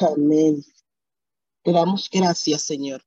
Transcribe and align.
Amén. 0.00 0.62
Te 1.64 1.72
damos 1.72 2.08
gracias, 2.10 2.62
Señor. 2.62 3.02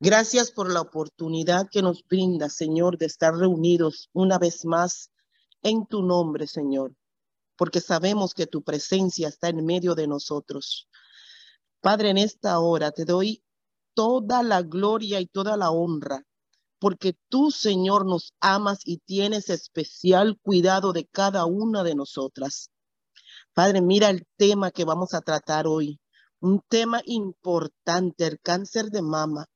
Gracias 0.00 0.50
por 0.50 0.72
la 0.72 0.80
oportunidad 0.80 1.68
que 1.70 1.82
nos 1.82 2.02
brinda, 2.06 2.48
Señor, 2.48 2.96
de 2.96 3.06
estar 3.06 3.34
reunidos 3.34 4.08
una 4.12 4.38
vez 4.38 4.64
más 4.64 5.10
en 5.62 5.86
tu 5.86 6.02
nombre, 6.02 6.46
Señor, 6.46 6.94
porque 7.56 7.80
sabemos 7.80 8.32
que 8.32 8.46
tu 8.46 8.62
presencia 8.62 9.28
está 9.28 9.48
en 9.48 9.64
medio 9.66 9.94
de 9.94 10.06
nosotros. 10.06 10.88
Padre, 11.80 12.10
en 12.10 12.18
esta 12.18 12.58
hora 12.60 12.90
te 12.90 13.04
doy 13.04 13.42
toda 13.94 14.42
la 14.42 14.62
gloria 14.62 15.20
y 15.20 15.26
toda 15.26 15.56
la 15.56 15.70
honra, 15.70 16.26
porque 16.78 17.16
tú, 17.28 17.50
Señor, 17.50 18.06
nos 18.06 18.32
amas 18.40 18.80
y 18.84 18.98
tienes 18.98 19.50
especial 19.50 20.38
cuidado 20.42 20.92
de 20.92 21.06
cada 21.06 21.44
una 21.46 21.82
de 21.82 21.94
nosotras. 21.94 22.70
Padre, 23.56 23.80
mira 23.80 24.10
el 24.10 24.26
tema 24.36 24.70
que 24.70 24.84
vamos 24.84 25.14
a 25.14 25.22
tratar 25.22 25.66
hoy, 25.66 25.98
un 26.40 26.60
tema 26.68 27.00
importante, 27.06 28.26
el 28.26 28.38
cáncer 28.38 28.90
de 28.90 29.00
mama. 29.00 29.46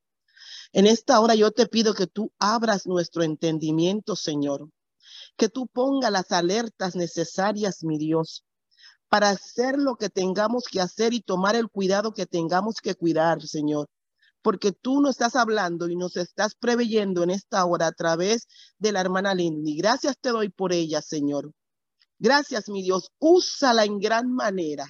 En 0.71 0.87
esta 0.87 1.19
hora 1.19 1.35
yo 1.35 1.51
te 1.51 1.67
pido 1.67 1.93
que 1.93 2.07
tú 2.07 2.31
abras 2.39 2.87
nuestro 2.87 3.21
entendimiento, 3.21 4.15
Señor, 4.15 4.67
que 5.37 5.49
tú 5.49 5.67
pongas 5.67 6.11
las 6.11 6.31
alertas 6.31 6.95
necesarias, 6.95 7.83
mi 7.83 7.99
Dios, 7.99 8.43
para 9.07 9.29
hacer 9.29 9.77
lo 9.77 9.97
que 9.97 10.09
tengamos 10.09 10.63
que 10.63 10.81
hacer 10.81 11.13
y 11.13 11.21
tomar 11.21 11.55
el 11.55 11.69
cuidado 11.69 12.11
que 12.11 12.25
tengamos 12.25 12.77
que 12.81 12.95
cuidar, 12.95 13.43
Señor. 13.43 13.85
Porque 14.41 14.71
tú 14.71 14.99
nos 14.99 15.11
estás 15.11 15.35
hablando 15.35 15.87
y 15.89 15.95
nos 15.95 16.17
estás 16.17 16.55
preveyendo 16.55 17.21
en 17.21 17.29
esta 17.29 17.63
hora 17.65 17.85
a 17.85 17.91
través 17.91 18.47
de 18.79 18.93
la 18.93 19.01
hermana 19.01 19.35
Lindy. 19.35 19.77
Gracias 19.77 20.17
te 20.19 20.29
doy 20.29 20.49
por 20.49 20.73
ella, 20.73 21.03
Señor. 21.03 21.51
Gracias, 22.21 22.69
mi 22.69 22.83
Dios. 22.83 23.11
Úsala 23.17 23.83
en 23.83 23.97
gran 23.97 24.31
manera. 24.31 24.85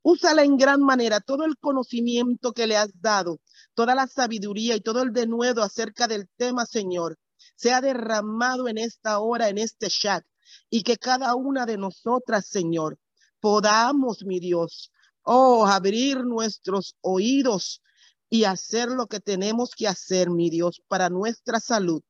Úsala 0.00 0.42
en 0.42 0.56
gran 0.56 0.80
manera. 0.80 1.20
Todo 1.20 1.44
el 1.44 1.58
conocimiento 1.58 2.52
que 2.52 2.66
le 2.66 2.78
has 2.78 2.88
dado, 2.98 3.40
toda 3.74 3.94
la 3.94 4.06
sabiduría 4.06 4.74
y 4.74 4.80
todo 4.80 5.02
el 5.02 5.12
denuedo 5.12 5.62
acerca 5.62 6.08
del 6.08 6.30
tema, 6.38 6.64
Señor, 6.64 7.18
sea 7.56 7.82
derramado 7.82 8.68
en 8.68 8.78
esta 8.78 9.18
hora, 9.20 9.50
en 9.50 9.58
este 9.58 9.88
chat. 9.88 10.24
Y 10.70 10.82
que 10.82 10.96
cada 10.96 11.34
una 11.34 11.66
de 11.66 11.76
nosotras, 11.76 12.46
Señor, 12.46 12.98
podamos, 13.38 14.24
mi 14.24 14.40
Dios, 14.40 14.90
oh, 15.24 15.66
abrir 15.66 16.24
nuestros 16.24 16.96
oídos 17.02 17.82
y 18.30 18.44
hacer 18.44 18.88
lo 18.88 19.08
que 19.08 19.20
tenemos 19.20 19.72
que 19.76 19.88
hacer, 19.88 20.30
mi 20.30 20.48
Dios, 20.48 20.80
para 20.88 21.10
nuestra 21.10 21.60
salud. 21.60 22.00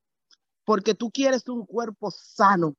Porque 0.65 0.95
tú 0.95 1.11
quieres 1.11 1.49
un 1.49 1.67
cuerpo 1.67 2.13
sano, 2.13 2.77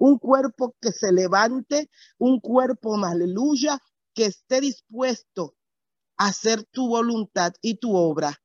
un 0.00 0.18
cuerpo 0.18 0.74
que 0.80 0.92
se 0.92 1.12
levante, 1.12 1.90
un 2.16 2.40
cuerpo, 2.40 2.96
aleluya, 3.04 3.78
que 4.14 4.24
esté 4.24 4.62
dispuesto 4.62 5.56
a 6.16 6.28
hacer 6.28 6.64
tu 6.64 6.88
voluntad 6.88 7.52
y 7.60 7.74
tu 7.74 7.94
obra. 7.94 8.42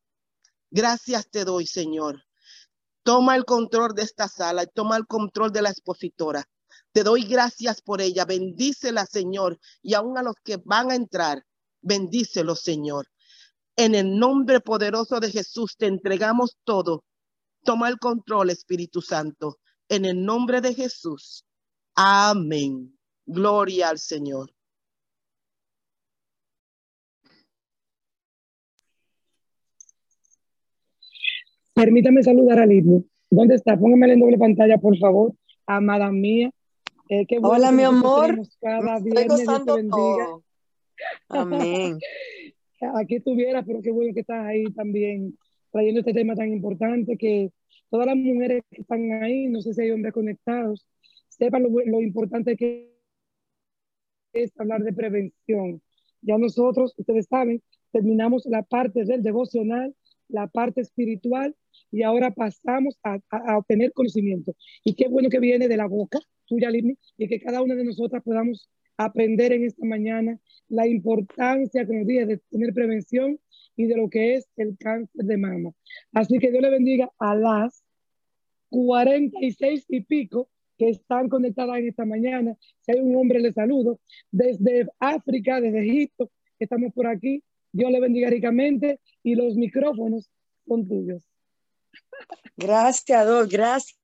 Gracias 0.70 1.30
te 1.30 1.46
doy, 1.46 1.66
Señor. 1.66 2.24
Toma 3.04 3.38
el 3.38 3.46
control 3.46 3.94
de 3.96 4.04
esta 4.04 4.28
sala 4.28 4.64
y 4.64 4.68
toma 4.68 4.98
el 4.98 5.08
control 5.08 5.54
de 5.54 5.62
la 5.62 5.70
expositora. 5.70 6.44
Te 6.92 7.04
doy 7.04 7.24
gracias 7.24 7.82
por 7.82 8.02
ella. 8.02 8.26
Bendícela, 8.26 9.06
Señor. 9.06 9.58
Y 9.82 9.94
aún 9.94 10.18
a 10.18 10.24
los 10.24 10.36
que 10.44 10.58
van 10.58 10.92
a 10.92 10.96
entrar, 10.96 11.46
bendícelo, 11.82 12.58
Señor. 12.58 13.08
En 13.78 13.96
el 13.96 14.20
nombre 14.20 14.60
poderoso 14.60 15.22
de 15.22 15.32
Jesús 15.32 15.78
te 15.78 15.86
entregamos 15.88 16.58
todo. 16.66 17.06
Toma 17.64 17.88
el 17.88 17.98
control, 17.98 18.50
Espíritu 18.50 19.02
Santo. 19.02 19.60
En 19.88 20.04
el 20.04 20.26
nombre 20.26 20.60
de 20.60 20.74
Jesús. 20.74 21.45
Amén. 21.96 22.94
Gloria 23.26 23.90
al 23.90 24.00
Señor. 24.00 24.52
Permítame 31.74 32.24
saludar 32.24 32.60
a 32.60 32.66
Lidney. 32.66 33.06
¿Dónde 33.30 33.56
está? 33.56 33.78
Póngame 33.78 34.14
en 34.14 34.20
doble 34.20 34.38
pantalla, 34.38 34.78
por 34.78 34.98
favor. 34.98 35.34
Amada 35.66 36.12
mía, 36.12 36.52
eh, 37.10 37.26
Hola, 37.42 37.72
mi 37.72 37.84
amor. 37.84 38.40
Cada 38.60 39.00
viernes, 39.00 39.46
todo. 39.90 40.44
Amén. 41.30 42.00
Aquí 42.96 43.16
estuviera, 43.16 43.64
pero 43.64 43.82
qué 43.82 43.92
bueno 43.92 44.14
que 44.14 44.22
estás 44.22 44.46
ahí 44.46 44.64
también 44.74 45.38
trayendo 45.72 46.00
este 46.00 46.14
tema 46.14 46.36
tan 46.36 46.52
importante 46.52 47.18
que 47.18 47.52
todas 47.90 48.08
las 48.08 48.16
mujeres 48.16 48.64
que 48.72 48.82
están 48.82 49.12
ahí, 49.24 49.48
no 49.48 49.62
sé 49.62 49.74
si 49.74 49.82
hay 49.82 49.92
hombres 49.92 50.14
conectados, 50.14 50.86
sepan 51.38 51.64
lo, 51.64 51.70
lo 51.70 52.02
importante 52.02 52.56
que 52.56 52.96
es 54.34 54.52
hablar 54.60 54.84
de 54.84 54.94
prevención. 54.94 55.82
Ya 56.22 56.38
nosotros, 56.38 56.94
ustedes 56.98 57.28
saben, 57.28 57.62
terminamos 57.92 58.46
la 58.46 58.64
parte 58.64 59.06
del 59.06 59.24
devocional, 59.24 59.96
la 60.28 60.48
parte 60.48 60.82
espiritual 60.82 61.56
y 61.92 62.04
ahora 62.04 62.32
pasamos 62.32 62.98
a, 63.04 63.20
a, 63.30 63.58
obtener 63.58 63.94
conocimiento. 63.94 64.56
Y 64.84 64.96
qué 64.96 65.08
bueno 65.08 65.30
que 65.30 65.40
viene 65.40 65.68
de 65.68 65.78
la 65.78 65.88
boca 65.88 66.20
tuya, 66.46 66.70
Lidney, 66.70 66.98
y 67.18 67.28
que 67.28 67.40
cada 67.40 67.62
una 67.62 67.76
de 67.76 67.86
nosotras 67.86 68.24
podamos 68.24 68.70
aprender 68.98 69.52
en 69.52 69.66
esta 69.66 69.86
mañana 69.86 70.40
la 70.68 70.88
importancia, 70.88 71.86
como 71.86 72.06
dije, 72.06 72.26
de 72.26 72.38
tener 72.50 72.74
prevención 72.74 73.40
y 73.76 73.86
de 73.86 73.98
lo 73.98 74.10
que 74.10 74.36
es 74.36 74.48
el 74.56 74.78
cáncer 74.78 75.26
de 75.26 75.38
mama. 75.38 75.72
Así 76.14 76.40
que 76.40 76.52
Dios 76.52 76.62
le 76.62 76.70
bendiga 76.70 77.12
a 77.20 77.36
las 77.36 77.84
46 78.70 79.86
y 79.90 80.02
pico 80.02 80.50
que 80.78 80.90
están 80.90 81.30
conectadas 81.30 81.78
en 81.78 81.88
esta 81.88 82.06
mañana. 82.06 82.56
Si 82.82 82.92
hay 82.92 83.00
un 83.00 83.16
hombre, 83.16 83.40
le 83.40 83.54
saludo. 83.54 84.00
Desde 84.32 84.88
África, 85.00 85.62
desde 85.62 85.80
Egipto, 85.80 86.30
estamos 86.60 86.94
por 86.94 87.08
aquí. 87.08 87.44
Dios 87.72 87.92
le 87.92 88.00
bendiga 88.00 88.30
ricamente 88.30 89.00
y 89.24 89.36
los 89.36 89.56
micrófonos 89.56 90.30
son 90.68 90.88
tuyos. 90.88 91.24
Gracias, 92.58 93.26
dos, 93.26 93.50
gracias. 93.50 93.98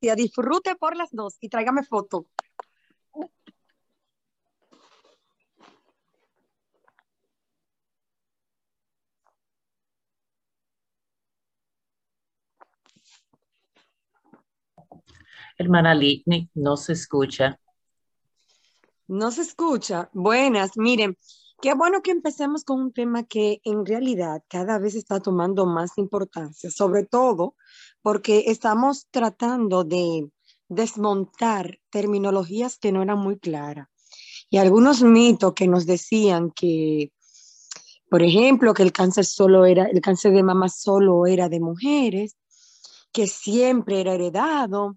Disfrute 0.00 0.76
por 0.76 0.96
las 0.96 1.10
dos 1.10 1.36
y 1.40 1.48
tráigame 1.48 1.82
foto. 1.82 2.26
Hermana 15.58 15.94
Litnik, 15.94 16.50
no 16.54 16.76
se 16.76 16.94
escucha. 16.94 17.60
No 19.06 19.30
se 19.30 19.42
escucha. 19.42 20.08
Buenas, 20.12 20.76
miren, 20.76 21.16
qué 21.60 21.74
bueno 21.74 22.00
que 22.00 22.12
empecemos 22.12 22.64
con 22.64 22.80
un 22.80 22.92
tema 22.92 23.24
que 23.24 23.60
en 23.64 23.84
realidad 23.84 24.42
cada 24.48 24.78
vez 24.78 24.94
está 24.94 25.20
tomando 25.20 25.66
más 25.66 25.98
importancia, 25.98 26.70
sobre 26.70 27.04
todo 27.04 27.56
porque 28.00 28.44
estamos 28.46 29.08
tratando 29.10 29.84
de 29.84 30.30
desmontar 30.68 31.78
terminologías 31.90 32.78
que 32.78 32.92
no 32.92 33.02
eran 33.02 33.18
muy 33.18 33.38
claras 33.38 33.88
y 34.50 34.58
algunos 34.58 35.02
mitos 35.02 35.54
que 35.54 35.66
nos 35.66 35.86
decían 35.86 36.50
que, 36.50 37.12
por 38.08 38.22
ejemplo, 38.22 38.72
que 38.74 38.82
el 38.82 38.92
cáncer 38.92 39.24
solo 39.24 39.66
era, 39.66 39.84
el 39.84 40.00
cáncer 40.00 40.32
de 40.32 40.42
mama 40.42 40.68
solo 40.68 41.26
era 41.26 41.48
de 41.48 41.60
mujeres, 41.60 42.36
que 43.12 43.26
siempre 43.26 44.00
era 44.00 44.14
heredado, 44.14 44.96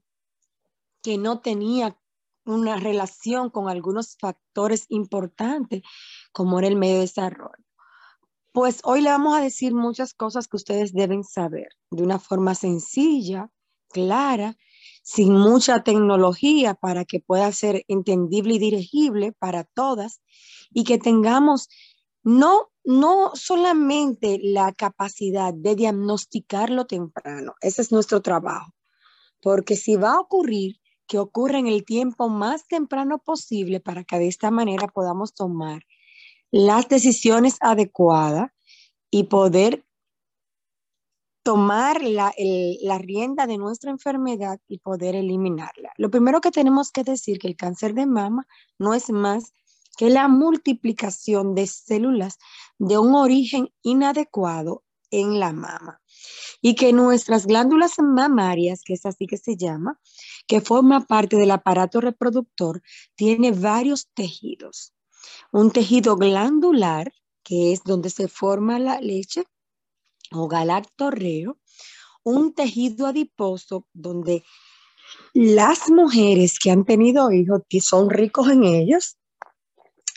que 1.02 1.18
no 1.18 1.40
tenía 1.40 1.98
una 2.46 2.78
relación 2.78 3.50
con 3.50 3.70
algunos 3.70 4.18
factores 4.20 4.86
importantes 4.90 5.82
como 6.32 6.60
era 6.60 6.68
el 6.68 6.76
medio 6.76 6.96
de 6.96 7.02
desarrollo. 7.02 7.64
Pues 8.52 8.82
hoy 8.84 9.02
le 9.02 9.10
vamos 9.10 9.38
a 9.38 9.42
decir 9.42 9.74
muchas 9.74 10.14
cosas 10.14 10.48
que 10.48 10.58
ustedes 10.58 10.94
deben 10.94 11.24
saber 11.24 11.70
de 11.90 12.04
una 12.04 12.20
forma 12.20 12.56
sencilla, 12.56 13.50
clara, 13.90 14.58
sin 15.04 15.34
mucha 15.34 15.84
tecnología 15.84 16.74
para 16.74 17.06
que 17.06 17.20
pueda 17.20 17.52
ser 17.52 17.84
entendible 17.88 18.56
y 18.56 18.60
dirigible 18.60 19.32
para 19.34 19.64
todas 19.64 20.22
y 20.72 20.84
que 20.84 20.98
tengamos 20.98 21.70
no, 22.24 22.72
no 22.84 23.32
solamente 23.36 24.40
la 24.44 24.74
capacidad 24.74 25.54
de 25.54 25.76
diagnosticarlo 25.76 26.86
temprano, 26.86 27.56
ese 27.62 27.82
es 27.82 27.92
nuestro 27.92 28.22
trabajo, 28.22 28.74
porque 29.42 29.76
si 29.76 29.96
va 29.96 30.14
a 30.14 30.20
ocurrir, 30.20 30.81
que 31.12 31.20
ocurra 31.20 31.60
en 31.60 31.68
el 31.68 31.84
tiempo 31.84 32.30
más 32.30 32.66
temprano 32.70 33.20
posible 33.20 33.82
para 33.82 34.06
que 34.06 34.18
de 34.18 34.30
esta 34.30 34.50
manera 34.50 34.88
podamos 34.88 35.34
tomar 35.34 35.86
las 36.52 36.88
decisiones 36.88 37.58
adecuadas 37.60 38.50
y 39.10 39.24
poder 39.24 39.86
tomar 41.44 42.02
la, 42.02 42.34
la, 42.38 42.98
rienda 42.98 43.46
de 43.46 43.58
nuestra 43.58 43.92
enfermedad 43.92 44.62
y 44.70 44.78
poder 44.78 45.16
eliminarla. 45.16 45.92
Lo 45.98 46.10
primero 46.10 46.40
que 46.40 46.50
tenemos 46.50 46.94
que 46.94 47.04
decir 47.04 47.40
que 47.40 47.50
el 47.50 47.58
cáncer 47.58 47.94
de 47.94 48.06
mama 48.06 48.48
no 48.80 48.94
es 48.94 49.10
más 49.10 49.52
que 49.98 50.10
la 50.10 50.30
multiplicación 50.30 51.56
de 51.56 51.68
células 51.68 52.38
de 52.80 52.98
un 52.98 53.16
origen 53.16 53.68
inadecuado 53.82 54.86
en 55.10 55.42
la 55.42 55.52
mama 55.52 56.01
y 56.62 56.76
que 56.76 56.94
nuestras 56.94 57.46
glándulas 57.46 57.94
mamarias, 58.00 58.82
que 58.84 58.94
es 58.94 59.06
así 59.06 59.28
que 59.28 59.38
se 59.38 59.56
llama, 59.56 60.00
que 60.48 60.62
forma 60.62 61.06
parte 61.06 61.38
del 61.38 61.52
aparato 61.52 62.02
reproductor, 62.02 62.82
tiene 63.16 63.52
varios 63.52 64.08
tejidos. 64.14 64.94
Un 65.52 65.72
tejido 65.72 66.16
glandular, 66.16 67.12
que 67.44 67.74
es 67.74 67.84
donde 67.84 68.10
se 68.10 68.28
forma 68.28 68.80
la 68.80 69.00
leche, 69.00 69.44
o 70.32 70.48
galactorreo, 70.48 71.58
un 72.24 72.54
tejido 72.54 73.08
adiposo 73.08 73.88
donde 73.94 74.44
las 75.34 75.90
mujeres 75.90 76.60
que 76.60 76.72
han 76.72 76.86
tenido 76.86 77.32
hijos 77.32 77.62
son 77.82 78.10
ricos 78.10 78.50
en 78.50 78.64
ellos 78.64 79.18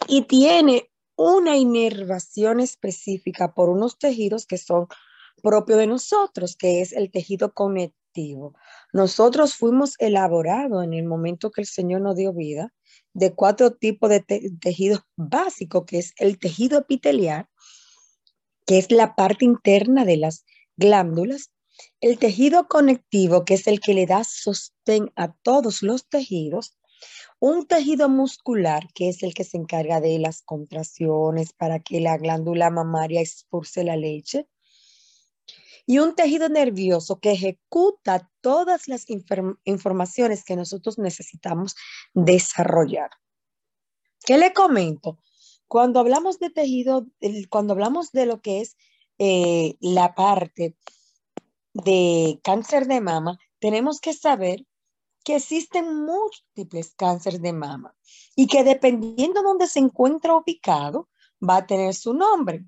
y 0.07 0.23
tiene 0.23 0.91
una 1.17 1.57
inervación 1.57 2.61
específica 2.61 3.55
por 3.55 3.69
unos 3.69 3.99
tejidos 3.99 4.47
que 4.47 4.59
son 4.59 4.87
propios 5.43 5.79
de 5.79 5.87
nosotros, 5.87 6.57
que 6.57 6.81
es 6.81 6.93
el 6.93 7.11
tejido 7.11 7.53
conectivo. 7.53 8.55
Nosotros 8.93 9.55
fuimos 9.55 9.95
elaborados 9.99 10.85
en 10.85 10.95
el 10.95 11.05
momento 11.05 11.51
que 11.51 11.63
el 11.63 11.67
Señor 11.67 12.01
nos 12.01 12.17
dio 12.17 12.33
vida 12.33 12.73
de 13.13 13.35
cuatro 13.35 13.73
tipos 13.73 14.11
de 14.11 14.21
tejidos 14.61 15.03
básicos, 15.17 15.85
que 15.87 15.99
es 15.99 16.15
el 16.19 16.39
tejido 16.39 16.79
epitelial, 16.79 17.47
que 18.67 18.79
es 18.79 18.91
la 18.91 19.15
parte 19.15 19.45
interna 19.45 20.05
de 20.05 20.17
las 20.17 20.45
glándulas, 20.77 21.51
el 22.01 22.19
tejido 22.19 22.69
conectivo, 22.69 23.45
que 23.45 23.55
es 23.55 23.67
el 23.67 23.81
que 23.81 23.95
le 23.95 24.07
da 24.07 24.25
sostén 24.25 25.13
a 25.17 25.33
todos 25.33 25.83
los 25.83 26.09
tejidos, 26.09 26.77
un 27.41 27.67
tejido 27.67 28.09
muscular, 28.09 28.89
que 28.95 29.09
es 29.09 29.23
el 29.23 29.35
que 29.35 29.45
se 29.45 29.57
encarga 29.57 30.01
de 30.01 30.19
las 30.19 30.43
contracciones 30.43 31.53
para 31.53 31.81
que 31.81 32.01
la 32.01 32.17
glándula 32.17 32.71
mamaria 32.71 33.21
expulse 33.21 33.85
la 33.85 33.97
leche, 33.97 34.49
y 35.87 35.99
un 35.99 36.15
tejido 36.15 36.49
nervioso 36.49 37.21
que 37.21 37.33
ejecuta 37.33 38.31
todas 38.41 38.89
las 38.89 39.07
informaciones 39.65 40.45
que 40.45 40.57
nosotros 40.57 40.99
necesitamos 40.99 41.77
desarrollar. 42.15 43.11
¿Qué 44.25 44.39
le 44.39 44.53
comento? 44.53 45.19
Cuando 45.69 46.01
hablamos 46.01 46.39
de 46.39 46.51
tejido, 46.51 47.07
cuando 47.51 47.75
hablamos 47.75 48.13
de 48.13 48.27
lo 48.27 48.41
que 48.41 48.61
es 48.63 48.77
eh, 49.19 49.77
la 49.81 50.15
parte 50.15 50.77
de 51.75 52.41
cáncer 52.43 52.87
de 52.87 53.01
mama, 53.01 53.39
tenemos 53.59 54.01
que 54.01 54.15
saber 54.15 54.65
que 55.25 55.37
existen 55.37 56.05
múltiples 56.05 56.95
cánceres 56.95 57.41
de 57.41 57.53
mama 57.53 57.95
y 58.37 58.47
que 58.47 58.63
dependiendo 58.63 59.41
de 59.41 59.49
dónde 59.49 59.67
se 59.67 59.81
encuentra 59.81 60.37
ubicado, 60.37 61.09
va 61.43 61.57
a 61.57 61.67
tener 61.67 61.95
su 61.95 62.13
nombre. 62.15 62.65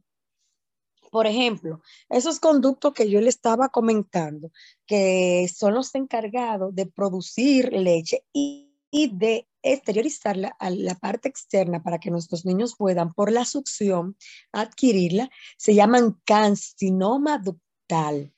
Por 1.16 1.26
ejemplo, 1.26 1.80
esos 2.10 2.40
conductos 2.40 2.92
que 2.92 3.08
yo 3.08 3.22
le 3.22 3.30
estaba 3.30 3.70
comentando, 3.70 4.52
que 4.84 5.50
son 5.50 5.72
los 5.72 5.94
encargados 5.94 6.74
de 6.74 6.84
producir 6.84 7.72
leche 7.72 8.26
y, 8.34 8.70
de 8.92 9.48
exteriorizarla 9.62 10.48
a 10.58 10.68
la 10.68 10.94
parte 10.94 11.30
externa 11.30 11.82
para 11.82 11.98
que 12.00 12.10
nuestros 12.10 12.44
niños 12.44 12.74
puedan, 12.76 13.14
por 13.14 13.32
la 13.32 13.46
succión, 13.46 14.14
adquirirla, 14.52 15.30
se 15.56 15.74
llaman 15.74 16.20
cancinoma 16.26 17.38
ductal 17.38 18.34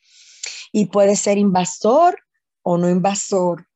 y 0.70 0.86
puede 0.86 1.16
ser 1.16 1.36
invasor 1.36 2.20
o 2.62 2.78
no 2.78 2.88
invasor. 2.88 3.66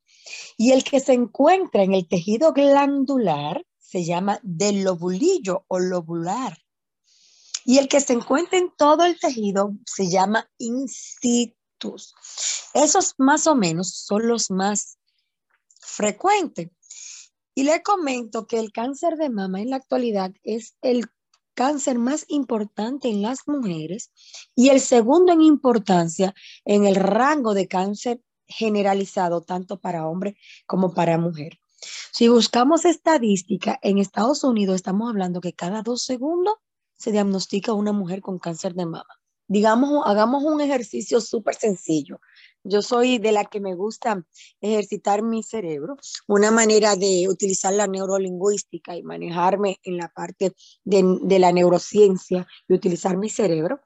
Y 0.57 0.71
el 0.71 0.85
que 0.85 1.01
se 1.01 1.15
encuentra 1.15 1.83
en 1.83 1.95
el 1.95 2.07
tejido 2.07 2.53
glandular 2.53 3.67
se 3.81 4.05
llama 4.05 4.39
del 4.45 4.85
lobulillo 4.85 5.65
o 5.67 5.81
lobular. 5.81 6.62
Y 7.65 7.79
el 7.79 7.89
que 7.89 8.01
se 8.01 8.13
encuentra 8.13 8.59
en 8.59 8.73
todo 8.77 9.05
el 9.05 9.19
tejido 9.19 9.73
se 9.87 10.11
llama 10.11 10.51
incitus. 10.59 12.15
Esos 12.75 13.15
más 13.19 13.47
o 13.47 13.55
menos 13.55 13.95
son 13.95 14.27
los 14.29 14.51
más 14.51 14.99
frecuentes. 15.81 16.71
Y 17.55 17.65
le 17.65 17.83
comento 17.83 18.47
que 18.47 18.59
el 18.59 18.73
cáncer 18.73 19.17
de 19.17 19.29
mama 19.29 19.61
en 19.61 19.71
la 19.71 19.77
actualidad 19.77 20.33
es 20.43 20.75
el 20.81 21.07
cáncer 21.55 21.99
más 21.99 22.25
importante 22.29 23.09
en 23.09 23.21
las 23.21 23.47
mujeres 23.47 24.11
y 24.55 24.71
el 24.71 24.81
segundo 24.81 25.33
en 25.33 25.43
importancia 25.43 26.35
en 26.65 26.87
el 26.87 26.95
rango 26.95 27.53
de 27.53 27.69
cáncer 27.69 28.23
generalizado 28.47 29.43
tanto 29.43 29.79
para 29.81 30.07
hombre 30.07 30.37
como 30.67 30.95
para 30.95 31.19
mujer. 31.19 31.59
Si 32.13 32.29
buscamos 32.29 32.85
estadística, 32.85 33.79
en 33.83 33.99
Estados 33.99 34.45
Unidos 34.45 34.77
estamos 34.77 35.11
hablando 35.11 35.41
que 35.41 35.53
cada 35.53 35.83
dos 35.83 36.05
segundos 36.05 36.55
se 37.03 37.11
diagnostica 37.11 37.73
una 37.73 37.93
mujer 37.93 38.21
con 38.21 38.39
cáncer 38.39 38.75
de 38.75 38.87
mama. 38.87 39.19
Digamos, 39.49 40.05
hagamos 40.07 40.45
un 40.45 40.61
ejercicio 40.61 41.21
súper 41.21 41.57
sencillo. 41.57 42.21
Yo 42.63 42.81
soy 42.81 43.19
de 43.19 43.33
la 43.33 43.45
que 43.45 43.61
me 43.61 43.75
gusta 43.75 44.25
ejercitar 44.61 45.23
mi 45.23 45.43
cerebro, 45.43 45.97
una 46.29 46.53
manera 46.53 46.95
de 46.95 47.27
utilizar 47.29 47.75
la 47.75 47.89
neurolingüística 47.89 48.97
y 48.97 49.03
manejarme 49.03 49.81
en 49.83 49.97
la 49.97 50.11
parte 50.11 50.55
de, 50.85 51.39
la 51.41 51.51
neurociencia 51.51 52.47
y 52.69 52.75
utilizar 52.75 53.17
mi 53.17 53.29
cerebro. 53.29 53.81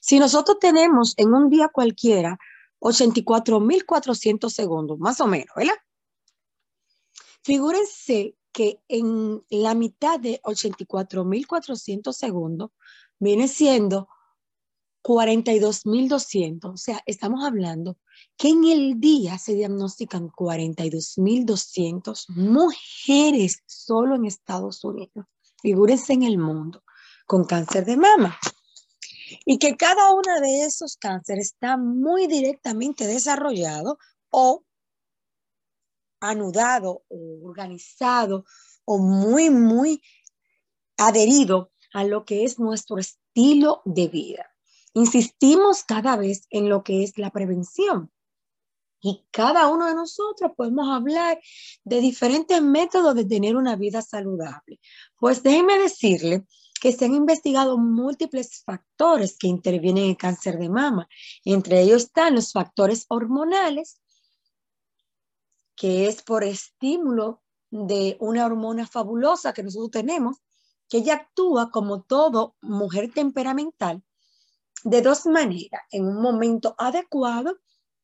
Si 0.00 0.20
nosotros 0.20 0.58
tenemos 0.60 1.14
en 1.16 1.34
un 1.34 1.50
día 1.50 1.68
cualquiera 1.68 2.38
84.400 2.78 4.50
segundos, 4.50 5.00
más 5.00 5.20
o 5.20 5.26
menos, 5.26 5.52
¿verdad? 5.56 5.74
Figúrense 7.42 8.36
que 8.52 8.80
en 8.88 9.42
la 9.50 9.74
mitad 9.74 10.18
de 10.18 10.40
84.400 10.42 12.12
segundos 12.12 12.70
viene 13.18 13.48
siendo 13.48 14.08
42.200. 15.02 16.72
O 16.72 16.76
sea, 16.76 17.00
estamos 17.06 17.44
hablando 17.44 17.96
que 18.36 18.48
en 18.48 18.64
el 18.64 19.00
día 19.00 19.38
se 19.38 19.54
diagnostican 19.54 20.28
42.200 20.30 22.28
mujeres 22.28 23.62
solo 23.66 24.16
en 24.16 24.26
Estados 24.26 24.84
Unidos. 24.84 25.26
Figúrense 25.62 26.12
en 26.12 26.24
el 26.24 26.38
mundo 26.38 26.82
con 27.26 27.44
cáncer 27.44 27.84
de 27.84 27.96
mama. 27.96 28.38
Y 29.44 29.58
que 29.58 29.76
cada 29.76 30.12
uno 30.12 30.40
de 30.40 30.64
esos 30.64 30.96
cánceres 30.96 31.52
está 31.52 31.76
muy 31.76 32.26
directamente 32.26 33.06
desarrollado 33.06 33.96
o 34.30 34.64
anudado 36.20 37.04
o 37.08 37.48
organizado 37.48 38.44
o 38.84 38.98
muy, 38.98 39.50
muy 39.50 40.02
adherido 40.96 41.72
a 41.92 42.04
lo 42.04 42.24
que 42.24 42.44
es 42.44 42.58
nuestro 42.58 42.98
estilo 42.98 43.82
de 43.84 44.08
vida. 44.08 44.46
Insistimos 44.94 45.84
cada 45.84 46.16
vez 46.16 46.46
en 46.50 46.68
lo 46.68 46.82
que 46.82 47.02
es 47.02 47.16
la 47.18 47.30
prevención. 47.30 48.10
Y 49.02 49.24
cada 49.30 49.68
uno 49.68 49.86
de 49.86 49.94
nosotros 49.94 50.52
podemos 50.56 50.88
hablar 50.88 51.40
de 51.84 52.00
diferentes 52.00 52.60
métodos 52.60 53.14
de 53.14 53.24
tener 53.24 53.56
una 53.56 53.76
vida 53.76 54.02
saludable. 54.02 54.78
Pues 55.18 55.42
déjenme 55.42 55.78
decirle 55.78 56.44
que 56.80 56.92
se 56.92 57.04
han 57.04 57.14
investigado 57.14 57.78
múltiples 57.78 58.62
factores 58.64 59.36
que 59.38 59.46
intervienen 59.46 60.04
en 60.04 60.10
el 60.10 60.16
cáncer 60.16 60.58
de 60.58 60.68
mama. 60.68 61.08
Entre 61.44 61.80
ellos 61.82 62.04
están 62.04 62.34
los 62.34 62.52
factores 62.52 63.06
hormonales, 63.08 63.99
que 65.80 66.08
es 66.08 66.20
por 66.20 66.44
estímulo 66.44 67.40
de 67.70 68.18
una 68.20 68.44
hormona 68.44 68.86
fabulosa 68.86 69.54
que 69.54 69.62
nosotros 69.62 69.90
tenemos, 69.90 70.36
que 70.90 70.98
ella 70.98 71.14
actúa 71.14 71.70
como 71.70 72.02
todo 72.02 72.54
mujer 72.60 73.10
temperamental 73.14 74.02
de 74.84 75.00
dos 75.00 75.24
maneras, 75.24 75.80
en 75.90 76.06
un 76.06 76.20
momento 76.20 76.74
adecuado 76.76 77.56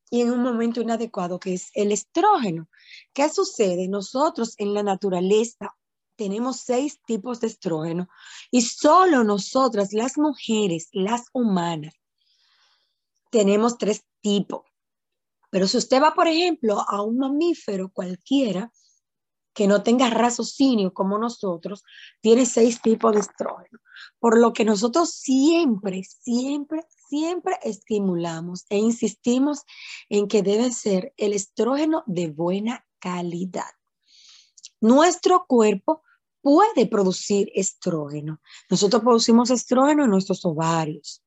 y 0.09 0.23
en 0.23 0.31
un 0.31 0.43
momento 0.43 0.81
inadecuado, 0.81 1.39
que 1.39 1.53
es 1.53 1.69
el 1.75 1.93
estrógeno. 1.93 2.71
¿Qué 3.13 3.29
sucede? 3.29 3.89
Nosotros 3.89 4.55
en 4.57 4.73
la 4.73 4.83
naturaleza 4.83 5.77
tenemos 6.17 6.61
seis 6.61 6.99
tipos 7.07 7.41
de 7.41 7.49
estrógeno 7.49 8.09
y 8.51 8.63
solo 8.63 9.23
nosotras, 9.23 9.93
las 9.93 10.17
mujeres, 10.17 10.89
las 10.93 11.27
humanas, 11.35 11.93
tenemos 13.31 13.77
tres 13.77 14.03
tipos. 14.23 14.63
Pero 15.51 15.67
si 15.67 15.77
usted 15.77 16.03
va, 16.03 16.15
por 16.15 16.29
ejemplo, 16.29 16.85
a 16.87 17.03
un 17.03 17.19
mamífero 17.19 17.91
cualquiera 17.91 18.73
que 19.57 19.67
no 19.67 19.83
tenga 19.83 20.11
raciocinio 20.11 20.93
como 20.93 21.17
nosotros, 21.19 21.83
tiene 22.21 22.45
seis 22.45 22.83
tipos 22.83 23.15
de 23.15 23.21
estrógeno. 23.21 23.79
Por 24.19 24.39
lo 24.39 24.53
que 24.53 24.67
nosotros 24.67 25.11
siempre, 25.15 26.03
siempre, 26.05 26.85
siempre 27.09 27.57
estimulamos 27.63 28.67
e 28.69 28.77
insistimos 28.77 29.63
en 30.11 30.29
que 30.29 30.43
debe 30.43 30.71
ser 30.73 31.15
el 31.17 31.33
estrógeno 31.33 32.03
de 32.07 32.29
buena 32.29 32.85
calidad. 32.99 33.71
Nuestro 34.81 35.47
cuerpo 35.49 36.03
puede 36.43 36.87
producir 36.87 37.51
estrógeno. 37.55 38.41
Nosotros 38.69 39.03
producimos 39.03 39.51
estrógeno 39.51 40.05
en 40.05 40.11
nuestros 40.11 40.45
ovarios, 40.45 41.23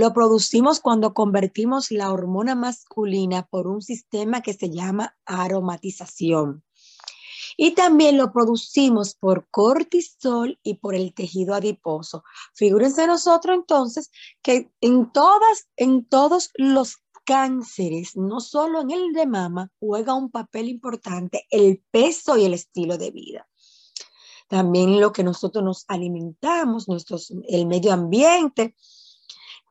lo 0.00 0.14
producimos 0.14 0.80
cuando 0.80 1.12
convertimos 1.12 1.90
la 1.90 2.10
hormona 2.10 2.54
masculina 2.54 3.46
por 3.46 3.66
un 3.66 3.82
sistema 3.82 4.40
que 4.40 4.54
se 4.54 4.70
llama 4.70 5.14
aromatización. 5.26 6.64
Y 7.58 7.72
también 7.72 8.16
lo 8.16 8.32
producimos 8.32 9.14
por 9.14 9.46
cortisol 9.50 10.58
y 10.62 10.76
por 10.76 10.94
el 10.94 11.12
tejido 11.12 11.54
adiposo. 11.54 12.24
Figúrense 12.54 13.06
nosotros 13.06 13.54
entonces 13.54 14.10
que 14.40 14.72
en 14.80 15.12
todas, 15.12 15.68
en 15.76 16.06
todos 16.06 16.50
los 16.54 16.96
cánceres, 17.26 18.16
no 18.16 18.40
solo 18.40 18.80
en 18.80 18.92
el 18.92 19.12
de 19.12 19.26
mama, 19.26 19.70
juega 19.78 20.14
un 20.14 20.30
papel 20.30 20.70
importante 20.70 21.46
el 21.50 21.84
peso 21.90 22.38
y 22.38 22.46
el 22.46 22.54
estilo 22.54 22.96
de 22.96 23.10
vida. 23.10 23.46
también 24.48 24.98
lo 24.98 25.12
que 25.12 25.22
nosotros 25.22 25.62
nos 25.62 25.84
alimentamos, 25.86 26.88
nuestros, 26.88 27.32
el 27.46 27.66
medio 27.66 27.92
ambiente, 27.92 28.74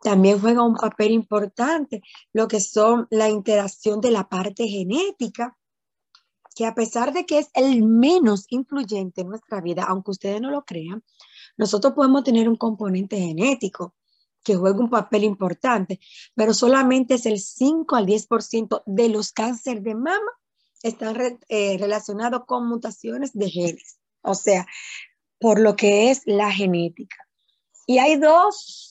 también 0.01 0.39
juega 0.39 0.63
un 0.63 0.75
papel 0.75 1.12
importante 1.12 2.01
lo 2.34 2.48
que 2.48 2.60
son 2.60 3.08
la 3.10 3.29
interacción 3.29 4.01
de 4.01 4.12
la 4.12 4.29
parte 4.29 4.68
genética, 4.68 5.58
que 6.56 6.65
a 6.65 6.74
pesar 6.74 7.13
de 7.13 7.25
que 7.25 7.39
es 7.39 7.50
el 7.53 7.84
menos 7.84 8.46
influyente 8.50 9.22
en 9.22 9.29
nuestra 9.29 9.62
vida, 9.62 9.86
aunque 9.88 10.12
ustedes 10.12 10.41
no 10.41 10.51
lo 10.51 10.65
crean, 10.65 11.03
nosotros 11.58 11.94
podemos 11.94 12.24
tener 12.24 12.48
un 12.50 12.56
componente 12.56 13.18
genético 13.18 13.96
que 14.44 14.56
juega 14.56 14.79
un 14.79 14.89
papel 14.89 15.25
importante, 15.25 16.00
pero 16.34 16.53
solamente 16.53 17.15
es 17.15 17.25
el 17.25 17.39
5 17.39 17.96
al 17.96 18.06
10% 18.06 18.84
de 18.86 19.10
los 19.10 19.32
cánceres 19.32 19.84
de 19.84 19.96
mama 19.96 20.32
están 20.82 21.39
eh, 21.50 21.77
relacionados 21.77 22.46
con 22.46 22.68
mutaciones 22.68 23.34
de 23.34 23.50
genes, 23.50 24.00
o 24.22 24.34
sea, 24.34 24.65
por 25.39 25.60
lo 25.60 25.75
que 25.75 26.10
es 26.10 26.22
la 26.25 26.51
genética. 26.51 27.27
Y 27.86 27.98
hay 27.98 28.18
dos 28.18 28.88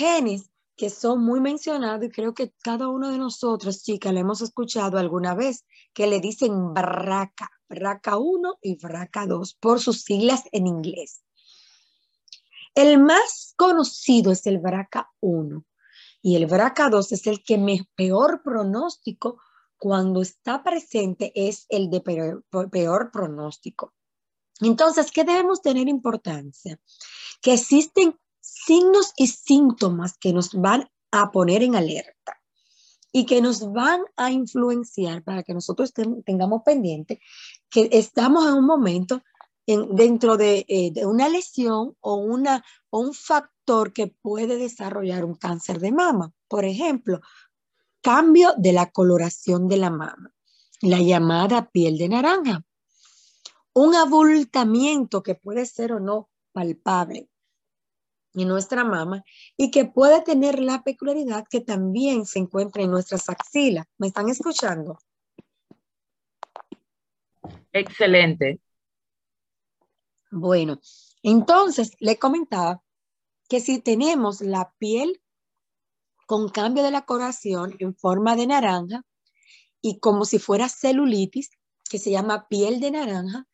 genes 0.00 0.50
que 0.76 0.88
son 0.88 1.22
muy 1.22 1.40
mencionados 1.40 2.06
y 2.06 2.10
creo 2.10 2.32
que 2.32 2.54
cada 2.62 2.88
uno 2.88 3.10
de 3.10 3.18
nosotros, 3.18 3.82
chicas, 3.82 4.14
le 4.14 4.20
hemos 4.20 4.40
escuchado 4.40 4.96
alguna 4.96 5.34
vez, 5.34 5.66
que 5.92 6.06
le 6.06 6.20
dicen 6.20 6.72
BRCA, 6.72 7.50
BRCA1 7.68 8.56
y 8.62 8.78
BRCA2 8.78 9.58
por 9.60 9.78
sus 9.78 10.02
siglas 10.02 10.44
en 10.52 10.66
inglés. 10.66 11.22
El 12.74 12.98
más 12.98 13.52
conocido 13.56 14.32
es 14.32 14.46
el 14.46 14.58
BRCA1 14.58 15.64
y 16.22 16.36
el 16.36 16.48
BRCA2 16.48 17.12
es 17.12 17.26
el 17.26 17.42
que 17.42 17.58
me, 17.58 17.86
peor 17.94 18.42
pronóstico 18.42 19.38
cuando 19.76 20.22
está 20.22 20.62
presente 20.62 21.30
es 21.34 21.66
el 21.68 21.90
de 21.90 22.00
peor, 22.00 22.44
peor 22.70 23.10
pronóstico. 23.10 23.92
Entonces, 24.60 25.10
¿qué 25.10 25.24
debemos 25.24 25.60
tener 25.60 25.88
importancia? 25.88 26.78
Que 27.42 27.54
existen 27.54 28.18
signos 28.66 29.12
y 29.16 29.28
síntomas 29.28 30.16
que 30.18 30.32
nos 30.32 30.52
van 30.52 30.88
a 31.10 31.30
poner 31.30 31.62
en 31.62 31.76
alerta 31.76 32.40
y 33.12 33.26
que 33.26 33.40
nos 33.40 33.72
van 33.72 34.02
a 34.16 34.30
influenciar 34.30 35.22
para 35.24 35.42
que 35.42 35.54
nosotros 35.54 35.92
tengamos 36.24 36.62
pendiente 36.64 37.20
que 37.68 37.88
estamos 37.92 38.46
en 38.46 38.54
un 38.54 38.66
momento 38.66 39.22
dentro 39.66 40.38
eh, 40.40 40.64
de, 40.92 41.06
una 41.06 41.28
lesión 41.28 41.96
o, 42.00 42.14
una, 42.16 42.64
o 42.90 43.00
un 43.00 43.14
factor 43.14 43.92
que 43.92 44.08
puede 44.08 44.56
desarrollar 44.56 45.24
un 45.24 45.34
cáncer 45.34 45.78
de 45.78 45.92
mama. 45.92 46.32
Por 46.48 46.64
ejemplo, 46.64 47.20
cambio 48.00 48.54
de 48.56 48.72
la 48.72 48.90
coloración 48.90 49.68
de 49.68 49.76
la 49.76 49.90
mama, 49.90 50.32
la 50.80 51.00
llamada 51.00 51.70
piel 51.70 51.98
de 51.98 52.08
naranja, 52.08 52.64
un 53.72 53.94
abultamiento 53.94 55.22
que 55.22 55.34
puede 55.34 55.66
ser 55.66 55.92
o 55.92 56.00
no 56.00 56.28
palpable 56.52 57.29
en 58.34 58.48
nuestra 58.48 58.84
mama 58.84 59.24
y 59.56 59.70
que 59.70 59.84
puede 59.84 60.22
tener 60.22 60.60
la 60.60 60.82
peculiaridad 60.82 61.44
que 61.48 61.60
también 61.60 62.26
se 62.26 62.38
encuentra 62.38 62.82
en 62.82 62.90
nuestras 62.90 63.28
axilas. 63.28 63.86
¿Me 63.98 64.08
están 64.08 64.28
escuchando? 64.28 64.98
Excelente. 67.72 68.60
Bueno, 70.30 70.80
entonces 71.22 71.92
le 71.98 72.18
comentaba 72.18 72.82
que 73.48 73.60
si 73.60 73.80
tenemos 73.80 74.40
la 74.40 74.72
piel 74.78 75.20
con 76.26 76.48
cambio 76.48 76.84
de 76.84 76.92
la 76.92 77.04
coloración 77.04 77.74
en 77.80 77.96
forma 77.96 78.36
de 78.36 78.46
naranja 78.46 79.02
y 79.82 79.98
como 79.98 80.24
si 80.24 80.38
fuera 80.38 80.68
celulitis, 80.68 81.50
que 81.88 81.98
se 81.98 82.12
llama 82.12 82.46
piel 82.48 82.78
de 82.78 82.92
naranja, 82.92 83.48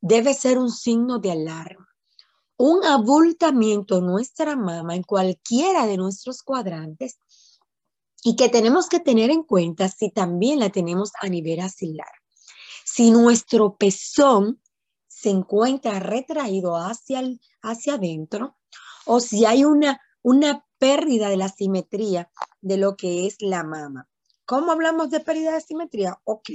debe 0.00 0.34
ser 0.34 0.58
un 0.58 0.70
signo 0.70 1.18
de 1.18 1.32
alarma. 1.32 1.91
Un 2.64 2.84
abultamiento 2.84 3.98
en 3.98 4.06
nuestra 4.06 4.54
mama, 4.54 4.94
en 4.94 5.02
cualquiera 5.02 5.84
de 5.84 5.96
nuestros 5.96 6.44
cuadrantes, 6.44 7.18
y 8.22 8.36
que 8.36 8.48
tenemos 8.48 8.88
que 8.88 9.00
tener 9.00 9.30
en 9.30 9.42
cuenta 9.42 9.88
si 9.88 10.12
también 10.12 10.60
la 10.60 10.70
tenemos 10.70 11.10
a 11.20 11.28
nivel 11.28 11.58
axilar. 11.58 12.06
Si 12.84 13.10
nuestro 13.10 13.74
pezón 13.76 14.62
se 15.08 15.30
encuentra 15.30 15.98
retraído 15.98 16.76
hacia, 16.76 17.24
hacia 17.62 17.94
adentro 17.94 18.56
o 19.06 19.18
si 19.18 19.44
hay 19.44 19.64
una, 19.64 20.00
una 20.22 20.64
pérdida 20.78 21.30
de 21.30 21.38
la 21.38 21.48
simetría 21.48 22.30
de 22.60 22.76
lo 22.76 22.96
que 22.96 23.26
es 23.26 23.38
la 23.40 23.64
mama. 23.64 24.08
¿Cómo 24.44 24.70
hablamos 24.70 25.10
de 25.10 25.18
pérdida 25.18 25.54
de 25.54 25.62
simetría? 25.62 26.20
Ok, 26.22 26.48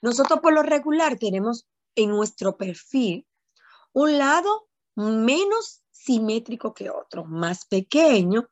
nosotros 0.00 0.38
por 0.38 0.52
lo 0.52 0.62
regular 0.62 1.18
tenemos 1.18 1.66
en 1.96 2.10
nuestro 2.10 2.56
perfil 2.56 3.26
un 3.92 4.16
lado 4.16 4.69
menos 5.00 5.82
simétrico 5.90 6.74
que 6.74 6.90
otro, 6.90 7.24
más 7.24 7.66
pequeño, 7.66 8.48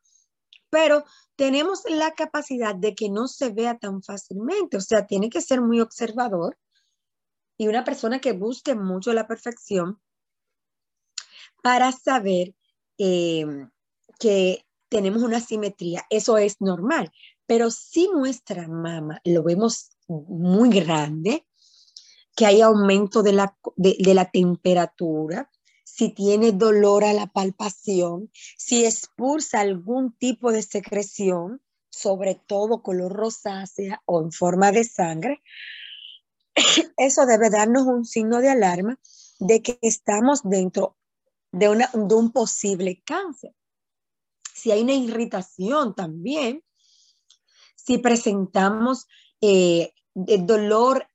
pero 0.69 1.03
tenemos 1.35 1.83
la 1.89 2.11
capacidad 2.11 2.75
de 2.75 2.93
que 2.95 3.09
no 3.09 3.27
se 3.27 3.49
vea 3.49 3.77
tan 3.77 4.03
fácilmente, 4.03 4.77
o 4.77 4.81
sea, 4.81 5.07
tiene 5.07 5.29
que 5.29 5.41
ser 5.41 5.61
muy 5.61 5.81
observador 5.81 6.57
y 7.57 7.67
una 7.67 7.83
persona 7.83 8.19
que 8.19 8.33
busque 8.33 8.75
mucho 8.75 9.13
la 9.13 9.27
perfección 9.27 9.99
para 11.61 11.91
saber 11.91 12.55
eh, 12.97 13.45
que 14.19 14.65
tenemos 14.89 15.23
una 15.23 15.39
simetría. 15.39 16.05
Eso 16.09 16.37
es 16.37 16.61
normal. 16.61 17.11
Pero 17.45 17.71
si 17.71 18.07
nuestra 18.09 18.67
mama 18.67 19.21
lo 19.23 19.43
vemos 19.43 19.91
muy 20.07 20.69
grande, 20.69 21.45
que 22.35 22.45
hay 22.45 22.61
aumento 22.61 23.21
de 23.21 23.33
la, 23.33 23.57
de 23.75 24.13
la 24.13 24.31
temperatura, 24.31 25.49
si 25.99 26.07
tiene 26.07 26.53
dolor 26.53 27.03
a 27.03 27.11
la 27.11 27.27
palpación, 27.27 28.31
si 28.57 28.85
expulsa 28.85 29.59
algún 29.59 30.13
tipo 30.13 30.53
de 30.53 30.61
secreción, 30.61 31.61
sobre 31.89 32.35
todo 32.35 32.81
color 32.81 33.11
rosácea 33.11 34.01
o 34.05 34.21
en 34.21 34.31
forma 34.31 34.71
de 34.71 34.85
sangre, 34.85 35.43
eso 36.95 37.25
debe 37.25 37.49
darnos 37.49 37.83
un 37.83 38.05
signo 38.05 38.39
de 38.39 38.47
alarma 38.47 38.97
de 39.39 39.61
que 39.61 39.77
estamos 39.81 40.39
dentro 40.45 40.95
de, 41.51 41.67
un 41.67 42.31
posible 42.31 43.03
cáncer. 43.05 43.53
Si 44.53 44.71
hay 44.71 44.83
una 44.83 44.93
irritación 44.93 45.95
también, 45.95 46.63
si 47.75 47.97
presentamos 47.97 49.05
eh, 49.41 49.93
dolor 50.15 51.09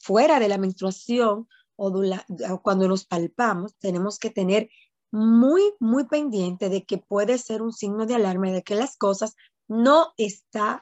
fuera 0.00 0.40
de 0.40 0.48
la 0.48 0.58
menstruación 0.58 1.46
cuando 1.76 2.88
nos 2.88 3.04
palpamos, 3.04 3.76
tenemos 3.78 4.18
que 4.18 4.30
tener 4.30 4.70
muy, 5.10 5.62
muy 5.78 6.04
pendiente 6.04 6.68
de 6.68 6.84
que 6.84 6.98
puede 6.98 7.38
ser 7.38 7.62
un 7.62 7.72
signo 7.72 8.06
de 8.06 8.14
alarma 8.14 8.50
de 8.50 8.62
que 8.62 8.74
las 8.74 8.96
cosas 8.96 9.36
no 9.68 10.12
están 10.16 10.80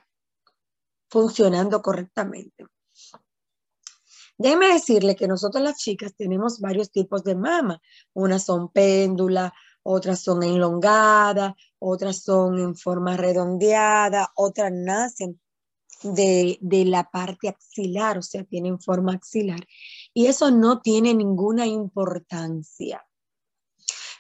funcionando 1.09 1.83
correctamente. 1.83 2.67
Déjeme 4.37 4.73
decirle 4.73 5.15
que 5.15 5.29
nosotros 5.29 5.63
las 5.63 5.77
chicas 5.77 6.15
tenemos 6.17 6.59
varios 6.61 6.91
tipos 6.91 7.23
de 7.23 7.37
mama. 7.37 7.81
Unas 8.13 8.45
son 8.45 8.69
péndula, 8.69 9.55
otras 9.85 10.23
son 10.23 10.43
enlongadas, 10.43 11.55
otras 11.79 12.23
son 12.23 12.59
en 12.59 12.75
forma 12.75 13.17
redondeada, 13.17 14.33
otras 14.35 14.73
nacen 14.73 15.41
de, 16.05 16.59
de, 16.61 16.85
la 16.85 17.11
parte 17.11 17.49
axilar, 17.49 18.19
o 18.19 18.23
sea, 18.23 18.45
tienen 18.45 18.79
forma 18.79 19.15
axilar. 19.15 19.67
Y 20.13 20.27
eso 20.27 20.51
no 20.51 20.81
tiene 20.81 21.15
ninguna 21.15 21.67
importancia. 21.67 23.05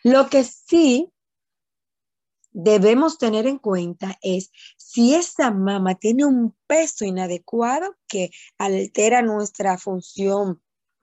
Lo 0.02 0.28
que 0.28 0.44
sí 0.44 1.12
debemos 2.54 3.18
tener 3.18 3.46
en 3.46 3.58
cuenta 3.58 4.16
es 4.22 4.50
si 4.76 5.14
esa 5.14 5.50
mama 5.50 5.96
tiene 5.96 6.24
un 6.24 6.56
peso 6.66 7.04
inadecuado 7.04 7.96
que 8.06 8.30
altera 8.58 9.22
nuestra 9.22 9.76
función 9.76 10.62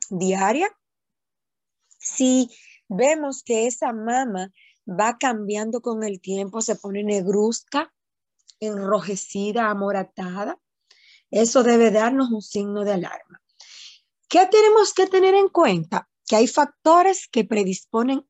diaria, 0.09 0.69
si 1.99 2.49
vemos 2.87 3.43
que 3.43 3.67
esa 3.67 3.91
mama 3.93 4.51
va 4.87 5.17
cambiando 5.17 5.81
con 5.81 6.03
el 6.03 6.21
tiempo, 6.21 6.61
se 6.61 6.75
pone 6.75 7.03
negruzca, 7.03 7.93
enrojecida, 8.59 9.69
amoratada, 9.69 10.57
eso 11.31 11.63
debe 11.63 11.91
darnos 11.91 12.29
un 12.31 12.41
signo 12.41 12.83
de 12.83 12.93
alarma. 12.93 13.41
¿Qué 14.27 14.45
tenemos 14.47 14.93
que 14.93 15.07
tener 15.07 15.33
en 15.33 15.49
cuenta? 15.49 16.09
Que 16.27 16.35
hay 16.35 16.47
factores 16.47 17.27
que 17.27 17.43
predisponen 17.43 18.27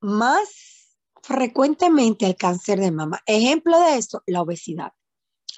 más 0.00 0.96
frecuentemente 1.22 2.26
al 2.26 2.36
cáncer 2.36 2.80
de 2.80 2.90
mama. 2.90 3.20
Ejemplo 3.26 3.78
de 3.78 3.96
eso, 3.96 4.22
la 4.26 4.42
obesidad, 4.42 4.92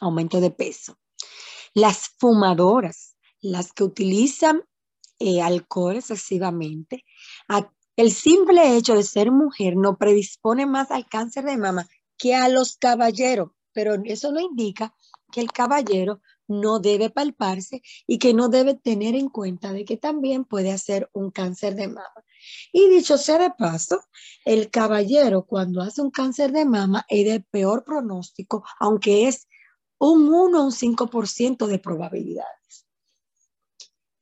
aumento 0.00 0.40
de 0.40 0.50
peso. 0.50 0.98
Las 1.74 2.10
fumadoras, 2.18 3.16
las 3.40 3.72
que 3.72 3.84
utilizan 3.84 4.62
eh, 5.18 5.40
alcohol 5.40 5.96
excesivamente, 5.96 7.04
el 7.96 8.10
simple 8.10 8.76
hecho 8.76 8.94
de 8.94 9.02
ser 9.02 9.30
mujer 9.30 9.76
no 9.76 9.96
predispone 9.96 10.66
más 10.66 10.90
al 10.90 11.08
cáncer 11.08 11.44
de 11.44 11.56
mama 11.56 11.86
que 12.18 12.34
a 12.34 12.48
los 12.48 12.76
caballeros. 12.76 13.50
pero 13.72 13.94
eso 14.04 14.32
no 14.32 14.40
indica 14.40 14.94
que 15.32 15.40
el 15.40 15.50
caballero 15.50 16.20
no 16.46 16.78
debe 16.78 17.10
palparse 17.10 17.82
y 18.06 18.18
que 18.20 18.34
no 18.34 18.48
debe 18.48 18.74
tener 18.74 19.16
en 19.16 19.28
cuenta 19.28 19.72
de 19.72 19.84
que 19.84 19.96
también 19.96 20.44
puede 20.44 20.70
hacer 20.70 21.10
un 21.12 21.32
cáncer 21.32 21.74
de 21.74 21.88
mama. 21.88 22.24
Y 22.72 22.88
dicho 22.88 23.18
sea 23.18 23.38
de 23.38 23.50
paso, 23.50 24.00
el 24.44 24.70
caballero 24.70 25.44
cuando 25.44 25.82
hace 25.82 26.00
un 26.00 26.12
cáncer 26.12 26.52
de 26.52 26.64
mama 26.64 27.04
es 27.08 27.24
de 27.24 27.40
peor 27.40 27.82
pronóstico, 27.84 28.64
aunque 28.78 29.26
es 29.26 29.48
un 29.98 30.32
1 30.32 30.60
o 30.60 30.64
un 30.64 30.72
5% 30.72 31.66
de 31.66 31.78
probabilidades. 31.78 32.86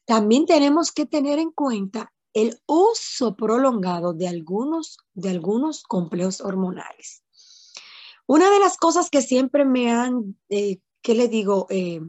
También 0.04 0.46
tenemos 0.46 0.92
que 0.92 1.06
tener 1.06 1.38
en 1.38 1.50
cuenta 1.50 2.12
el 2.32 2.60
uso 2.66 3.34
prolongado 3.34 4.12
de 4.12 4.28
algunos, 4.28 4.98
de 5.14 5.30
algunos 5.30 5.82
complejos 5.82 6.40
hormonales. 6.40 7.24
Una 8.26 8.50
de 8.50 8.60
las 8.60 8.76
cosas 8.76 9.10
que 9.10 9.22
siempre 9.22 9.64
me 9.64 9.90
han, 9.90 10.38
eh, 10.50 10.80
¿qué 11.02 11.14
le 11.14 11.28
digo? 11.28 11.66
Eh, 11.70 12.00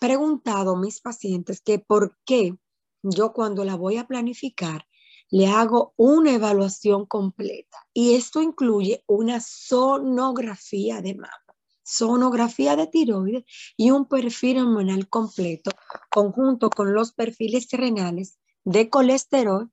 preguntado 0.00 0.72
a 0.72 0.80
mis 0.80 1.00
pacientes 1.00 1.60
que 1.60 1.78
por 1.78 2.16
qué 2.24 2.56
yo 3.02 3.32
cuando 3.32 3.64
la 3.64 3.76
voy 3.76 3.96
a 3.96 4.06
planificar 4.06 4.86
le 5.30 5.48
hago 5.48 5.94
una 5.96 6.34
evaluación 6.34 7.06
completa 7.06 7.78
y 7.92 8.14
esto 8.14 8.42
incluye 8.42 9.02
una 9.06 9.40
sonografía 9.40 11.00
de 11.00 11.14
mama, 11.14 11.44
sonografía 11.82 12.76
de 12.76 12.86
tiroides 12.86 13.44
y 13.76 13.90
un 13.90 14.06
perfil 14.06 14.58
hormonal 14.58 15.08
completo 15.08 15.70
conjunto 16.10 16.70
con 16.70 16.94
los 16.94 17.12
perfiles 17.12 17.68
renales 17.72 18.38
de 18.64 18.88
colesterol 18.88 19.70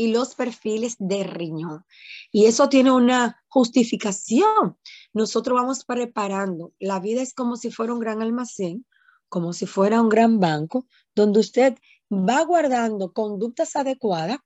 y 0.00 0.06
los 0.06 0.34
perfiles 0.34 0.96
de 0.98 1.24
riñón. 1.24 1.84
Y 2.32 2.46
eso 2.46 2.70
tiene 2.70 2.90
una 2.90 3.44
justificación. 3.48 4.78
Nosotros 5.12 5.54
vamos 5.54 5.84
preparando. 5.84 6.72
La 6.78 7.00
vida 7.00 7.20
es 7.20 7.34
como 7.34 7.58
si 7.58 7.70
fuera 7.70 7.92
un 7.92 8.00
gran 8.00 8.22
almacén, 8.22 8.86
como 9.28 9.52
si 9.52 9.66
fuera 9.66 10.00
un 10.00 10.08
gran 10.08 10.40
banco, 10.40 10.86
donde 11.14 11.40
usted 11.40 11.74
va 12.10 12.42
guardando 12.44 13.12
conductas 13.12 13.76
adecuadas 13.76 14.38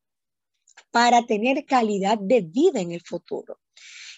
para 0.91 1.25
tener 1.25 1.65
calidad 1.67 2.19
de 2.19 2.41
vida 2.41 2.81
en 2.81 2.91
el 2.91 3.03
futuro. 3.03 3.61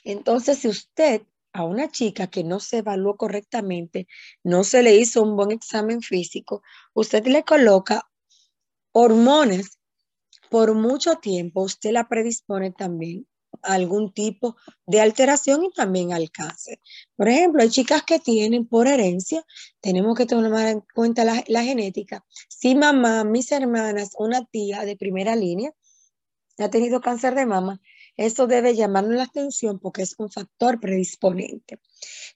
Entonces, 0.05 0.61
si 0.61 0.69
usted 0.69 1.21
a 1.53 1.65
una 1.65 1.91
chica 1.91 2.29
que 2.29 2.45
no 2.45 2.61
se 2.61 2.79
evaluó 2.79 3.19
correctamente, 3.19 4.09
no 4.43 4.65
se 4.65 4.83
le 4.83 4.97
hizo 4.97 5.23
un 5.23 5.37
buen 5.37 5.51
examen 5.51 6.01
físico, 6.01 6.63
usted 6.95 7.27
le 7.27 7.45
coloca 7.45 8.09
hormonas 8.93 9.79
por 10.51 10.75
mucho 10.75 11.17
tiempo, 11.17 11.63
usted 11.63 11.93
la 11.93 12.09
predispone 12.09 12.73
también 12.73 13.27
a 13.63 13.75
algún 13.75 14.13
tipo 14.13 14.57
de 14.87 15.01
alteración 15.01 15.65
y 15.65 15.71
también 15.71 16.13
al 16.13 16.31
cáncer. 16.31 16.81
Por 17.17 17.29
ejemplo, 17.29 17.63
hay 17.63 17.71
chicas 17.71 18.03
que 18.03 18.19
tienen 18.19 18.67
por 18.67 18.87
herencia, 18.87 19.45
tenemos 19.81 20.17
que 20.17 20.27
tomar 20.27 20.69
en 20.69 20.83
cuenta 20.95 21.25
la, 21.25 21.43
la 21.49 21.65
genética. 21.65 22.25
Si 22.49 22.75
mamá, 22.75 23.25
mis 23.25 23.51
hermanas, 23.53 24.11
una 24.19 24.45
tía 24.45 24.85
de 24.85 24.97
primera 24.97 25.37
línea, 25.37 25.73
ha 26.59 26.71
tenido 26.71 27.01
cáncer 27.01 27.35
de 27.35 27.47
mama, 27.47 27.81
eso 28.17 28.47
debe 28.47 28.75
llamarnos 28.75 29.17
la 29.17 29.25
atención 29.25 29.79
porque 29.79 30.03
es 30.03 30.15
un 30.19 30.31
factor 30.31 30.81
predisponente. 30.81 31.81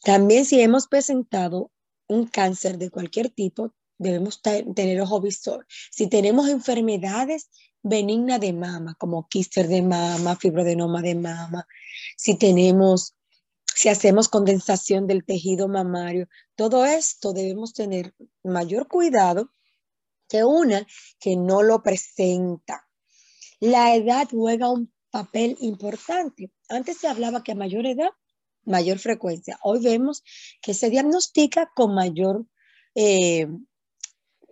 También 0.04 0.44
si 0.44 0.60
hemos 0.60 0.86
presentado 0.88 1.70
un 2.06 2.26
cáncer 2.26 2.76
de 2.76 2.90
cualquier 2.90 3.30
tipo, 3.30 3.72
debemos 4.00 4.40
tener 4.42 5.00
ojo 5.00 5.20
visor. 5.20 5.66
Si 5.90 6.08
tenemos 6.08 6.48
enfermedades 6.48 7.50
benignas 7.82 8.40
de 8.40 8.52
mama, 8.52 8.96
como 8.98 9.28
quíster 9.28 9.68
de 9.68 9.82
mama, 9.82 10.36
fibrodenoma 10.36 11.02
de 11.02 11.14
mama, 11.14 11.66
si 12.16 12.36
tenemos, 12.36 13.14
si 13.66 13.88
hacemos 13.88 14.28
condensación 14.28 15.06
del 15.06 15.24
tejido 15.24 15.68
mamario, 15.68 16.28
todo 16.56 16.84
esto 16.84 17.32
debemos 17.32 17.74
tener 17.74 18.14
mayor 18.42 18.88
cuidado 18.88 19.50
que 20.28 20.44
una 20.44 20.86
que 21.18 21.36
no 21.36 21.62
lo 21.62 21.82
presenta. 21.82 22.88
La 23.60 23.94
edad 23.94 24.28
juega 24.30 24.70
un 24.70 24.90
papel 25.10 25.56
importante. 25.60 26.50
Antes 26.68 26.98
se 26.98 27.08
hablaba 27.08 27.42
que 27.42 27.52
a 27.52 27.56
mayor 27.56 27.84
edad, 27.84 28.10
mayor 28.64 28.98
frecuencia. 28.98 29.58
Hoy 29.62 29.82
vemos 29.82 30.22
que 30.62 30.72
se 30.72 30.88
diagnostica 30.88 31.70
con 31.74 31.94
mayor, 31.94 32.46
eh, 32.94 33.46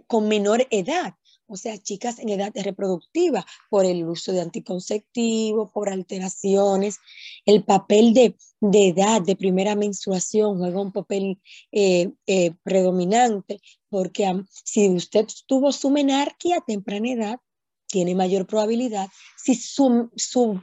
con 0.09 0.27
menor 0.27 0.67
edad. 0.71 1.15
O 1.51 1.57
sea, 1.57 1.79
chicas 1.79 2.19
en 2.19 2.29
edad 2.29 2.53
reproductiva 2.55 3.47
por 3.71 3.87
el 3.87 4.05
uso 4.05 4.33
de 4.33 4.43
anticonceptivos, 4.43 5.71
por 5.73 5.89
alteraciones. 5.89 6.99
El 7.47 7.65
papel 7.65 8.13
de, 8.13 8.37
edad, 8.61 9.23
de 9.23 9.37
primera 9.37 9.75
menstruación, 9.75 10.59
juega 10.59 10.81
un 10.81 10.93
papel 10.93 11.41
eh, 11.73 12.11
eh, 12.27 12.53
predominante 12.65 13.61
porque 13.89 14.43
si 14.65 14.91
usted 14.91 15.27
tuvo 15.47 15.73
su 15.73 15.91
menarquia 15.91 16.59
a 16.59 16.65
temprana 16.65 17.11
edad, 17.11 17.41
tiene 17.87 18.15
mayor 18.15 18.47
probabilidad, 18.47 19.09
si 19.43 19.55
su, 19.55 20.11
su, 20.15 20.61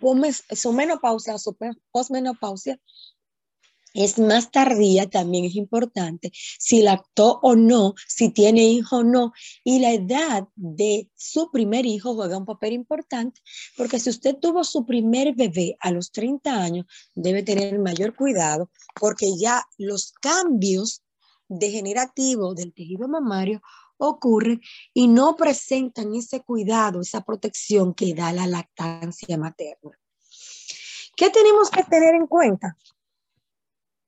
su 0.52 0.74
menopausia 0.74 1.40
su 1.40 1.58
posmenopausia 1.92 2.80
es 3.96 4.20
más 4.20 4.52
tardía, 4.52 5.10
también 5.10 5.46
es 5.46 5.56
importante, 5.56 6.32
si 6.34 6.82
lactó 6.82 7.40
o 7.42 7.56
no, 7.56 7.96
si 8.08 8.30
tiene 8.30 8.66
hijo 8.66 8.98
o 8.98 9.04
no, 9.04 9.32
y 9.64 9.80
la 9.80 9.94
edad 9.94 10.48
de 10.56 11.10
su 11.16 11.50
primer 11.50 11.86
hijo 11.86 12.14
juega 12.14 12.38
un 12.38 12.46
papel 12.46 12.74
importante, 12.74 13.42
porque 13.78 14.00
si 14.00 14.10
usted 14.10 14.36
tuvo 14.36 14.64
su 14.64 14.86
primer 14.86 15.34
bebé 15.34 15.78
a 15.80 15.92
los 15.92 16.12
30 16.12 16.62
años, 16.62 16.86
debe 17.16 17.42
tener 17.42 17.80
mayor 17.80 18.16
cuidado, 18.16 18.70
porque 19.00 19.38
ya 19.38 19.64
los 19.78 20.12
cambios 20.22 21.02
degenerativos 21.48 22.56
del 22.56 22.74
tejido 22.74 23.08
mamario 23.08 23.62
ocurre 23.98 24.60
y 24.94 25.08
no 25.08 25.38
presentan 25.38 26.14
ese 26.16 26.42
cuidado, 26.42 27.00
esa 27.00 27.22
protección 27.22 27.94
que 27.94 28.14
da 28.14 28.34
la 28.34 28.46
lactancia 28.46 29.38
materna. 29.38 29.98
¿Qué 31.16 31.30
tenemos 31.30 31.70
que 31.70 31.84
tener 31.84 32.14
en 32.14 32.28
cuenta? 32.28 32.76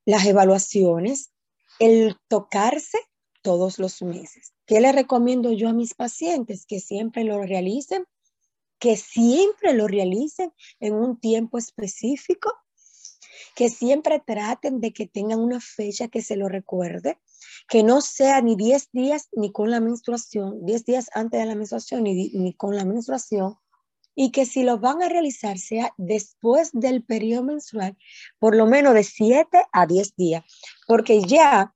Las 0.07 0.25
evaluaciones, 0.25 1.33
el 1.79 2.15
tocarse 2.29 2.97
todos 3.41 3.77
los 3.77 4.01
meses. 4.01 4.53
¿Qué 4.65 4.79
le 4.79 4.93
recomiendo 4.93 5.51
yo 5.51 5.67
a 5.67 5.73
mis 5.73 5.95
pacientes? 5.95 6.65
Que 6.65 6.79
siempre 6.79 7.25
lo 7.25 7.41
realicen, 7.41 8.05
que 8.79 8.95
siempre 8.95 9.73
lo 9.73 9.85
realicen 9.85 10.53
en 10.79 10.93
un 10.93 11.19
tiempo 11.19 11.57
específico, 11.57 12.53
que 13.53 13.67
siempre 13.67 14.23
traten 14.25 14.79
de 14.79 14.93
que 14.93 15.07
tengan 15.07 15.41
una 15.41 15.59
fecha 15.59 16.07
que 16.07 16.21
se 16.21 16.37
lo 16.37 16.47
recuerde, 16.47 17.19
que 17.67 17.83
no 17.83 17.99
sea 17.99 18.41
ni 18.41 18.55
10 18.55 18.91
días 18.93 19.27
ni 19.33 19.51
con 19.51 19.71
la 19.71 19.81
menstruación, 19.81 20.65
10 20.65 20.85
días 20.85 21.09
antes 21.13 21.37
de 21.41 21.47
la 21.47 21.55
menstruación 21.55 22.03
ni, 22.03 22.29
ni 22.29 22.53
con 22.53 22.77
la 22.77 22.85
menstruación, 22.85 23.57
y 24.19 24.31
que 24.31 24.47
si 24.47 24.63
lo 24.63 24.79
van 24.79 25.03
a 25.03 25.09
realizar 25.09 25.59
sea 25.59 25.93
después 25.95 26.71
del 26.73 27.03
periodo 27.03 27.43
menstrual, 27.43 27.95
por 28.39 28.55
lo 28.55 28.65
menos 28.65 28.95
de 28.95 29.03
7 29.03 29.65
a 29.71 29.85
10 29.85 30.15
días, 30.15 30.43
porque 30.87 31.21
ya 31.21 31.75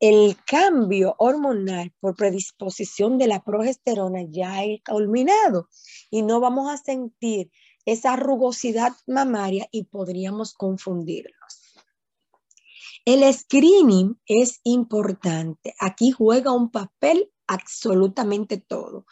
el 0.00 0.34
cambio 0.46 1.14
hormonal 1.18 1.92
por 2.00 2.16
predisposición 2.16 3.18
de 3.18 3.26
la 3.26 3.44
progesterona 3.44 4.22
ya 4.26 4.60
ha 4.60 4.64
culminado 4.90 5.68
y 6.10 6.22
no 6.22 6.40
vamos 6.40 6.72
a 6.72 6.78
sentir 6.78 7.50
esa 7.84 8.16
rugosidad 8.16 8.92
mamaria 9.06 9.68
y 9.70 9.84
podríamos 9.84 10.54
confundirnos. 10.54 11.74
El 13.04 13.30
screening 13.34 14.18
es 14.24 14.60
importante. 14.64 15.74
Aquí 15.78 16.12
juega 16.12 16.52
un 16.52 16.70
papel 16.70 17.30
absolutamente 17.46 18.56
todo, 18.56 19.04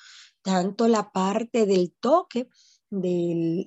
tanto 0.42 0.88
la 0.88 1.11
parte 1.11 1.66
del 1.66 1.92
toque, 1.92 2.48
del 2.90 3.66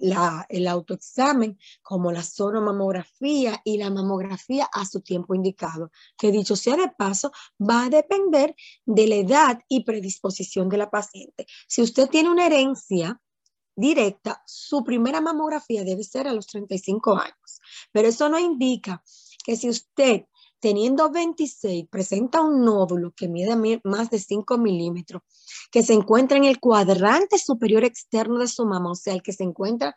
el 0.49 0.67
autoexamen, 0.67 1.57
como 1.81 2.11
la 2.11 2.21
sonomamografía 2.21 3.59
y 3.63 3.77
la 3.77 3.89
mamografía 3.89 4.69
a 4.71 4.85
su 4.85 5.01
tiempo 5.01 5.33
indicado, 5.33 5.91
que 6.17 6.31
dicho 6.31 6.55
sea 6.55 6.75
de 6.77 6.89
paso, 6.89 7.31
va 7.59 7.85
a 7.85 7.89
depender 7.89 8.55
de 8.85 9.07
la 9.07 9.15
edad 9.15 9.59
y 9.67 9.83
predisposición 9.83 10.69
de 10.69 10.77
la 10.77 10.91
paciente. 10.91 11.47
Si 11.67 11.81
usted 11.81 12.07
tiene 12.07 12.29
una 12.29 12.45
herencia 12.45 13.19
directa, 13.75 14.43
su 14.45 14.83
primera 14.83 15.21
mamografía 15.21 15.83
debe 15.83 16.03
ser 16.03 16.27
a 16.27 16.33
los 16.33 16.47
35 16.47 17.17
años, 17.17 17.61
pero 17.91 18.07
eso 18.07 18.29
no 18.29 18.37
indica 18.37 19.03
que 19.43 19.55
si 19.55 19.69
usted 19.69 20.25
teniendo 20.65 21.11
26 21.11 21.85
presenta 21.91 22.41
un 22.41 22.65
nódulo 22.65 23.13
que 23.15 23.27
mide 23.27 23.55
más 23.83 24.09
de 24.09 24.17
5 24.17 24.57
milímetros, 24.57 25.21
que 25.69 25.83
se 25.83 25.93
encuentra 25.93 26.39
en 26.39 26.45
el 26.45 26.59
cuadrante 26.59 27.37
superior 27.37 27.83
externo 27.83 28.39
de 28.39 28.47
su 28.47 28.65
mama, 28.65 28.89
o 28.89 28.95
sea, 28.95 29.13
el 29.13 29.21
que 29.21 29.31
se 29.31 29.43
encuentra 29.43 29.95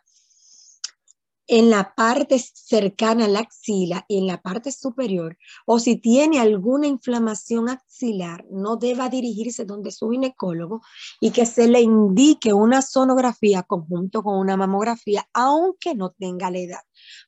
en 1.47 1.71
la 1.71 1.95
parte 1.95 2.37
cercana 2.37 3.25
a 3.25 3.27
la 3.27 3.39
axila 3.39 4.05
y 4.07 4.19
en 4.19 4.27
la 4.27 4.43
parte 4.43 4.71
superior, 4.71 5.39
o 5.65 5.79
si 5.79 5.95
tiene 5.95 6.39
alguna 6.39 6.85
inflamación 6.85 7.67
axilar, 7.67 8.45
no 8.51 8.75
deba 8.75 9.09
dirigirse 9.09 9.65
donde 9.65 9.89
su 9.89 10.11
ginecólogo 10.11 10.83
y 11.19 11.31
que 11.31 11.47
se 11.47 11.67
le 11.67 11.81
indique 11.81 12.53
una 12.53 12.83
sonografía 12.83 13.63
conjunto 13.63 14.21
con 14.21 14.37
una 14.37 14.55
mamografía, 14.55 15.27
aunque 15.33 15.95
no 15.95 16.11
tenga 16.11 16.51
la 16.51 16.59
edad, 16.59 16.81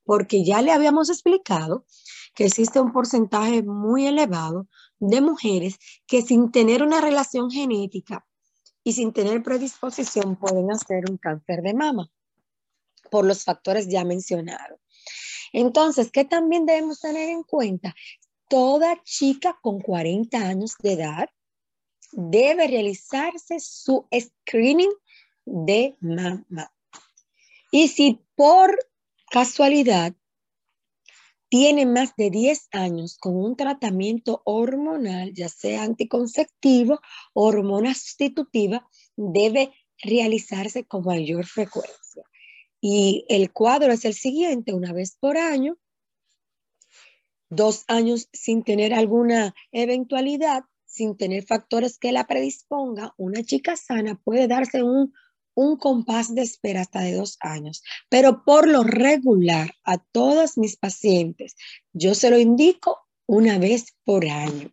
porque 0.04 0.45
ya 0.45 0.62
le 0.62 0.71
habíamos 0.71 1.10
explicado 1.10 1.88
que 2.34 2.46
existe 2.46 2.80
un 2.80 2.91
porcentaje 2.91 3.63
muy 3.63 4.08
elevado 4.08 4.67
de 5.00 5.22
mujeres 5.22 5.78
que 6.08 6.22
sin 6.22 6.52
tener 6.52 6.84
una 6.84 7.02
relación 7.02 7.50
genética 7.50 8.26
y 8.84 8.94
sin 8.94 9.13
tener 9.13 9.44
predisposición 9.44 10.36
pueden 10.36 10.72
hacer 10.72 11.10
un 11.10 11.17
cáncer 11.17 11.62
de 11.62 11.74
mama 11.74 12.10
por 13.10 13.26
los 13.26 13.44
factores 13.44 13.88
ya 13.88 14.06
mencionados. 14.06 14.80
Entonces, 15.54 16.12
¿qué 16.12 16.24
también 16.24 16.65
debemos 16.65 17.00
tener 17.00 17.30
en 17.30 17.44
cuenta? 17.44 17.94
Toda 18.48 19.02
chica 19.04 19.58
con 19.62 19.80
40 19.82 20.38
años 20.38 20.76
de 20.80 20.94
edad 20.94 21.30
debe 22.13 22.67
realizarse 22.67 23.60
su 23.60 24.08
screening 24.13 24.91
de 25.46 25.96
mama. 26.00 26.72
Y 27.72 27.88
si 27.88 28.22
por 28.36 28.78
casualidad 29.30 30.13
tiene 31.52 31.86
más 31.86 32.16
de 32.16 32.30
10 32.30 32.70
años 32.72 33.18
con 33.18 33.36
un 33.36 33.58
tratamiento 33.58 34.42
hormonal, 34.46 35.34
ya 35.34 35.50
sea 35.50 35.84
anticonceptivo 35.84 37.02
o 37.34 37.46
hormona 37.46 37.94
sustitutiva, 37.94 38.88
debe 39.18 39.74
realizarse 40.02 40.86
con 40.86 41.04
mayor 41.04 41.46
frecuencia. 41.46 42.24
Y 42.80 43.26
el 43.28 43.52
cuadro 43.52 43.92
es 43.92 44.06
el 44.06 44.14
siguiente, 44.14 44.74
una 44.74 44.94
vez 44.94 45.18
por 45.20 45.38
año, 45.38 45.78
dos 47.50 47.84
años 47.90 48.30
sin 48.32 48.64
tener 48.64 48.94
alguna 48.94 49.54
eventualidad, 49.74 50.64
sin 50.86 51.18
tener 51.18 51.44
factores 51.44 52.00
que 52.00 52.14
la 52.14 52.28
predisponga, 52.28 53.14
una 53.18 53.44
chica 53.44 53.76
sana 53.76 54.16
puede 54.24 54.48
darse 54.48 54.84
un, 54.84 55.14
un 55.56 55.78
compás 55.78 56.34
de 56.34 56.42
espera 56.42 56.82
hasta 56.82 57.02
de 57.02 57.14
dos 57.14 57.38
años. 57.42 57.84
Pero 58.10 58.44
por 58.44 58.68
lo 58.68 58.84
regular, 58.84 59.72
a 59.84 59.98
todos 59.98 60.58
mis 60.58 60.78
pacientes, 60.78 61.56
yo 61.94 62.16
se 62.16 62.30
lo 62.30 62.40
indico 62.40 63.00
una 63.26 63.58
vez 63.58 63.96
por 64.04 64.26
año. 64.28 64.72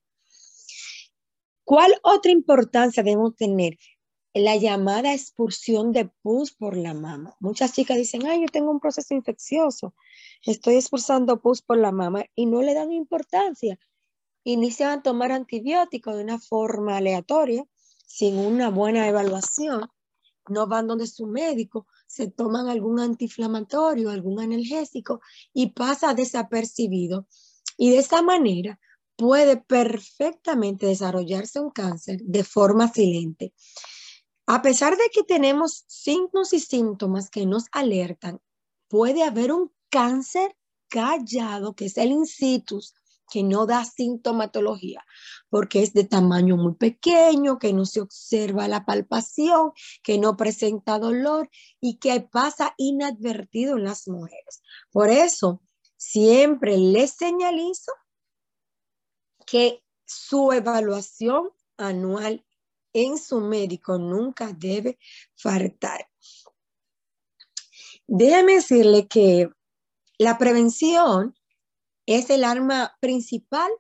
¿Cuál 1.65 1.95
otra 2.03 2.33
importancia 2.33 3.03
debemos 3.03 3.37
tener? 3.37 3.79
La 4.35 4.57
llamada 4.57 5.13
expulsión 5.13 5.93
de 5.93 6.11
pus 6.23 6.53
por 6.53 6.77
la 6.77 6.95
mama. 6.95 7.35
Muchas 7.41 7.73
chicas 7.73 7.97
dicen, 7.97 8.27
ay, 8.27 8.41
yo 8.41 8.47
tengo 8.47 8.71
un 8.71 8.81
proceso 8.81 9.15
infeccioso, 9.15 9.95
estoy 10.45 10.77
expulsando 10.77 11.41
pus 11.41 11.61
por 11.63 11.79
la 11.79 11.93
mama 11.93 12.25
y 12.35 12.47
no 12.47 12.63
le 12.63 12.75
dan 12.75 12.93
importancia. 12.93 13.79
Inician 14.45 14.91
a 14.91 15.03
tomar 15.03 15.33
antibióticos 15.33 16.17
de 16.17 16.23
una 16.23 16.39
forma 16.39 16.97
aleatoria, 16.97 17.65
sin 18.07 18.39
una 18.39 18.71
buena 18.71 19.07
evaluación 19.07 19.91
no 20.51 20.67
van 20.67 20.87
donde 20.87 21.07
su 21.07 21.27
médico, 21.27 21.87
se 22.07 22.31
toman 22.31 22.69
algún 22.69 23.01
antiinflamatorio, 23.01 24.11
algún 24.11 24.41
analgésico 24.41 25.21
y 25.53 25.71
pasa 25.73 26.15
desapercibido. 26.15 27.27
Y 27.77 27.91
de 27.91 27.99
esa 27.99 28.23
manera 28.23 28.79
puede 29.17 29.57
perfectamente 29.57 30.87
desarrollarse 30.87 31.61
un 31.61 31.71
cáncer 31.71 32.21
de 32.23 32.45
forma 32.45 32.89
silente. 32.89 33.53
A 34.47 34.63
pesar 34.63 34.97
de 34.97 35.11
que 35.13 35.25
tenemos 35.25 35.85
signos 35.89 36.53
y 36.53 36.61
síntomas 36.61 37.29
que 37.29 37.45
nos 37.45 37.65
alertan, 37.73 38.41
puede 38.89 39.23
haber 39.23 39.53
un 39.53 39.73
cáncer 39.91 40.57
callado, 40.89 41.75
que 41.75 41.87
es 41.87 41.99
el 41.99 42.13
incitus, 42.13 42.95
que 43.31 43.43
no 43.43 43.67
da 43.67 43.85
sintomatología, 43.85 45.05
porque 45.49 45.83
es 45.83 45.93
de 45.93 46.05
tamaño 46.05 46.57
muy 46.57 46.75
pequeño, 46.75 47.59
que 47.59 47.73
no 47.73 47.85
se 47.85 48.01
observa 48.01 48.69
la 48.69 48.85
palpación, 48.85 49.73
que 50.03 50.19
no 50.19 50.37
presenta 50.37 50.99
dolor 50.99 51.49
y 51.81 51.99
que 51.99 52.21
pasa 52.21 52.75
inadvertido 52.77 53.77
en 53.77 53.85
las 53.85 54.09
mujeres. 54.09 54.63
Por 54.91 55.11
eso, 55.11 55.63
siempre 55.97 56.77
les 56.79 57.13
señalizo 57.13 57.93
que 59.47 59.83
su 60.05 60.53
evaluación 60.53 61.51
anual 61.77 62.45
en 62.93 63.19
su 63.19 63.41
médico 63.41 63.99
nunca 63.99 64.53
debe 64.53 64.99
faltar. 65.37 66.09
Déjame 68.07 68.55
decirle 68.55 69.07
que 69.07 69.51
la 70.19 70.39
prevención 70.39 71.35
es 72.09 72.31
el 72.31 72.43
arma 72.43 72.97
principal 73.01 73.71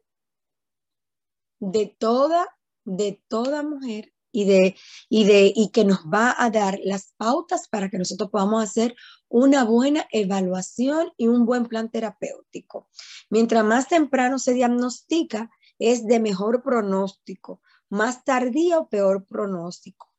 de 1.61 1.87
toda, 1.87 2.47
de 2.85 3.23
toda 3.27 3.63
mujer 3.63 4.13
y, 4.31 4.45
de, 4.45 4.77
y, 5.09 5.25
de, 5.25 5.51
y 5.57 5.71
que 5.71 5.87
nos 5.87 6.01
va 6.01 6.35
a 6.37 6.51
dar 6.51 6.79
las 6.85 7.15
pautas 7.17 7.69
para 7.69 7.89
que 7.89 7.97
nosotros 7.97 8.29
podamos 8.31 8.63
hacer 8.63 8.95
una 9.29 9.65
buena 9.65 10.07
evaluación 10.13 11.11
y 11.17 11.29
un 11.29 11.47
buen 11.47 11.65
plan 11.65 11.91
terapéutico. 11.91 12.91
Mientras 13.31 13.65
más 13.65 13.89
temprano 13.89 14.39
se 14.39 14.53
diagnostica, 14.53 15.51
es 15.79 16.07
de 16.07 16.21
mejor 16.21 16.63
pronóstico, 16.63 17.63
más 17.89 18.25
tardío, 18.25 18.89
peor 18.91 19.25
pronóstico. 19.25 20.13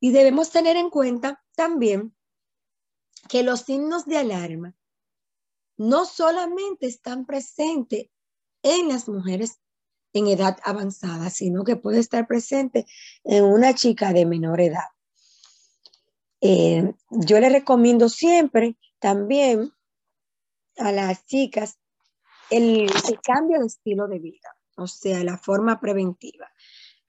Y 0.00 0.10
debemos 0.10 0.50
tener 0.50 0.76
en 0.76 0.90
cuenta 0.90 1.44
también 1.54 2.12
que 3.28 3.44
los 3.44 3.60
signos 3.60 4.04
de 4.04 4.18
alarma 4.18 4.77
no 5.78 6.04
solamente 6.04 6.86
están 6.86 7.24
presentes 7.24 8.08
en 8.62 8.88
las 8.88 9.08
mujeres 9.08 9.60
en 10.12 10.26
edad 10.26 10.58
avanzada, 10.64 11.30
sino 11.30 11.64
que 11.64 11.76
puede 11.76 12.00
estar 12.00 12.26
presente 12.26 12.86
en 13.24 13.44
una 13.44 13.74
chica 13.74 14.12
de 14.12 14.26
menor 14.26 14.60
edad. 14.60 14.88
Eh, 16.40 16.92
yo 17.10 17.40
le 17.40 17.48
recomiendo 17.48 18.08
siempre 18.08 18.76
también 18.98 19.72
a 20.76 20.92
las 20.92 21.24
chicas 21.26 21.78
el, 22.50 22.82
el, 22.82 23.20
cambio 23.22 23.60
de 23.60 23.66
estilo 23.66 24.08
de 24.08 24.18
vida, 24.18 24.56
o 24.76 24.86
sea, 24.86 25.22
la 25.24 25.36
forma 25.36 25.80
preventiva. 25.80 26.48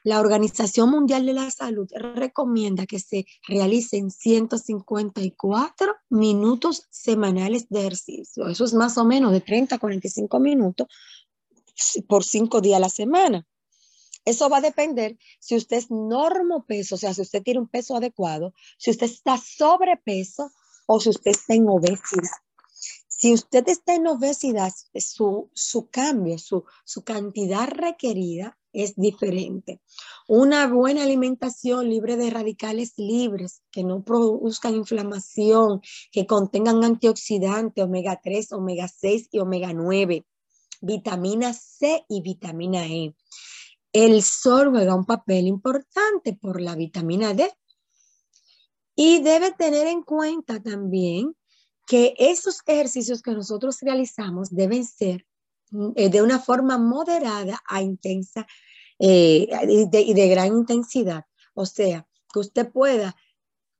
La 0.09 0.19
Organización 0.19 0.89
Mundial 0.89 1.27
de 1.27 1.33
la 1.33 1.51
Salud 1.51 1.87
recomienda 1.93 2.87
que 2.87 2.97
se 2.97 3.27
realicen 3.47 4.09
154 4.09 5.97
minutos 6.09 6.87
semanales 6.89 7.69
de 7.69 7.81
ejercicio. 7.81 8.47
Eso 8.47 8.65
es 8.65 8.73
más 8.73 8.97
o 8.97 9.05
menos 9.05 9.31
de 9.31 9.41
30 9.41 9.75
a 9.75 9.77
45 9.77 10.39
minutos 10.39 10.87
por 12.07 12.23
cinco 12.23 12.59
días 12.59 12.77
a 12.77 12.79
la 12.79 12.89
semana. 12.89 13.45
Eso 14.25 14.49
va 14.49 14.57
a 14.57 14.61
depender 14.61 15.15
si 15.39 15.55
usted 15.55 15.77
es 15.77 15.91
normopeso, 15.91 16.95
o 16.95 16.97
sea, 16.97 17.13
si 17.13 17.21
usted 17.21 17.43
tiene 17.43 17.59
un 17.59 17.67
peso 17.67 17.95
adecuado, 17.95 18.55
si 18.79 18.89
usted 18.89 19.05
está 19.05 19.37
sobrepeso 19.37 20.51
o 20.87 20.99
si 20.99 21.09
usted 21.09 21.29
está 21.29 21.53
en 21.53 21.69
obesidad. 21.69 22.39
Si 23.19 23.33
usted 23.33 23.67
está 23.67 23.95
en 23.95 24.07
obesidad, 24.07 24.71
su, 24.95 25.49
su 25.53 25.89
cambio, 25.89 26.37
su, 26.37 26.63
su 26.85 27.03
cantidad 27.03 27.67
requerida 27.67 28.57
es 28.71 28.95
diferente. 28.95 29.81
Una 30.29 30.67
buena 30.67 31.03
alimentación 31.03 31.89
libre 31.89 32.15
de 32.15 32.29
radicales 32.29 32.93
libres, 32.95 33.61
que 33.71 33.83
no 33.83 34.05
produzcan 34.05 34.75
inflamación, 34.75 35.81
que 36.13 36.25
contengan 36.25 36.81
antioxidantes, 36.85 37.83
omega 37.83 38.21
3, 38.23 38.53
omega 38.53 38.87
6 38.87 39.27
y 39.33 39.39
omega 39.39 39.73
9, 39.73 40.25
vitamina 40.79 41.53
C 41.53 42.05
y 42.07 42.21
vitamina 42.21 42.85
E. 42.87 43.13
El 43.91 44.23
sol 44.23 44.69
juega 44.69 44.95
un 44.95 45.03
papel 45.03 45.45
importante 45.45 46.37
por 46.39 46.61
la 46.61 46.75
vitamina 46.75 47.33
D. 47.33 47.51
Y 48.95 49.21
debe 49.23 49.51
tener 49.51 49.87
en 49.87 50.03
cuenta 50.03 50.61
también 50.61 51.35
que 51.89 52.13
esos 52.19 52.61
ejercicios 52.67 53.23
que 53.23 53.31
nosotros 53.31 53.79
realizamos 53.81 54.51
deben 54.51 54.85
ser 54.85 55.25
eh, 55.95 56.09
de 56.09 56.21
una 56.21 56.37
forma 56.37 56.77
moderada 56.77 57.59
a 57.67 57.81
intensa 57.81 58.45
eh, 58.99 59.47
y, 59.67 59.87
de, 59.89 60.27
gran 60.27 60.49
intensidad. 60.49 61.25
O 61.55 61.65
sea, 61.65 62.07
que 62.31 62.39
usted 62.41 62.71
pueda 62.71 63.15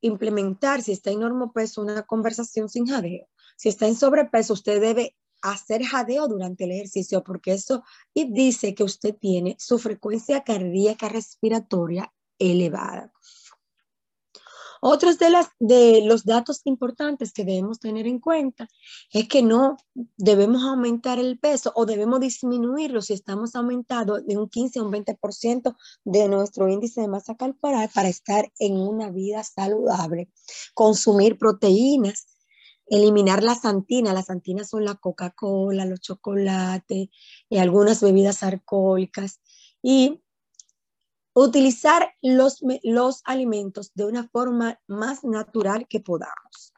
implementar, 0.01 0.81
si 0.81 0.93
está 0.93 1.11
en 1.11 1.21
peso, 1.53 1.83
una 1.83 2.01
conversación 2.01 2.67
sin 2.67 2.87
jadeo. 2.87 3.27
Si 3.55 3.69
está 3.69 3.87
en 3.87 3.95
sobrepeso, 3.95 4.53
usted 4.53 4.81
debe 4.81 5.15
hacer 5.43 5.83
jadeo 5.83 6.27
durante 6.27 6.63
el 6.63 6.71
ejercicio 6.71 7.23
porque 7.23 7.53
eso 7.53 7.83
y 8.11 8.33
dice 8.33 8.73
que 8.73 8.83
usted 8.83 9.15
tiene 9.15 9.55
su 9.59 9.77
frecuencia 9.77 10.43
cardíaca 10.43 11.09
respiratoria 11.09 12.11
elevada. 12.39 13.13
Otros 14.81 15.17
de, 15.19 15.29
las, 15.29 15.47
de 15.59 16.01
los 16.05 16.23
datos 16.25 16.61
importantes 16.65 17.33
que 17.33 17.43
debemos 17.43 17.79
tener 17.79 18.07
en 18.07 18.19
cuenta 18.19 18.67
es 19.11 19.27
que 19.27 19.41
no 19.41 19.77
debemos 20.17 20.63
aumentar 20.63 21.19
el 21.19 21.37
peso 21.37 21.71
o 21.75 21.85
debemos 21.85 22.19
disminuirlo 22.19 23.01
si 23.01 23.13
estamos 23.13 23.55
aumentando 23.55 24.21
de 24.21 24.37
un 24.37 24.49
15 24.49 24.79
a 24.79 24.83
un 24.83 24.91
20% 24.91 25.75
de 26.05 26.27
nuestro 26.29 26.69
índice 26.69 27.01
de 27.01 27.07
masa 27.07 27.35
corporal 27.35 27.89
para 27.93 28.09
estar 28.09 28.51
en 28.59 28.77
una 28.77 29.09
vida 29.11 29.43
saludable. 29.43 30.29
Consumir 30.73 31.37
proteínas, 31.37 32.27
eliminar 32.87 33.43
la 33.43 33.55
santina. 33.55 34.13
Las 34.13 34.27
santinas 34.27 34.69
son 34.69 34.85
la 34.85 34.95
Coca-Cola, 34.95 35.85
los 35.85 36.01
chocolates, 36.01 37.09
y 37.49 37.57
algunas 37.57 38.01
bebidas 38.01 38.43
alcohólicas. 38.43 39.39
Y 39.81 40.21
utilizar 41.33 42.13
los, 42.21 42.61
los 42.83 43.21
alimentos 43.25 43.91
de 43.93 44.05
una 44.05 44.27
forma 44.27 44.79
más 44.87 45.23
natural 45.23 45.87
que 45.87 45.99
podamos. 45.99 46.73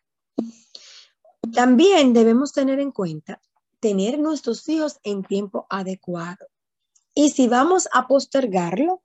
También 1.53 2.13
debemos 2.13 2.53
tener 2.53 2.79
en 2.79 2.91
cuenta 2.91 3.41
tener 3.79 4.19
nuestros 4.19 4.69
hijos 4.69 4.99
en 5.03 5.23
tiempo 5.23 5.65
adecuado. 5.69 6.45
Y 7.13 7.31
si 7.31 7.47
vamos 7.47 7.89
a 7.91 8.07
postergarlo, 8.07 9.01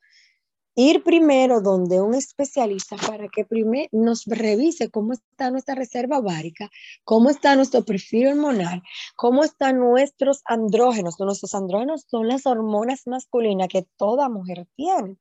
ir 0.77 1.03
primero 1.03 1.63
donde 1.63 2.01
un 2.03 2.15
especialista 2.15 2.97
para 2.97 3.29
que 3.29 3.47
primero 3.47 3.89
nos 3.93 4.27
revise 4.27 4.91
cómo 4.91 5.15
está 5.15 5.51
nuestra 5.51 5.75
reserva 5.75 6.19
ovárica, 6.19 6.71
cómo 7.05 7.31
está 7.31 7.57
nuestro 7.57 7.85
perfil 7.85 8.29
hormonal, 8.29 8.83
cómo 9.17 9.43
están 9.43 9.81
nuestros 9.81 10.43
andrógenos. 10.45 11.19
Nuestros 11.19 11.55
andrógenos 11.55 12.05
son 12.09 12.29
las 12.29 12.47
hormonas 12.47 13.07
masculinas 13.07 13.69
que 13.69 13.87
toda 13.97 14.29
mujer 14.29 14.69
tiene. 14.77 15.17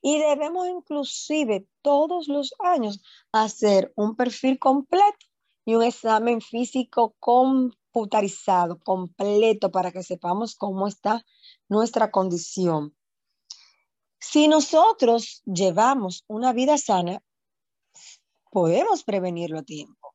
Y 0.00 0.18
debemos 0.18 0.68
inclusive 0.68 1.66
todos 1.82 2.28
los 2.28 2.54
años 2.60 3.02
hacer 3.32 3.92
un 3.96 4.14
perfil 4.16 4.58
completo 4.58 5.26
y 5.64 5.74
un 5.74 5.82
examen 5.82 6.40
físico 6.40 7.14
computarizado, 7.18 8.78
completo, 8.78 9.70
para 9.70 9.90
que 9.92 10.02
sepamos 10.02 10.54
cómo 10.54 10.86
está 10.86 11.24
nuestra 11.68 12.10
condición. 12.10 12.96
Si 14.20 14.48
nosotros 14.48 15.42
llevamos 15.44 16.24
una 16.26 16.52
vida 16.52 16.78
sana, 16.78 17.22
podemos 18.50 19.04
prevenirlo 19.04 19.58
a 19.58 19.62
tiempo. 19.62 20.07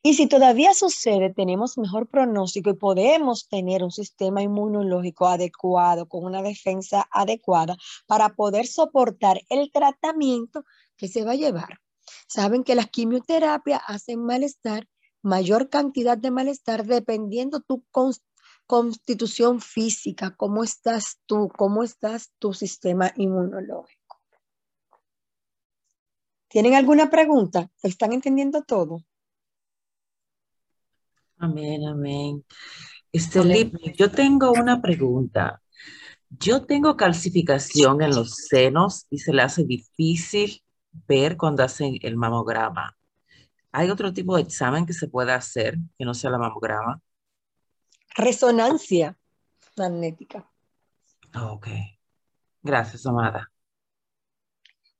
Y 0.00 0.14
si 0.14 0.28
todavía 0.28 0.74
sucede, 0.74 1.34
tenemos 1.34 1.76
mejor 1.76 2.08
pronóstico 2.08 2.70
y 2.70 2.74
podemos 2.74 3.48
tener 3.48 3.82
un 3.82 3.90
sistema 3.90 4.42
inmunológico 4.42 5.26
adecuado, 5.26 6.08
con 6.08 6.24
una 6.24 6.40
defensa 6.40 7.08
adecuada 7.10 7.76
para 8.06 8.28
poder 8.30 8.66
soportar 8.66 9.40
el 9.48 9.72
tratamiento 9.72 10.64
que 10.96 11.08
se 11.08 11.24
va 11.24 11.32
a 11.32 11.36
llevar. 11.36 11.80
Saben 12.28 12.62
que 12.62 12.76
las 12.76 12.88
quimioterapias 12.88 13.80
hacen 13.86 14.24
malestar, 14.24 14.86
mayor 15.20 15.68
cantidad 15.68 16.16
de 16.16 16.30
malestar 16.30 16.86
dependiendo 16.86 17.60
tu 17.60 17.84
constitución 18.66 19.60
física, 19.60 20.34
cómo 20.36 20.62
estás 20.62 21.18
tú, 21.26 21.48
cómo 21.56 21.82
estás 21.82 22.30
tu 22.38 22.54
sistema 22.54 23.12
inmunológico. 23.16 24.20
¿Tienen 26.48 26.74
alguna 26.74 27.10
pregunta? 27.10 27.68
¿Están 27.82 28.12
entendiendo 28.12 28.62
todo? 28.62 29.04
Amén, 31.38 31.86
amén. 31.86 32.44
Este, 33.12 33.70
yo 33.96 34.10
tengo 34.10 34.52
una 34.52 34.80
pregunta. 34.82 35.62
Yo 36.30 36.66
tengo 36.66 36.96
calcificación 36.96 38.02
en 38.02 38.14
los 38.14 38.34
senos 38.48 39.06
y 39.08 39.18
se 39.18 39.32
le 39.32 39.42
hace 39.42 39.64
difícil 39.64 40.62
ver 41.06 41.36
cuando 41.36 41.62
hacen 41.62 41.98
el 42.02 42.16
mamograma. 42.16 42.96
¿Hay 43.72 43.90
otro 43.90 44.12
tipo 44.12 44.36
de 44.36 44.42
examen 44.42 44.84
que 44.84 44.92
se 44.92 45.08
pueda 45.08 45.34
hacer 45.34 45.78
que 45.96 46.04
no 46.04 46.14
sea 46.14 46.30
la 46.30 46.38
mamograma? 46.38 47.00
resonancia 48.18 49.16
magnética. 49.76 50.50
Ok. 51.34 51.68
Gracias, 52.62 53.06
Amada. 53.06 53.50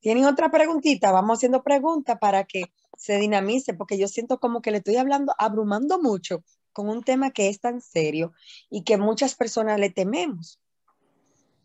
¿Tienen 0.01 0.27
otra 0.27 0.51
preguntita? 0.51 1.11
Vamos 1.11 1.39
haciendo 1.39 1.63
preguntas 1.63 2.19
para 2.21 2.45
que 2.45 2.73
se 2.97 3.19
dinamice, 3.19 3.75
porque 3.75 3.99
yo 3.99 4.09
siento 4.09 4.39
como 4.39 4.63
que 4.63 4.71
le 4.71 4.79
estoy 4.79 4.97
hablando, 4.97 5.35
abrumando 5.39 6.01
mucho 6.01 6.45
con 6.73 6.89
un 6.89 7.03
tema 7.03 7.31
que 7.31 7.49
es 7.49 7.61
tan 7.61 7.81
serio 7.81 8.33
y 8.71 8.85
que 8.85 8.99
muchas 8.99 9.35
personas 9.35 9.81
le 9.81 9.91
tememos, 9.91 10.61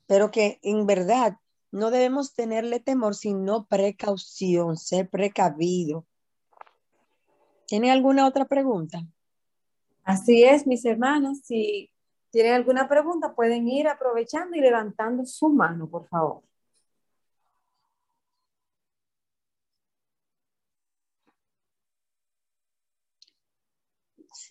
pero 0.08 0.32
que 0.32 0.60
en 0.63 0.86
verdad 0.88 1.38
no 1.72 1.91
debemos 1.91 2.34
tenerle 2.34 2.80
temor, 2.80 3.15
sino 3.15 3.67
precaución, 3.67 4.78
ser 4.78 5.10
precavido. 5.10 6.06
¿Tiene 7.67 7.91
alguna 7.91 8.28
otra 8.28 8.46
pregunta? 8.46 9.00
Así 10.04 10.43
es, 10.43 10.67
mis 10.67 10.86
hermanas. 10.86 11.41
Si 11.43 11.89
tienen 12.30 12.54
alguna 12.54 12.88
pregunta, 12.88 13.34
pueden 13.34 13.67
ir 13.67 13.88
aprovechando 13.88 14.56
y 14.56 14.62
levantando 14.62 15.26
su 15.26 15.50
mano, 15.50 15.88
por 15.88 16.08
favor. 16.08 16.43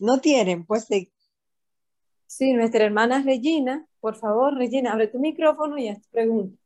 No 0.00 0.20
tienen, 0.20 0.64
pues 0.64 0.86
sí. 0.86 1.12
Sí, 2.26 2.52
nuestra 2.52 2.84
hermana 2.84 3.22
Regina, 3.22 3.86
por 4.00 4.16
favor, 4.16 4.56
Regina, 4.56 4.92
abre 4.92 5.08
tu 5.08 5.18
micrófono 5.18 5.76
y 5.78 5.88
haz 5.88 6.00
tu 6.00 6.08
pregunta. 6.10 6.58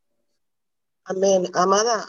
Amén. 1.05 1.49
Amada, 1.55 2.09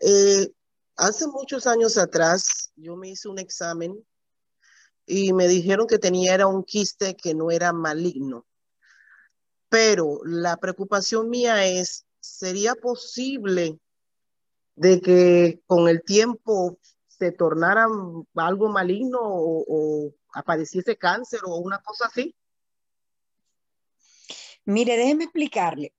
eh, 0.00 0.48
hace 0.96 1.26
muchos 1.28 1.66
años 1.66 1.98
atrás 1.98 2.72
yo 2.76 2.96
me 2.96 3.10
hice 3.10 3.28
un 3.28 3.38
examen 3.38 4.04
y 5.06 5.32
me 5.32 5.46
dijeron 5.46 5.86
que 5.86 5.98
tenía 5.98 6.34
era 6.34 6.46
un 6.46 6.64
quiste 6.64 7.16
que 7.16 7.34
no 7.34 7.50
era 7.50 7.72
maligno. 7.72 8.44
Pero 9.68 10.20
la 10.24 10.56
preocupación 10.56 11.28
mía 11.28 11.64
es, 11.66 12.06
¿sería 12.20 12.74
posible 12.74 13.78
de 14.74 15.00
que 15.00 15.60
con 15.66 15.88
el 15.88 16.02
tiempo 16.02 16.78
se 17.06 17.32
tornara 17.32 17.86
algo 18.34 18.68
maligno 18.68 19.20
o, 19.20 19.64
o 19.66 20.14
apareciese 20.36 20.96
cáncer 20.96 21.40
o 21.44 21.56
una 21.56 21.80
cosa 21.80 22.06
así? 22.06 22.34
Mire, 24.64 24.96
déjeme 24.96 25.24
explicarle. 25.24 25.94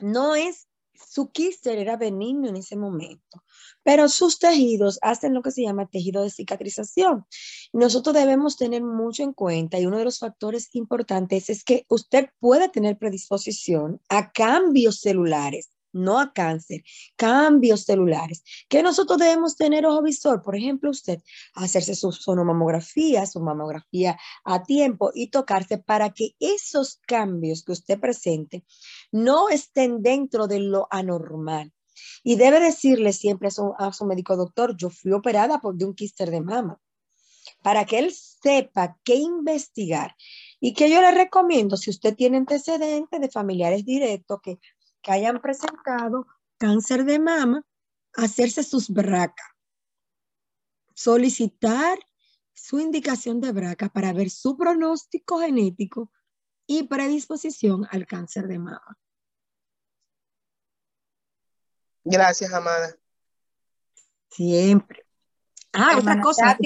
No 0.00 0.34
es 0.34 0.68
su 0.94 1.30
quiste 1.30 1.80
era 1.80 1.96
benigno 1.96 2.48
en 2.48 2.56
ese 2.56 2.76
momento, 2.76 3.42
pero 3.82 4.08
sus 4.08 4.38
tejidos 4.38 4.98
hacen 5.02 5.34
lo 5.34 5.42
que 5.42 5.50
se 5.50 5.62
llama 5.62 5.88
tejido 5.88 6.22
de 6.22 6.30
cicatrización. 6.30 7.26
Nosotros 7.72 8.14
debemos 8.14 8.56
tener 8.56 8.82
mucho 8.82 9.22
en 9.22 9.32
cuenta 9.32 9.78
y 9.78 9.86
uno 9.86 9.98
de 9.98 10.04
los 10.04 10.18
factores 10.18 10.68
importantes 10.74 11.50
es 11.50 11.64
que 11.64 11.84
usted 11.88 12.30
puede 12.38 12.68
tener 12.68 12.98
predisposición 12.98 14.00
a 14.08 14.32
cambios 14.32 15.00
celulares 15.00 15.71
no 15.92 16.18
a 16.18 16.32
cáncer, 16.32 16.82
cambios 17.16 17.84
celulares, 17.84 18.42
que 18.68 18.82
nosotros 18.82 19.18
debemos 19.18 19.56
tener 19.56 19.86
ojo 19.86 20.02
visor. 20.02 20.42
Por 20.42 20.56
ejemplo, 20.56 20.90
usted 20.90 21.20
hacerse 21.54 21.94
su 21.94 22.12
sonomamografía, 22.12 23.26
su 23.26 23.40
mamografía 23.40 24.18
a 24.44 24.62
tiempo 24.62 25.10
y 25.14 25.28
tocarse 25.28 25.78
para 25.78 26.10
que 26.10 26.34
esos 26.40 27.00
cambios 27.06 27.62
que 27.64 27.72
usted 27.72 28.00
presente 28.00 28.64
no 29.10 29.48
estén 29.48 30.02
dentro 30.02 30.46
de 30.46 30.60
lo 30.60 30.88
anormal. 30.90 31.72
Y 32.24 32.36
debe 32.36 32.60
decirle 32.60 33.12
siempre 33.12 33.48
a 33.48 33.92
su, 33.92 34.06
médico 34.06 34.36
doctor, 34.36 34.76
yo 34.76 34.90
fui 34.90 35.12
operada 35.12 35.58
por 35.60 35.74
de 35.76 35.84
un 35.84 35.94
quíster 35.94 36.30
de 36.30 36.40
mama, 36.40 36.80
para 37.62 37.84
que 37.84 37.98
él 37.98 38.12
sepa 38.12 38.98
qué 39.04 39.16
investigar. 39.16 40.16
Y 40.60 40.74
que 40.74 40.90
yo 40.90 41.00
le 41.00 41.10
recomiendo, 41.10 41.76
si 41.76 41.90
usted 41.90 42.14
tiene 42.14 42.36
antecedentes 42.36 43.20
de 43.20 43.30
familiares 43.30 43.84
directos 43.84 44.40
que 44.42 44.58
que 45.02 45.12
hayan 45.12 45.40
presentado 45.40 46.26
cáncer 46.58 47.04
de 47.04 47.18
mama, 47.18 47.64
hacerse 48.14 48.62
sus 48.62 48.88
BRCA. 48.88 49.34
Solicitar 50.94 51.98
su 52.52 52.78
indicación 52.78 53.40
de 53.40 53.52
BRCA 53.52 53.88
para 53.88 54.12
ver 54.12 54.30
su 54.30 54.56
pronóstico 54.56 55.40
genético 55.40 56.10
y 56.66 56.84
predisposición 56.84 57.86
al 57.90 58.06
cáncer 58.06 58.46
de 58.46 58.58
mama. 58.58 58.98
Gracias, 62.04 62.52
Amada. 62.52 62.96
Siempre. 64.30 65.06
Ah, 65.72 65.96
otra 65.98 66.20
cosa. 66.20 66.56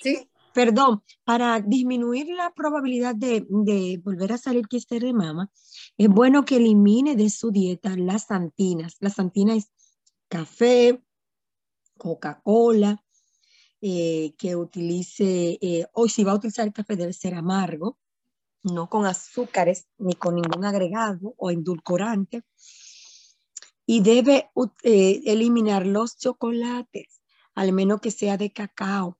sí. 0.00 0.30
Perdón, 0.52 1.02
para 1.24 1.60
disminuir 1.60 2.28
la 2.28 2.52
probabilidad 2.54 3.14
de, 3.14 3.46
volver 4.02 4.32
a 4.32 4.38
salir 4.38 4.66
quiste 4.66 4.98
de 4.98 5.12
mama, 5.12 5.50
es 5.96 6.08
bueno 6.08 6.44
que 6.44 6.56
elimine 6.56 7.16
de 7.16 7.30
su 7.30 7.50
dieta 7.50 7.96
las 7.96 8.26
santinas. 8.26 8.96
Las 9.00 9.14
santinas 9.14 9.58
es 9.58 9.72
café, 10.28 11.02
Coca-Cola, 11.96 13.04
eh, 13.80 14.34
que 14.38 14.56
utilice, 14.56 15.58
eh, 15.60 15.86
o 15.92 16.08
si 16.08 16.24
va 16.24 16.32
a 16.32 16.36
utilizar 16.36 16.66
el 16.66 16.72
café 16.72 16.96
debe 16.96 17.12
ser 17.12 17.34
amargo, 17.34 17.98
no 18.62 18.88
con 18.88 19.06
azúcares 19.06 19.86
ni 19.98 20.14
con 20.14 20.34
ningún 20.34 20.64
agregado 20.64 21.34
o 21.36 21.50
endulcorante. 21.50 22.42
Y 23.86 24.00
debe 24.00 24.50
eh, 24.82 25.22
eliminar 25.26 25.86
los 25.86 26.18
chocolates, 26.18 27.20
al 27.54 27.72
menos 27.72 28.00
que 28.00 28.10
sea 28.10 28.36
de 28.36 28.52
cacao. 28.52 29.17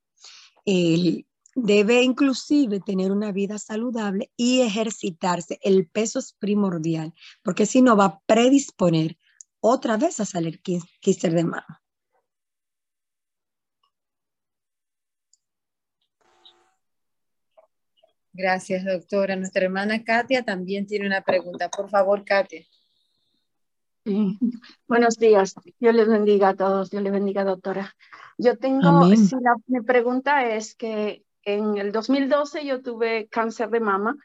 El, 0.70 1.26
Debe 1.60 2.02
inclusive 2.02 2.78
tener 2.78 3.10
una 3.10 3.32
vida 3.32 3.58
saludable 3.58 4.30
y 4.36 4.60
ejercitarse. 4.60 5.58
El 5.62 5.88
peso 5.88 6.20
es 6.20 6.34
primordial, 6.34 7.14
porque 7.42 7.66
si 7.66 7.82
no 7.82 7.96
va 7.96 8.04
a 8.04 8.20
predisponer 8.26 9.18
otra 9.60 9.96
vez 9.96 10.20
a 10.20 10.24
salir 10.24 10.60
quíster 10.60 11.32
de 11.32 11.44
mama. 11.44 11.82
Gracias, 18.32 18.84
doctora. 18.84 19.34
Nuestra 19.34 19.64
hermana 19.64 20.04
Katia 20.04 20.44
también 20.44 20.86
tiene 20.86 21.06
una 21.06 21.22
pregunta. 21.22 21.68
Por 21.70 21.90
favor, 21.90 22.24
Katia. 22.24 22.64
Buenos 24.86 25.16
días. 25.16 25.54
Dios 25.78 25.94
les 25.94 26.08
bendiga 26.08 26.50
a 26.50 26.56
todos. 26.56 26.90
Dios 26.90 27.02
les 27.02 27.12
bendiga, 27.12 27.44
doctora. 27.44 27.94
Yo 28.38 28.56
tengo, 28.56 29.04
si 29.16 29.34
la, 29.40 29.56
mi 29.66 29.80
pregunta 29.80 30.46
es 30.46 30.74
que 30.74 31.24
en 31.42 31.76
el 31.76 31.92
2012 31.92 32.64
yo 32.64 32.82
tuve 32.82 33.28
cáncer 33.28 33.70
de 33.70 33.80
mama 33.80 34.16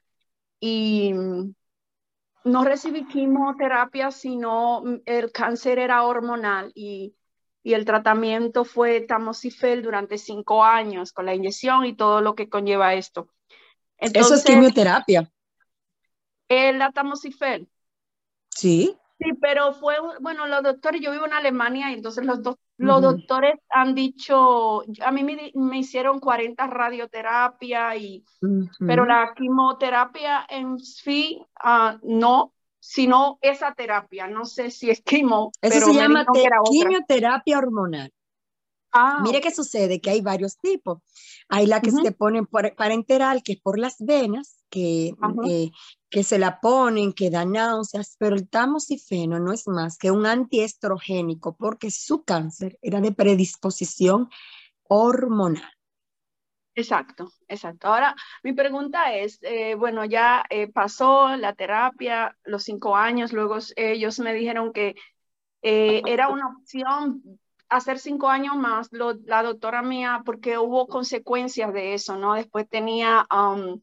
y 0.59 1.13
no 2.43 2.63
recibí 2.63 3.05
quimioterapia, 3.07 4.12
sino 4.12 4.83
el 5.05 5.31
cáncer 5.31 5.79
era 5.79 6.03
hormonal 6.03 6.71
y, 6.75 7.15
y 7.63 7.73
el 7.73 7.86
tratamiento 7.86 8.65
fue 8.65 9.01
tamoxifel 9.01 9.81
durante 9.81 10.17
cinco 10.17 10.63
años 10.63 11.12
con 11.12 11.25
la 11.25 11.33
inyección 11.33 11.86
y 11.86 11.95
todo 11.95 12.21
lo 12.21 12.36
que 12.36 12.49
conlleva 12.49 12.93
esto. 12.93 13.29
Eso 13.97 14.36
es 14.36 14.43
quimioterapia. 14.43 15.31
El 16.49 16.81
tamoxifel. 16.93 17.69
Sí. 18.49 18.97
Sí, 19.23 19.33
pero 19.39 19.73
fue, 19.73 19.95
bueno, 20.19 20.47
los 20.47 20.63
doctores, 20.63 21.01
yo 21.01 21.12
vivo 21.12 21.25
en 21.25 21.33
Alemania 21.33 21.91
y 21.91 21.95
entonces 21.95 22.25
los, 22.25 22.39
los 22.77 23.01
doctores 23.01 23.55
han 23.69 23.95
dicho, 23.95 24.83
a 25.01 25.12
mí 25.12 25.23
me, 25.23 25.77
hicieron 25.77 26.19
40 26.19 26.67
radioterapia 26.67 27.95
y, 27.95 28.25
pero 28.79 29.05
la 29.05 29.33
quimioterapia 29.36 30.45
en 30.49 30.77
sí, 30.79 31.41
uh, 31.63 31.97
no, 32.03 32.53
sino 32.79 33.39
esa 33.41 33.73
terapia, 33.73 34.27
no 34.27 34.45
sé 34.45 34.69
si 34.69 34.89
es 34.89 35.01
quimo. 35.01 35.51
Eso 35.62 35.86
se 35.86 35.93
llama 35.93 36.25
quimioterapia 36.69 37.57
hormonal. 37.57 38.12
Ah. 38.91 39.21
Mire 39.23 39.41
qué 39.41 39.51
sucede, 39.51 40.01
que 40.01 40.09
hay 40.12 40.21
varios 40.21 40.59
tipos. 40.59 40.99
Hay 41.49 41.65
la 41.65 41.81
que 41.81 41.91
se 41.91 42.12
ponen 42.12 42.45
por, 42.45 42.75
parenteral, 42.75 43.41
que 43.41 43.53
es 43.53 43.62
por 43.62 43.79
las 43.79 43.95
venas, 43.99 44.62
que, 44.73 45.13
eh, 45.45 45.69
que 46.09 46.23
se 46.23 46.39
la 46.39 46.59
ponen, 46.59 47.13
que 47.13 47.29
da 47.29 47.45
náuseas, 47.45 48.15
pero 48.17 48.36
el 48.36 48.49
tamoxifeno 48.49 49.39
no 49.39 49.53
es 49.53 49.67
más 49.67 49.99
que 49.99 50.09
un 50.09 50.25
antiestrogénico 50.25 51.55
porque 51.55 51.91
su 51.91 52.23
cáncer 52.23 52.79
era 52.81 52.99
de 52.99 53.12
predisposición 53.12 54.29
hormonal. 54.89 55.71
Exacto, 56.73 57.31
exacto. 57.47 57.88
Ahora, 57.88 58.15
mi 58.41 58.53
pregunta 58.53 59.13
es, 59.13 59.38
eh, 59.43 59.75
bueno, 59.75 60.05
ya 60.05 60.43
eh, 60.49 60.71
pasó 60.71 61.38
la 61.38 61.53
terapia, 61.53 62.36
los 62.45 62.63
cinco 62.63 62.95
años, 62.95 63.31
luego 63.31 63.59
ellos 63.75 64.17
me 64.19 64.33
dijeron 64.33 64.73
que 64.73 64.95
era 65.62 66.27
una 66.27 66.47
opción 66.47 67.21
hacer 67.69 67.99
cinco 67.99 68.27
años 68.27 68.55
más, 68.57 68.89
la 68.91 69.43
doctora 69.43 69.81
mía, 69.81 70.23
porque 70.25 70.57
hubo 70.57 70.88
consecuencias 70.88 71.71
de 71.73 71.93
eso, 71.93 72.17
¿no? 72.17 72.33
Después 72.33 72.67
tenía 72.67 73.25
um, 73.31 73.79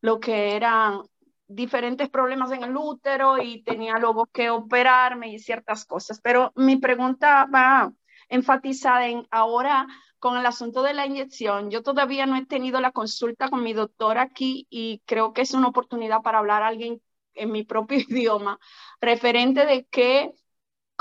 lo 0.00 0.20
que 0.20 0.56
eran 0.56 1.02
diferentes 1.48 2.08
problemas 2.08 2.50
en 2.52 2.62
el 2.64 2.76
útero 2.76 3.38
y 3.42 3.62
tenía 3.62 3.98
luego 3.98 4.26
que 4.26 4.50
operarme 4.50 5.32
y 5.32 5.38
ciertas 5.38 5.84
cosas. 5.84 6.20
Pero 6.22 6.52
mi 6.56 6.76
pregunta 6.76 7.46
va 7.52 7.92
enfatizada 8.28 9.06
en 9.08 9.26
ahora 9.30 9.86
con 10.18 10.36
el 10.38 10.46
asunto 10.46 10.82
de 10.82 10.94
la 10.94 11.06
inyección. 11.06 11.70
Yo 11.70 11.82
todavía 11.82 12.26
no 12.26 12.36
he 12.36 12.46
tenido 12.46 12.80
la 12.80 12.92
consulta 12.92 13.48
con 13.48 13.62
mi 13.62 13.72
doctora 13.72 14.22
aquí 14.22 14.66
y 14.70 15.02
creo 15.04 15.32
que 15.32 15.42
es 15.42 15.52
una 15.52 15.68
oportunidad 15.68 16.22
para 16.22 16.38
hablar 16.38 16.62
a 16.62 16.68
alguien 16.68 17.02
en 17.34 17.50
mi 17.50 17.64
propio 17.64 17.98
idioma 18.08 18.58
referente 19.00 19.66
de 19.66 19.84
que 19.86 20.32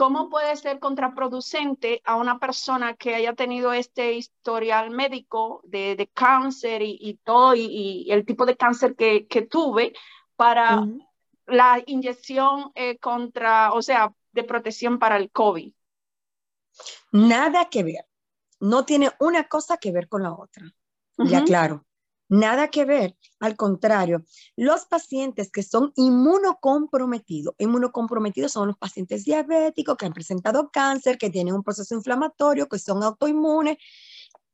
¿Cómo 0.02 0.30
puede 0.30 0.56
ser 0.56 0.80
contraproducente 0.80 2.02
a 2.06 2.16
una 2.16 2.40
persona 2.40 2.96
que 2.96 3.14
haya 3.14 3.36
tenido 3.36 3.72
este 3.72 4.14
historial 4.14 4.90
médico 4.90 5.62
de, 5.64 6.10
cáncer 6.12 6.82
y, 6.82 7.20
todo, 7.24 7.54
y, 7.54 8.08
el 8.10 8.26
tipo 8.26 8.48
de 8.48 8.58
cáncer 8.58 8.96
que, 8.96 9.48
tuve 9.48 9.94
para 10.36 10.88
la 11.46 11.84
inyección 11.86 12.72
eh, 12.74 12.98
contra, 12.98 13.74
o 13.74 13.84
sea, 13.84 14.12
de 14.32 14.44
protección 14.44 14.98
para 14.98 15.18
el 15.18 15.30
COVID? 15.30 15.72
Nada 17.12 17.70
que 17.70 17.84
ver. 17.84 18.08
No 18.60 18.86
tiene 18.86 19.12
una 19.20 19.44
cosa 19.44 19.78
que 19.78 19.92
ver 19.92 20.10
con 20.10 20.24
la 20.24 20.34
otra. 20.34 20.66
Ya 21.20 21.44
claro. 21.44 21.86
Nada 22.32 22.70
que 22.70 22.86
ver, 22.86 23.18
al 23.42 23.58
contrario, 23.58 24.24
los 24.56 24.86
pacientes 24.86 25.52
que 25.52 25.64
son 25.64 25.92
inmunocomprometidos, 25.98 27.56
inmunocomprometidos 27.58 28.54
son 28.54 28.70
los 28.70 28.78
pacientes 28.78 29.26
diabéticos 29.26 29.98
que 29.98 30.06
han 30.06 30.14
presentado 30.14 30.70
cáncer, 30.72 31.18
que 31.18 31.30
tienen 31.30 31.54
un 31.56 31.62
proceso 31.62 31.94
inflamatorio, 31.94 32.70
que 32.70 32.80
son 32.80 33.04
autoinmunes 33.04 33.78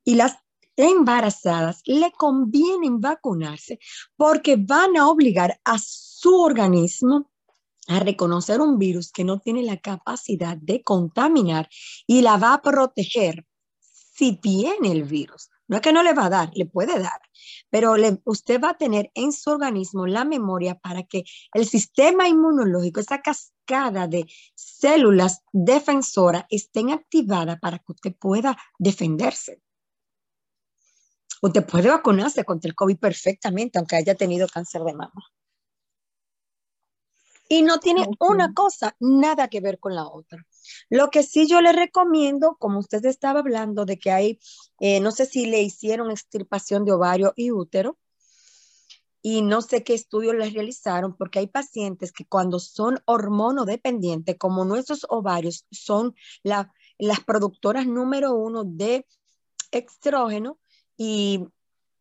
y 0.02 0.16
las 0.16 0.38
embarazadas 0.74 1.82
le 1.84 2.10
conviene 2.10 2.88
vacunarse 2.90 3.78
porque 4.16 4.56
van 4.56 4.96
a 4.96 5.08
obligar 5.08 5.60
a 5.64 5.78
su 5.78 6.34
organismo 6.34 7.30
a 7.86 8.00
reconocer 8.00 8.60
un 8.60 8.76
virus 8.76 9.12
que 9.12 9.22
no 9.22 9.38
tiene 9.38 9.62
la 9.62 9.76
capacidad 9.76 10.56
de 10.56 10.82
contaminar 10.82 11.68
y 12.08 12.22
la 12.22 12.38
va 12.38 12.54
a 12.54 12.60
proteger 12.62 13.46
si 13.78 14.36
tiene 14.36 14.90
el 14.90 15.04
virus. 15.04 15.48
No 15.68 15.76
es 15.76 15.82
que 15.82 15.92
no 15.92 16.02
le 16.02 16.14
va 16.14 16.26
a 16.26 16.30
dar, 16.30 16.50
le 16.54 16.64
puede 16.64 16.98
dar, 16.98 17.20
pero 17.68 17.94
usted 18.24 18.60
va 18.60 18.70
a 18.70 18.78
tener 18.78 19.10
en 19.14 19.32
su 19.32 19.50
organismo 19.50 20.06
la 20.06 20.24
memoria 20.24 20.78
para 20.78 21.02
que 21.02 21.24
el 21.52 21.66
sistema 21.66 22.26
inmunológico, 22.26 23.00
esa 23.00 23.20
cascada 23.20 24.08
de 24.08 24.26
células 24.54 25.42
defensoras, 25.52 26.46
estén 26.48 26.90
activadas 26.90 27.60
para 27.60 27.78
que 27.78 27.92
usted 27.92 28.16
pueda 28.16 28.56
defenderse. 28.78 29.60
Usted 31.42 31.66
puede 31.66 31.90
vacunarse 31.90 32.44
contra 32.44 32.68
el 32.68 32.74
COVID 32.74 32.98
perfectamente, 32.98 33.78
aunque 33.78 33.96
haya 33.96 34.14
tenido 34.14 34.48
cáncer 34.48 34.82
de 34.82 34.94
mama. 34.94 35.22
Y 37.48 37.62
no 37.62 37.78
tiene 37.78 38.06
una 38.20 38.52
cosa 38.54 38.96
nada 39.00 39.48
que 39.48 39.60
ver 39.60 39.78
con 39.78 39.94
la 39.94 40.06
otra. 40.06 40.44
Lo 40.90 41.10
que 41.10 41.22
sí 41.22 41.46
yo 41.46 41.60
le 41.60 41.72
recomiendo, 41.72 42.56
como 42.58 42.78
usted 42.78 43.04
estaba 43.04 43.40
hablando 43.40 43.84
de 43.84 43.98
que 43.98 44.10
hay, 44.10 44.38
eh, 44.80 45.00
no 45.00 45.10
sé 45.10 45.26
si 45.26 45.46
le 45.46 45.62
hicieron 45.62 46.10
extirpación 46.10 46.84
de 46.84 46.92
ovario 46.92 47.32
y 47.36 47.50
útero, 47.50 47.98
y 49.20 49.42
no 49.42 49.62
sé 49.62 49.82
qué 49.82 49.94
estudios 49.94 50.34
les 50.34 50.54
realizaron, 50.54 51.16
porque 51.16 51.40
hay 51.40 51.48
pacientes 51.48 52.12
que 52.12 52.24
cuando 52.24 52.58
son 52.60 53.00
hormonodependientes, 53.04 54.36
como 54.38 54.64
nuestros 54.64 55.06
ovarios 55.08 55.66
son 55.70 56.14
las 56.42 56.66
productoras 57.26 57.86
número 57.86 58.34
uno 58.34 58.64
de 58.64 59.06
estrógeno, 59.70 60.58
y 60.96 61.44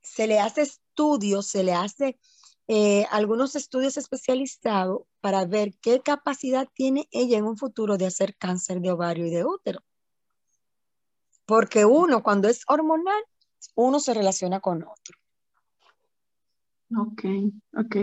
se 0.02 0.28
le 0.28 0.40
hace 0.40 0.62
estudios, 0.62 1.48
se 1.48 1.64
le 1.64 1.74
hace 1.74 2.20
eh, 2.68 3.06
algunos 3.12 3.56
estudios 3.56 3.98
especializados 3.98 5.04
para 5.22 5.46
ver 5.46 5.74
qué 5.82 6.02
capacidad 6.02 6.68
tiene 6.74 7.08
ella 7.12 7.38
en 7.38 7.46
un 7.46 7.58
futuro 7.58 7.98
de 7.98 8.06
hacer 8.08 8.36
cáncer 8.36 8.82
de 8.82 8.92
ovario 8.92 9.26
y 9.26 9.30
de 9.30 9.46
útero. 9.46 9.80
Porque 11.46 11.86
uno, 11.86 12.24
cuando 12.24 12.50
es 12.50 12.64
hormonal, 12.68 13.24
uno 13.76 14.00
se 14.00 14.14
relaciona 14.14 14.60
con 14.60 14.84
otro. 14.84 15.18
Ok, 16.96 17.24
ok. 17.78 17.96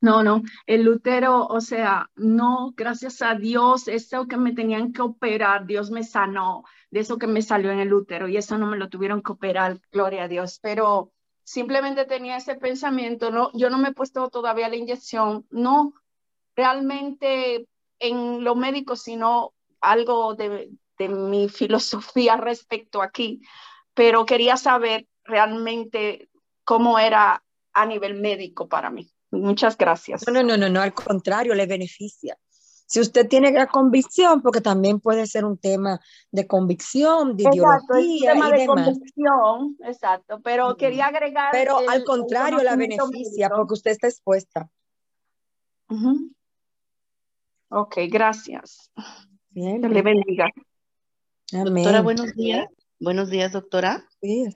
No, 0.00 0.22
no, 0.22 0.42
el 0.66 0.88
útero, 0.88 1.46
o 1.46 1.60
sea, 1.60 2.10
no, 2.16 2.74
gracias 2.76 3.22
a 3.22 3.34
Dios, 3.36 3.86
eso 3.86 4.26
que 4.26 4.36
me 4.36 4.52
tenían 4.52 4.92
que 4.92 5.00
operar, 5.00 5.64
Dios 5.64 5.90
me 5.90 6.02
sanó 6.02 6.64
de 6.90 7.00
eso 7.00 7.18
que 7.18 7.26
me 7.28 7.40
salió 7.40 7.70
en 7.70 7.78
el 7.78 7.92
útero 7.92 8.26
y 8.26 8.36
eso 8.36 8.58
no 8.58 8.66
me 8.66 8.76
lo 8.76 8.88
tuvieron 8.88 9.22
que 9.22 9.32
operar, 9.32 9.80
gloria 9.92 10.24
a 10.24 10.28
Dios, 10.28 10.58
pero 10.60 11.12
simplemente 11.44 12.04
tenía 12.04 12.36
ese 12.36 12.54
pensamiento, 12.54 13.30
no, 13.30 13.50
yo 13.54 13.70
no 13.70 13.78
me 13.78 13.88
he 13.88 13.92
puesto 13.92 14.28
todavía 14.30 14.68
la 14.68 14.76
inyección, 14.76 15.46
no 15.50 15.94
realmente 16.54 17.66
en 17.98 18.44
lo 18.44 18.54
médico, 18.54 18.96
sino 18.96 19.54
algo 19.80 20.34
de, 20.34 20.70
mi 21.08 21.48
filosofía 21.48 22.36
respecto 22.36 23.02
aquí, 23.02 23.40
pero 23.92 24.24
quería 24.24 24.56
saber 24.56 25.08
realmente 25.24 26.28
cómo 26.62 26.96
era 26.96 27.42
a 27.72 27.86
nivel 27.86 28.14
médico 28.14 28.68
para 28.68 28.88
mí. 28.88 29.10
Muchas 29.32 29.76
gracias. 29.76 30.24
No, 30.28 30.44
no, 30.44 30.56
no, 30.56 30.68
no, 30.68 30.80
al 30.80 30.94
contrario, 30.94 31.56
le 31.56 31.66
beneficia. 31.66 32.38
Si 32.92 33.00
usted 33.00 33.26
tiene 33.26 33.50
la 33.52 33.68
convicción, 33.68 34.42
porque 34.42 34.60
también 34.60 35.00
puede 35.00 35.26
ser 35.26 35.46
un 35.46 35.56
tema 35.56 35.98
de 36.30 36.46
convicción, 36.46 37.38
de 37.38 37.44
exacto, 37.44 37.98
ideología 37.98 38.32
tema 38.34 38.50
de 38.50 38.66
convicción, 38.66 39.76
exacto, 39.82 40.40
pero 40.42 40.76
quería 40.76 41.06
agregar. 41.06 41.48
Pero 41.52 41.78
al 41.88 42.04
contrario, 42.04 42.62
la 42.62 42.76
beneficia 42.76 43.48
porque 43.48 43.72
usted 43.72 43.92
está 43.92 44.08
expuesta. 44.08 44.68
Ok, 47.70 47.96
gracias. 48.10 48.92
Bien. 49.48 49.80
le 49.80 50.02
bendiga. 50.02 50.50
Doctora, 51.50 52.02
buenos 52.02 52.34
días. 52.34 52.66
Buenos 53.00 53.30
días, 53.30 53.52
doctora. 53.52 54.06
Sí. 54.20 54.54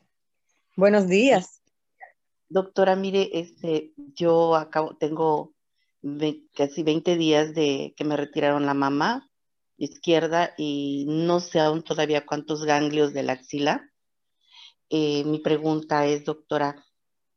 Buenos 0.76 1.08
días. 1.08 1.62
Doctora, 2.50 2.96
mire, 2.96 3.30
este, 3.32 3.94
yo 3.96 4.56
acabo, 4.56 4.94
tengo 4.94 5.55
casi 6.54 6.82
20 6.82 7.16
días 7.16 7.54
de 7.54 7.94
que 7.96 8.04
me 8.04 8.16
retiraron 8.16 8.66
la 8.66 8.74
mama 8.74 9.30
izquierda 9.78 10.54
y 10.56 11.04
no 11.08 11.40
sé 11.40 11.60
aún 11.60 11.82
todavía 11.82 12.26
cuántos 12.26 12.64
ganglios 12.64 13.12
de 13.12 13.22
la 13.22 13.34
axila. 13.34 13.90
Eh, 14.88 15.24
mi 15.24 15.38
pregunta 15.40 16.06
es, 16.06 16.24
doctora, 16.24 16.84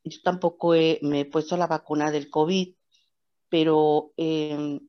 yo 0.03 0.20
tampoco 0.24 0.72
me 1.01 1.22
he 1.22 1.26
puesto 1.26 1.57
la 1.57 1.67
vacuna 1.67 2.11
del 2.11 2.30
COVID, 2.30 2.76
pero 3.49 4.13
em, 4.17 4.80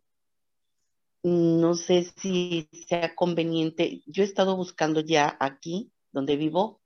no 1.23 1.75
sé 1.75 2.05
si 2.17 2.69
sea 2.87 3.15
conveniente. 3.15 4.03
Yo 4.07 4.23
he 4.23 4.27
estado 4.27 4.57
buscando 4.57 5.01
ya 5.01 5.37
aquí, 5.41 5.93
donde 6.13 6.37
vivo, 6.37 6.81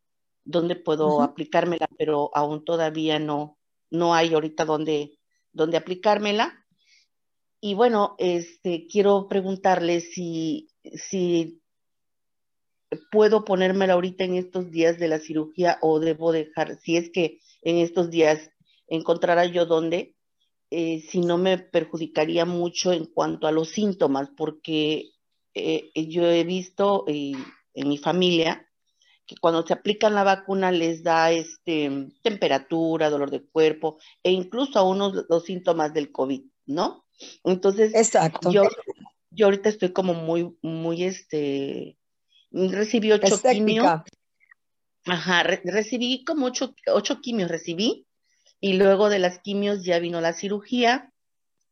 dónde 0.45 0.77
puedo 0.77 1.23
aplicármela, 1.23 1.89
pero 1.99 2.31
aún 2.35 2.65
todavía 2.65 3.19
no, 3.19 3.59
no 3.91 4.15
hay 4.15 4.35
ahorita 4.35 4.65
dónde, 4.65 5.19
dónde 5.53 5.77
aplicármela. 5.77 6.64
Y 7.67 7.73
bueno, 7.73 8.15
este, 8.19 8.87
quiero 8.89 9.27
preguntarle 9.27 10.03
si, 10.03 10.69
si 10.83 11.63
puedo 13.11 13.47
ponérmela 13.47 13.95
ahorita 13.95 14.25
en 14.25 14.35
estos 14.35 14.71
días 14.71 14.99
de 14.99 15.09
la 15.09 15.19
cirugía 15.19 15.79
o 15.81 15.99
debo 15.99 16.31
dejar, 16.31 16.79
si 16.79 16.99
es 16.99 17.09
que 17.09 17.41
en 17.63 17.79
estos 17.79 18.11
días 18.11 18.51
encontrara 18.87 19.47
yo 19.47 19.65
dónde, 19.65 20.15
eh, 20.69 21.07
si 21.09 21.23
no 21.23 21.39
me 21.39 21.57
perjudicaría 21.57 22.45
mucho 22.45 22.93
en 22.93 23.07
cuanto 23.07 23.47
a 23.47 23.51
los 23.51 23.71
síntomas, 23.71 24.29
porque 24.37 25.13
eh, 25.55 25.91
yo 25.95 26.27
he 26.27 26.45
visto 26.45 27.07
eh, 27.09 27.33
en 27.73 27.89
mi 27.89 27.97
familia 27.97 28.69
que 29.25 29.37
cuando 29.41 29.67
se 29.67 29.73
aplican 29.73 30.15
la 30.15 30.23
vacuna 30.23 30.71
les 30.71 31.03
da 31.03 31.33
este, 31.33 32.11
temperatura, 32.23 33.09
dolor 33.09 33.31
de 33.31 33.43
cuerpo 33.43 33.97
e 34.23 34.33
incluso 34.33 34.79
a 34.79 34.83
unos 34.83 35.25
los 35.31 35.45
síntomas 35.45 35.95
del 35.95 36.13
COVID, 36.13 36.43
¿no? 36.67 37.04
Entonces, 37.45 37.95
Exacto. 37.95 38.51
Yo, 38.51 38.65
yo 39.31 39.47
ahorita 39.47 39.69
estoy 39.69 39.93
como 39.93 40.15
muy, 40.15 40.57
muy, 40.63 41.05
este, 41.05 41.97
recibí 42.51 43.13
ocho 43.13 43.41
quimios. 43.41 44.03
Ajá, 45.07 45.43
recibí 45.43 46.25
como 46.25 46.47
ocho, 46.47 46.75
ocho, 46.87 47.21
quimios, 47.21 47.51
recibí, 47.51 48.07
y 48.61 48.75
luego 48.75 49.11
de 49.11 49.19
las 49.19 49.39
quimios 49.41 49.85
ya 49.85 49.99
vino 49.99 50.21
la 50.21 50.33
cirugía. 50.33 51.13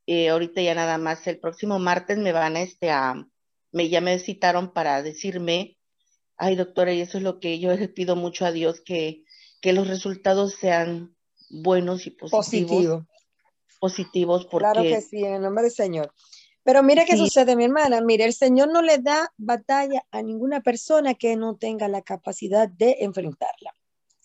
Eh, 0.07 0.28
ahorita 0.28 0.61
ya 0.61 0.74
nada 0.74 0.99
más 0.99 1.26
el 1.26 1.38
próximo 1.38 1.78
martes 1.78 2.18
me 2.18 2.32
van 2.32 2.57
a, 2.57 2.62
este, 2.62 2.90
a, 2.90 3.26
me, 3.70 3.88
ya 3.88 4.01
me 4.01 4.18
citaron 4.18 4.72
para 4.72 5.03
decirme, 5.03 5.78
ay 6.36 6.57
doctora, 6.57 6.93
y 6.93 7.01
eso 7.01 7.18
es 7.18 7.24
lo 7.24 7.40
que 7.40 7.59
yo 7.59 7.74
les 7.74 7.88
pido 7.88 8.16
mucho 8.16 8.45
a 8.45 8.53
Dios, 8.53 8.82
que, 8.84 9.22
que 9.62 9.72
los 9.72 9.88
resultados 9.88 10.55
sean 10.55 11.16
buenos 11.49 12.07
y 12.07 12.11
positivos. 12.11 12.70
Positivo. 12.70 13.07
Positivos 13.82 14.46
porque... 14.46 14.64
Claro 14.64 14.82
que 14.82 15.00
sí, 15.00 15.24
en 15.24 15.34
el 15.34 15.42
nombre 15.42 15.64
del 15.64 15.72
Señor. 15.72 16.14
Pero 16.62 16.84
mire 16.84 17.04
qué 17.04 17.16
sucede, 17.16 17.56
mi 17.56 17.64
hermana. 17.64 18.00
Mire, 18.00 18.24
el 18.24 18.32
Señor 18.32 18.68
no 18.72 18.80
le 18.80 18.98
da 18.98 19.32
batalla 19.36 20.06
a 20.12 20.22
ninguna 20.22 20.60
persona 20.60 21.14
que 21.14 21.34
no 21.34 21.56
tenga 21.56 21.88
la 21.88 22.02
capacidad 22.02 22.68
de 22.68 22.98
enfrentarla. 23.00 23.74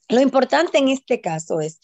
Lo 0.10 0.22
importante 0.22 0.78
en 0.78 0.90
este 0.90 1.22
caso 1.22 1.60
es 1.60 1.80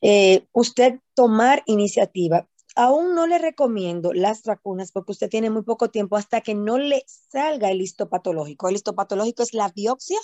eh, 0.00 0.48
usted 0.50 0.98
tomar 1.14 1.62
iniciativa. 1.66 2.48
Aún 2.74 3.14
no 3.14 3.28
le 3.28 3.38
recomiendo 3.38 4.12
las 4.12 4.42
vacunas 4.42 4.90
porque 4.90 5.12
usted 5.12 5.30
tiene 5.30 5.48
muy 5.48 5.62
poco 5.62 5.90
tiempo 5.90 6.16
hasta 6.16 6.40
que 6.40 6.56
no 6.56 6.76
le 6.76 7.04
salga 7.06 7.70
el 7.70 7.82
histopatológico. 7.82 8.68
El 8.68 8.74
histopatológico 8.74 9.44
es 9.44 9.54
la 9.54 9.68
biopsia 9.68 10.18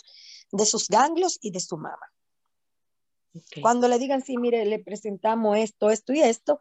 de 0.50 0.66
sus 0.66 0.88
ganglios 0.88 1.38
y 1.42 1.52
de 1.52 1.60
su 1.60 1.76
mama. 1.76 2.12
Okay. 3.32 3.62
Cuando 3.62 3.86
le 3.86 4.00
digan, 4.00 4.22
sí, 4.22 4.36
mire, 4.36 4.64
le 4.64 4.80
presentamos 4.80 5.58
esto, 5.58 5.90
esto 5.90 6.12
y 6.12 6.20
esto, 6.20 6.60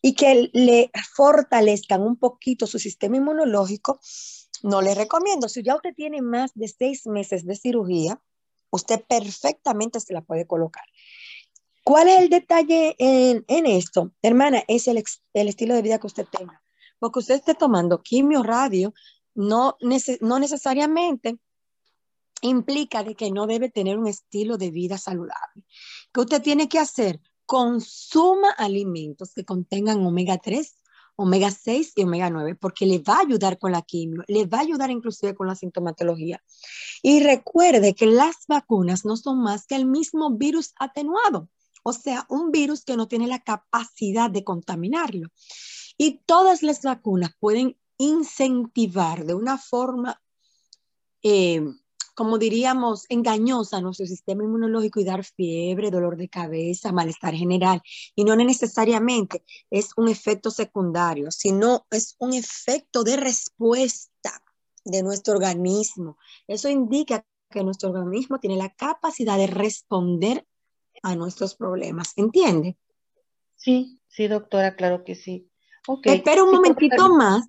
y 0.00 0.14
que 0.14 0.50
le 0.52 0.90
fortalezcan 1.14 2.02
un 2.02 2.16
poquito 2.16 2.66
su 2.66 2.78
sistema 2.78 3.16
inmunológico, 3.16 4.00
no 4.62 4.82
le 4.82 4.94
recomiendo. 4.94 5.48
Si 5.48 5.62
ya 5.62 5.76
usted 5.76 5.94
tiene 5.94 6.22
más 6.22 6.52
de 6.54 6.68
seis 6.68 7.06
meses 7.06 7.44
de 7.44 7.56
cirugía, 7.56 8.20
usted 8.70 9.04
perfectamente 9.08 10.00
se 10.00 10.12
la 10.12 10.22
puede 10.22 10.46
colocar. 10.46 10.84
¿Cuál 11.84 12.08
es 12.08 12.20
el 12.20 12.28
detalle 12.28 12.96
en, 12.98 13.44
en 13.48 13.66
esto? 13.66 14.12
Hermana, 14.20 14.62
es 14.68 14.88
el, 14.88 15.02
el, 15.32 15.48
estilo 15.48 15.74
de 15.74 15.82
vida 15.82 15.98
que 15.98 16.06
usted 16.06 16.26
tenga. 16.26 16.62
Porque 16.98 17.20
usted 17.20 17.36
esté 17.36 17.54
tomando 17.54 18.02
quimio 18.02 18.42
radio, 18.42 18.92
no, 19.34 19.76
neces 19.80 20.20
no 20.20 20.38
necesariamente 20.38 21.38
implica 22.42 23.02
de 23.02 23.14
que 23.14 23.30
no 23.30 23.46
debe 23.46 23.70
tener 23.70 23.98
un 23.98 24.06
estilo 24.06 24.58
de 24.58 24.70
vida 24.70 24.98
saludable. 24.98 25.64
¿Qué 26.12 26.20
usted 26.20 26.42
tiene 26.42 26.68
que 26.68 26.78
hacer? 26.78 27.20
Consuma 27.48 28.50
alimentos 28.58 29.32
que 29.32 29.42
contengan 29.42 30.04
omega 30.04 30.36
3, 30.36 30.76
omega 31.16 31.50
6 31.50 31.94
y 31.96 32.02
omega 32.02 32.28
9, 32.28 32.56
porque 32.56 32.84
le 32.84 32.98
va 32.98 33.14
a 33.16 33.20
ayudar 33.20 33.58
con 33.58 33.72
la 33.72 33.80
quimio, 33.80 34.22
le 34.28 34.44
va 34.44 34.58
a 34.58 34.60
ayudar 34.60 34.90
inclusive 34.90 35.34
con 35.34 35.46
la 35.46 35.54
sintomatología. 35.54 36.42
Y 37.02 37.20
recuerde 37.20 37.94
que 37.94 38.04
las 38.04 38.36
vacunas 38.48 39.06
no 39.06 39.16
son 39.16 39.42
más 39.42 39.66
que 39.66 39.76
el 39.76 39.86
mismo 39.86 40.30
virus 40.36 40.74
atenuado, 40.78 41.48
o 41.82 41.94
sea, 41.94 42.26
un 42.28 42.50
virus 42.50 42.84
que 42.84 42.98
no 42.98 43.08
tiene 43.08 43.26
la 43.26 43.42
capacidad 43.42 44.28
de 44.30 44.44
contaminarlo. 44.44 45.30
Y 45.96 46.20
todas 46.26 46.62
las 46.62 46.82
vacunas 46.82 47.30
pueden 47.40 47.78
incentivar 47.96 49.24
de 49.24 49.32
una 49.32 49.56
forma 49.56 50.20
eh, 51.22 51.62
como 52.18 52.36
diríamos, 52.36 53.06
engañosa 53.10 53.76
a 53.76 53.80
nuestro 53.80 54.04
sistema 54.04 54.42
inmunológico 54.42 54.98
y 54.98 55.04
dar 55.04 55.22
fiebre, 55.22 55.92
dolor 55.92 56.16
de 56.16 56.28
cabeza, 56.28 56.90
malestar 56.90 57.32
general. 57.32 57.80
Y 58.16 58.24
no 58.24 58.34
necesariamente 58.34 59.44
es 59.70 59.90
un 59.96 60.08
efecto 60.08 60.50
secundario, 60.50 61.30
sino 61.30 61.86
es 61.92 62.16
un 62.18 62.32
efecto 62.34 63.04
de 63.04 63.18
respuesta 63.18 64.42
de 64.84 65.04
nuestro 65.04 65.34
organismo. 65.34 66.18
Eso 66.48 66.68
indica 66.68 67.24
que 67.48 67.62
nuestro 67.62 67.90
organismo 67.90 68.40
tiene 68.40 68.56
la 68.56 68.70
capacidad 68.70 69.38
de 69.38 69.46
responder 69.46 70.44
a 71.04 71.14
nuestros 71.14 71.54
problemas. 71.54 72.14
¿Entiende? 72.16 72.76
Sí, 73.54 74.00
sí, 74.08 74.26
doctora, 74.26 74.74
claro 74.74 75.04
que 75.04 75.14
sí. 75.14 75.48
Okay. 75.86 76.16
Espera 76.16 76.42
un 76.42 76.50
momentito 76.50 77.10
más 77.10 77.48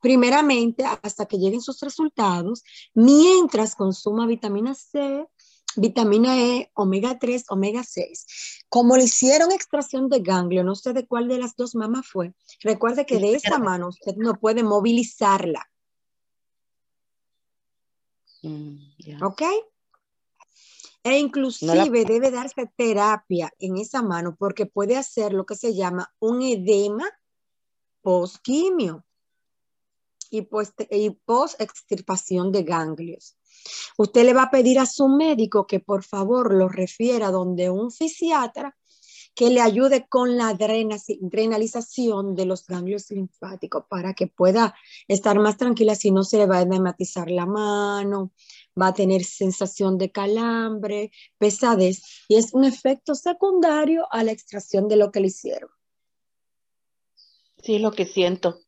primeramente 0.00 0.84
hasta 1.02 1.26
que 1.26 1.38
lleguen 1.38 1.60
sus 1.60 1.80
resultados, 1.80 2.62
mientras 2.94 3.74
consuma 3.74 4.26
vitamina 4.26 4.74
C, 4.74 5.26
vitamina 5.76 6.38
E, 6.40 6.70
omega 6.74 7.18
3, 7.18 7.44
omega 7.48 7.82
6. 7.82 8.64
Como 8.68 8.96
le 8.96 9.04
hicieron 9.04 9.52
extracción 9.52 10.08
de 10.08 10.20
ganglio, 10.20 10.64
no 10.64 10.74
sé 10.74 10.92
de 10.92 11.06
cuál 11.06 11.28
de 11.28 11.38
las 11.38 11.56
dos 11.56 11.74
mamas 11.74 12.06
fue, 12.06 12.34
recuerde 12.62 13.06
que 13.06 13.18
de 13.18 13.34
esa 13.34 13.58
mano 13.58 13.88
usted 13.88 14.14
no 14.16 14.34
puede 14.34 14.62
movilizarla. 14.62 15.64
Mm, 18.42 18.76
yeah. 18.98 19.26
¿Ok? 19.26 19.42
E 21.02 21.18
inclusive 21.18 21.74
no 21.74 21.84
la... 21.84 22.04
debe 22.04 22.30
darse 22.30 22.70
terapia 22.76 23.50
en 23.58 23.78
esa 23.78 24.02
mano 24.02 24.36
porque 24.38 24.66
puede 24.66 24.96
hacer 24.96 25.32
lo 25.32 25.46
que 25.46 25.56
se 25.56 25.74
llama 25.74 26.12
un 26.18 26.42
edema 26.42 27.04
postquimio 28.02 29.04
y, 30.30 30.42
pues, 30.42 30.72
y 30.90 31.10
post 31.10 31.60
extirpación 31.60 32.52
de 32.52 32.62
ganglios. 32.62 33.36
Usted 33.96 34.24
le 34.24 34.34
va 34.34 34.44
a 34.44 34.50
pedir 34.50 34.78
a 34.78 34.86
su 34.86 35.08
médico 35.08 35.66
que 35.66 35.80
por 35.80 36.04
favor 36.04 36.54
lo 36.54 36.68
refiera 36.68 37.30
donde 37.30 37.70
un 37.70 37.90
fisiatra 37.90 38.76
que 39.38 39.50
le 39.50 39.60
ayude 39.60 40.08
con 40.08 40.36
la 40.36 40.52
drenalización 40.54 42.34
de 42.34 42.44
los 42.44 42.66
ganglios 42.66 43.08
linfáticos 43.10 43.84
para 43.88 44.12
que 44.12 44.26
pueda 44.26 44.74
estar 45.06 45.38
más 45.38 45.56
tranquila 45.56 45.94
si 45.94 46.10
no 46.10 46.24
se 46.24 46.38
le 46.38 46.46
va 46.46 46.58
a 46.58 46.62
edematizar 46.62 47.30
la 47.30 47.46
mano, 47.46 48.32
va 48.80 48.88
a 48.88 48.94
tener 48.94 49.22
sensación 49.22 49.96
de 49.96 50.10
calambre, 50.10 51.12
pesadez 51.38 52.02
y 52.26 52.34
es 52.34 52.52
un 52.52 52.64
efecto 52.64 53.14
secundario 53.14 54.08
a 54.10 54.24
la 54.24 54.32
extracción 54.32 54.88
de 54.88 54.96
lo 54.96 55.12
que 55.12 55.20
le 55.20 55.28
hicieron. 55.28 55.70
Sí, 57.62 57.78
lo 57.78 57.92
que 57.92 58.06
siento. 58.06 58.58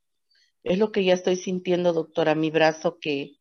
Es 0.63 0.79
lo 0.79 0.93
que 0.93 1.05
ya 1.05 1.15
estoy 1.15 1.37
sintiendo, 1.37 1.93
doctora, 1.93 2.35
mi 2.35 2.51
brazo, 2.51 2.99
que 3.01 3.39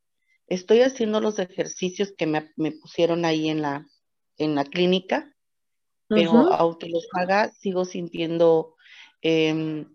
estoy 0.47 0.81
haciendo 0.81 1.19
los 1.21 1.39
ejercicios 1.39 2.13
que 2.17 2.25
me, 2.25 2.51
me 2.55 2.71
pusieron 2.71 3.25
ahí 3.25 3.49
en 3.49 3.61
la, 3.61 3.85
en 4.37 4.55
la 4.55 4.63
clínica, 4.63 5.35
pero 6.07 6.31
uh 6.31 6.35
-huh. 6.35 6.55
aunque 6.57 6.89
los 6.89 7.07
haga, 7.13 7.51
sigo 7.51 7.85
sintiendo, 7.85 8.75
eh, 9.21 9.85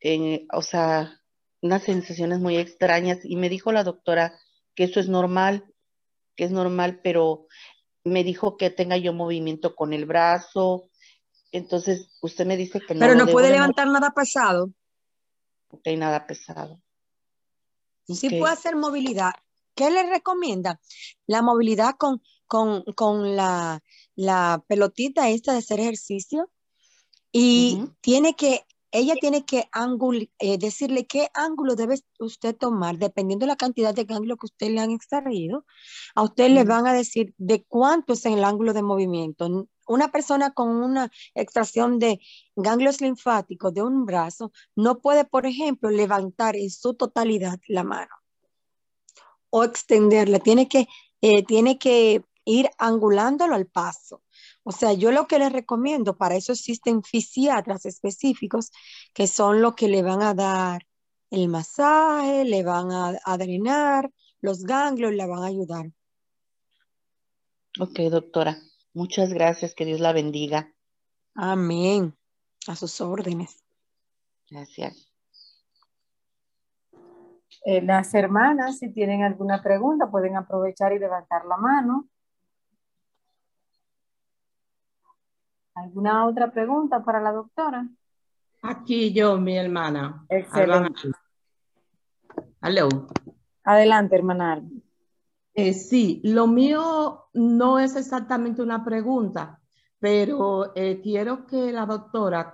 en, 0.00 0.46
o 0.52 0.62
sea, 0.62 1.20
unas 1.62 1.82
sensaciones 1.82 2.38
muy 2.38 2.56
extrañas. 2.56 3.18
Y 3.24 3.36
me 3.36 3.48
dijo 3.48 3.72
la 3.72 3.82
doctora 3.82 4.38
que 4.74 4.84
eso 4.84 5.00
es 5.00 5.08
normal, 5.08 5.64
que 6.36 6.44
es 6.44 6.50
normal, 6.50 7.00
pero 7.02 7.46
me 8.04 8.22
dijo 8.22 8.56
que 8.56 8.70
tenga 8.70 8.96
yo 8.96 9.12
movimiento 9.12 9.74
con 9.74 9.92
el 9.92 10.04
brazo. 10.04 10.90
Entonces, 11.50 12.10
usted 12.20 12.46
me 12.46 12.56
dice 12.56 12.80
que 12.80 12.94
no. 12.94 13.00
Pero 13.00 13.14
no 13.14 13.26
puede 13.26 13.50
levantar 13.50 13.88
nada 13.88 14.12
pesado 14.14 14.70
ok, 15.68 15.86
nada 15.96 16.26
pesado. 16.26 16.80
Sí 18.06 18.28
okay. 18.28 18.40
puede 18.40 18.52
hacer 18.52 18.76
movilidad. 18.76 19.32
¿Qué 19.74 19.90
le 19.90 20.08
recomienda? 20.08 20.80
La 21.26 21.42
movilidad 21.42 21.96
con, 21.98 22.22
con, 22.46 22.82
con 22.94 23.36
la, 23.36 23.82
la, 24.14 24.64
pelotita 24.68 25.28
esta 25.28 25.52
de 25.52 25.58
hacer 25.58 25.80
ejercicio 25.80 26.50
y 27.30 27.76
uh 27.76 27.84
-huh. 27.84 27.96
tiene 28.00 28.34
que, 28.34 28.64
ella 28.90 29.14
tiene 29.20 29.44
que 29.44 29.68
eh, 30.38 30.58
decirle 30.58 31.06
qué 31.06 31.28
ángulo 31.34 31.74
debe 31.74 31.96
usted 32.18 32.56
tomar, 32.56 32.98
dependiendo 32.98 33.44
de 33.44 33.48
la 33.48 33.56
cantidad 33.56 33.94
de 33.94 34.04
ganglio 34.04 34.36
que 34.36 34.46
usted 34.46 34.70
le 34.70 34.80
han 34.80 34.90
extraído, 34.90 35.64
a 36.14 36.22
usted 36.22 36.50
le 36.50 36.64
van 36.64 36.86
a 36.86 36.92
decir 36.92 37.34
de 37.38 37.64
cuánto 37.64 38.12
es 38.14 38.24
el 38.26 38.44
ángulo 38.44 38.72
de 38.72 38.82
movimiento 38.82 39.68
una 39.86 40.10
persona 40.10 40.50
con 40.52 40.68
una 40.68 41.10
extracción 41.34 41.98
de 41.98 42.20
ganglios 42.56 43.00
linfáticos 43.00 43.72
de 43.72 43.82
un 43.82 44.04
brazo 44.04 44.52
no 44.74 44.98
puede, 44.98 45.24
por 45.24 45.46
ejemplo, 45.46 45.90
levantar 45.90 46.56
en 46.56 46.70
su 46.70 46.94
totalidad 46.94 47.60
la 47.68 47.84
mano 47.84 48.14
o 49.50 49.64
extenderla. 49.64 50.40
Tiene 50.40 50.68
que, 50.68 50.88
eh, 51.20 51.44
tiene 51.44 51.78
que 51.78 52.24
ir 52.44 52.70
angulándolo 52.78 53.54
al 53.54 53.66
paso. 53.66 54.22
O 54.68 54.72
sea, 54.72 54.92
yo 54.94 55.12
lo 55.12 55.28
que 55.28 55.38
les 55.38 55.52
recomiendo, 55.52 56.16
para 56.16 56.34
eso 56.34 56.50
existen 56.50 57.04
fisiatras 57.04 57.86
específicos 57.86 58.72
que 59.14 59.28
son 59.28 59.62
los 59.62 59.76
que 59.76 59.86
le 59.86 60.02
van 60.02 60.22
a 60.22 60.34
dar 60.34 60.82
el 61.30 61.46
masaje, 61.48 62.44
le 62.44 62.64
van 62.64 62.90
a, 62.90 63.38
drenar 63.38 64.10
los 64.40 64.64
ganglios, 64.64 65.12
le 65.12 65.24
van 65.24 65.44
a 65.44 65.46
ayudar. 65.46 65.86
Ok, 67.78 67.96
doctora. 68.10 68.58
Muchas 68.92 69.32
gracias. 69.32 69.72
Que 69.72 69.84
Dios 69.84 70.00
la 70.00 70.12
bendiga. 70.12 70.74
Amén. 71.36 72.16
A 72.66 72.74
sus 72.74 73.00
órdenes. 73.00 73.62
Gracias. 74.50 75.12
Eh, 77.64 77.82
las 77.82 78.12
hermanas, 78.14 78.80
si 78.80 78.92
tienen 78.92 79.22
alguna 79.22 79.62
pregunta, 79.62 80.10
pueden 80.10 80.34
aprovechar 80.36 80.92
y 80.92 80.98
levantar 80.98 81.44
la 81.44 81.56
mano. 81.56 82.08
¿Alguna 85.76 86.26
otra 86.26 86.50
pregunta 86.50 87.04
para 87.04 87.20
la 87.20 87.32
doctora? 87.32 87.86
Aquí 88.62 89.12
yo, 89.12 89.36
mi 89.36 89.58
hermana. 89.58 90.24
Excelente. 90.30 91.10
Aló. 92.62 92.88
Adelante, 93.62 94.16
hermana. 94.16 94.62
Eh, 95.52 95.74
sí, 95.74 96.22
lo 96.24 96.46
mío 96.46 97.26
no 97.34 97.78
es 97.78 97.94
exactamente 97.94 98.62
una 98.62 98.82
pregunta, 98.82 99.60
pero 99.98 100.72
eh, 100.74 100.98
quiero 101.02 101.44
que 101.46 101.70
la 101.72 101.84
doctora 101.84 102.50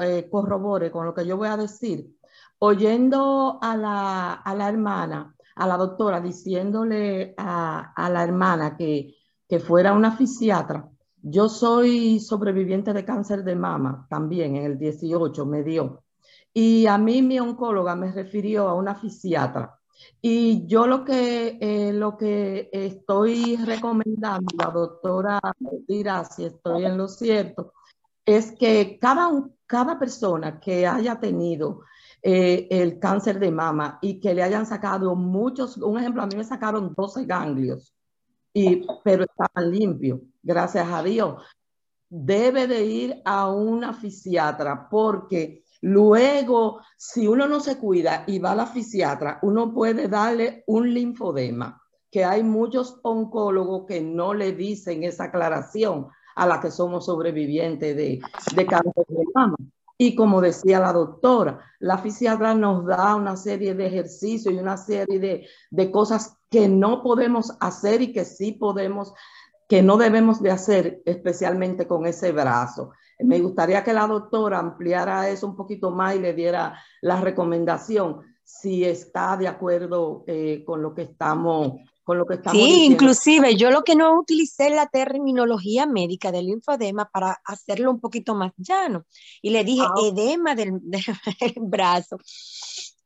eh, 0.00 0.28
corrobore 0.30 0.90
con 0.90 1.06
lo 1.06 1.14
que 1.14 1.26
yo 1.26 1.38
voy 1.38 1.48
a 1.48 1.56
decir. 1.56 2.18
Oyendo 2.58 3.58
a 3.62 3.76
la, 3.78 4.34
a 4.34 4.54
la 4.54 4.68
hermana, 4.68 5.34
a 5.56 5.66
la 5.66 5.76
doctora, 5.78 6.20
diciéndole 6.20 7.34
a, 7.38 7.94
a 7.96 8.10
la 8.10 8.24
hermana 8.24 8.76
que, 8.76 9.16
que 9.48 9.58
fuera 9.58 9.94
una 9.94 10.12
fisiatra, 10.12 10.86
yo 11.30 11.48
soy 11.48 12.20
sobreviviente 12.20 12.92
de 12.92 13.04
cáncer 13.04 13.44
de 13.44 13.54
mama 13.54 14.06
también, 14.08 14.56
en 14.56 14.64
el 14.64 14.78
18 14.78 15.46
me 15.46 15.62
dio. 15.62 16.04
Y 16.52 16.86
a 16.86 16.98
mí 16.98 17.22
mi 17.22 17.38
oncóloga 17.38 17.94
me 17.94 18.12
refirió 18.12 18.68
a 18.68 18.74
una 18.74 18.94
fisiatra. 18.94 19.78
Y 20.20 20.66
yo 20.66 20.86
lo 20.86 21.04
que, 21.04 21.58
eh, 21.60 21.92
lo 21.92 22.16
que 22.16 22.68
estoy 22.72 23.56
recomendando, 23.56 24.46
la 24.56 24.70
doctora 24.70 25.40
dirá 25.86 26.24
si 26.24 26.44
estoy 26.44 26.84
en 26.84 26.96
lo 26.96 27.08
cierto, 27.08 27.72
es 28.24 28.52
que 28.52 28.98
cada, 29.00 29.30
cada 29.66 29.98
persona 29.98 30.60
que 30.60 30.86
haya 30.86 31.18
tenido 31.18 31.80
eh, 32.22 32.66
el 32.70 32.98
cáncer 32.98 33.38
de 33.38 33.50
mama 33.50 33.98
y 34.02 34.20
que 34.20 34.34
le 34.34 34.42
hayan 34.42 34.66
sacado 34.66 35.14
muchos, 35.14 35.76
un 35.76 35.98
ejemplo, 35.98 36.22
a 36.22 36.26
mí 36.26 36.36
me 36.36 36.44
sacaron 36.44 36.94
12 36.96 37.24
ganglios, 37.24 37.94
pero 39.04 39.24
estaban 39.24 39.70
limpios 39.70 40.20
gracias 40.42 40.88
a 40.90 41.02
Dios, 41.02 41.42
debe 42.08 42.66
de 42.66 42.84
ir 42.84 43.22
a 43.24 43.50
una 43.50 43.92
fisiatra 43.92 44.88
porque 44.90 45.62
luego, 45.82 46.80
si 46.96 47.28
uno 47.28 47.46
no 47.46 47.60
se 47.60 47.76
cuida 47.78 48.24
y 48.26 48.38
va 48.38 48.52
a 48.52 48.56
la 48.56 48.66
fisiatra, 48.66 49.38
uno 49.42 49.72
puede 49.74 50.08
darle 50.08 50.64
un 50.66 50.92
linfodema, 50.92 51.82
que 52.10 52.24
hay 52.24 52.42
muchos 52.42 52.98
oncólogos 53.02 53.84
que 53.86 54.00
no 54.00 54.32
le 54.32 54.52
dicen 54.52 55.04
esa 55.04 55.24
aclaración 55.24 56.08
a 56.34 56.46
la 56.46 56.60
que 56.60 56.70
somos 56.70 57.04
sobrevivientes 57.04 57.94
de, 57.94 58.20
de 58.54 58.66
cáncer 58.66 59.04
de 59.08 59.24
mama. 59.34 59.56
Y 59.98 60.14
como 60.14 60.40
decía 60.40 60.78
la 60.78 60.92
doctora, 60.92 61.60
la 61.80 61.98
fisiatra 61.98 62.54
nos 62.54 62.86
da 62.86 63.16
una 63.16 63.36
serie 63.36 63.74
de 63.74 63.86
ejercicios 63.86 64.54
y 64.54 64.58
una 64.58 64.76
serie 64.76 65.18
de, 65.18 65.48
de 65.70 65.90
cosas 65.90 66.38
que 66.48 66.68
no 66.68 67.02
podemos 67.02 67.52
hacer 67.60 68.00
y 68.00 68.12
que 68.12 68.24
sí 68.24 68.52
podemos 68.52 69.12
que 69.68 69.82
no 69.82 69.98
debemos 69.98 70.40
de 70.40 70.50
hacer, 70.50 71.02
especialmente 71.04 71.86
con 71.86 72.06
ese 72.06 72.32
brazo. 72.32 72.92
Me 73.18 73.38
gustaría 73.40 73.84
que 73.84 73.92
la 73.92 74.06
doctora 74.06 74.58
ampliara 74.58 75.28
eso 75.28 75.46
un 75.46 75.56
poquito 75.56 75.90
más 75.90 76.16
y 76.16 76.20
le 76.20 76.32
diera 76.32 76.80
la 77.02 77.20
recomendación 77.20 78.22
si 78.42 78.84
está 78.84 79.36
de 79.36 79.46
acuerdo 79.46 80.24
eh, 80.26 80.64
con 80.64 80.80
lo 80.80 80.94
que 80.94 81.02
estamos 81.02 81.72
con 82.08 82.16
lo 82.16 82.24
que 82.24 82.36
estamos 82.36 82.58
Sí, 82.58 82.86
inclusive 82.86 83.54
yo 83.54 83.70
lo 83.70 83.84
que 83.84 83.94
no 83.94 84.18
utilicé 84.18 84.70
la 84.70 84.86
terminología 84.86 85.84
médica 85.84 86.32
del 86.32 86.46
linfodema 86.46 87.10
para 87.10 87.38
hacerlo 87.44 87.90
un 87.90 88.00
poquito 88.00 88.34
más 88.34 88.52
llano 88.56 89.04
y 89.42 89.50
le 89.50 89.62
dije 89.62 89.84
ah, 89.84 89.92
edema 90.06 90.54
del, 90.54 90.80
del 91.40 91.54
brazo. 91.60 92.16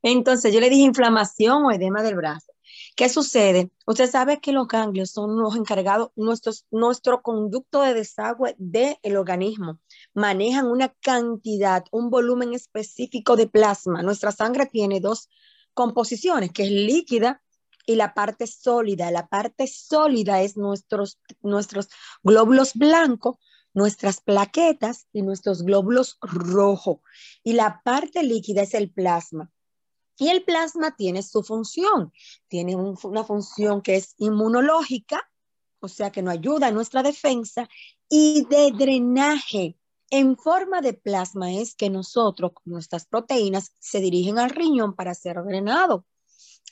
Entonces 0.03 0.55
yo 0.55 0.61
le 0.61 0.70
dije 0.70 0.82
inflamación 0.84 1.64
o 1.64 1.72
edema 1.72 2.05
del 2.05 2.14
brazo. 2.14 2.53
¿Qué 2.94 3.09
sucede? 3.09 3.72
Usted 3.88 4.09
sabe 4.09 4.40
que 4.40 4.53
los 4.53 4.68
ganglios 4.68 5.11
son 5.11 5.36
los 5.36 5.57
encargados, 5.57 6.11
nuestros, 6.14 6.64
nuestro 6.70 7.22
conducto 7.22 7.82
de 7.82 7.94
desagüe 7.94 8.55
del 8.59 9.16
organismo. 9.16 9.80
Manejan 10.14 10.68
una 10.68 10.94
cantidad, 11.00 11.84
un 11.90 12.09
volumen 12.09 12.55
específico 12.55 13.34
de 13.34 13.48
plasma. 13.48 14.00
Nuestra 14.03 14.30
sangre 14.30 14.66
tiene 14.66 15.00
dos 15.00 15.28
composiciones, 15.74 16.53
que 16.53 16.62
es 16.62 16.70
líquida 16.70 17.42
y 17.87 17.97
la 17.97 18.14
parte 18.14 18.47
sólida. 18.47 19.11
La 19.11 19.28
parte 19.28 19.66
sólida 19.66 20.43
es 20.43 20.57
nuestros, 20.57 21.18
nuestros 21.41 21.89
glóbulos 22.22 22.74
blancos, 22.74 23.37
nuestras 23.74 24.20
plaquetas 24.20 25.07
y 25.12 25.22
nuestros 25.22 25.62
glóbulos 25.62 26.18
rojos. 26.20 27.01
Y 27.43 27.55
la 27.55 27.83
parte 27.83 28.22
líquida 28.22 28.62
es 28.62 28.74
el 28.74 28.91
plasma. 28.91 29.51
Y 30.18 30.28
el 30.28 30.45
plasma 30.45 30.95
tiene 30.95 31.22
su 31.22 31.43
función, 31.43 32.12
tiene 32.49 32.76
una 32.76 33.24
función 33.24 33.80
que 33.80 33.97
es 33.97 34.14
inmunológica, 34.18 35.20
o 35.80 35.89
sea 35.89 36.12
que 36.12 36.22
nos 36.22 36.35
ayuda 36.35 36.68
a 36.68 36.70
nuestra 36.70 37.03
defensa, 37.03 37.68
y 38.09 38.47
de 38.49 38.72
drenaje. 38.72 39.76
En 40.11 40.37
forma 40.37 40.83
de 40.83 40.93
plasma 40.93 41.55
es 41.55 41.74
que 41.74 41.89
nosotros, 41.89 42.53
nuestras 42.66 43.07
proteínas, 43.07 43.72
se 43.80 44.01
dirigen 44.01 44.39
al 44.39 44.51
riñón 44.51 44.95
para 44.95 45.14
ser 45.14 45.43
drenado 45.43 46.05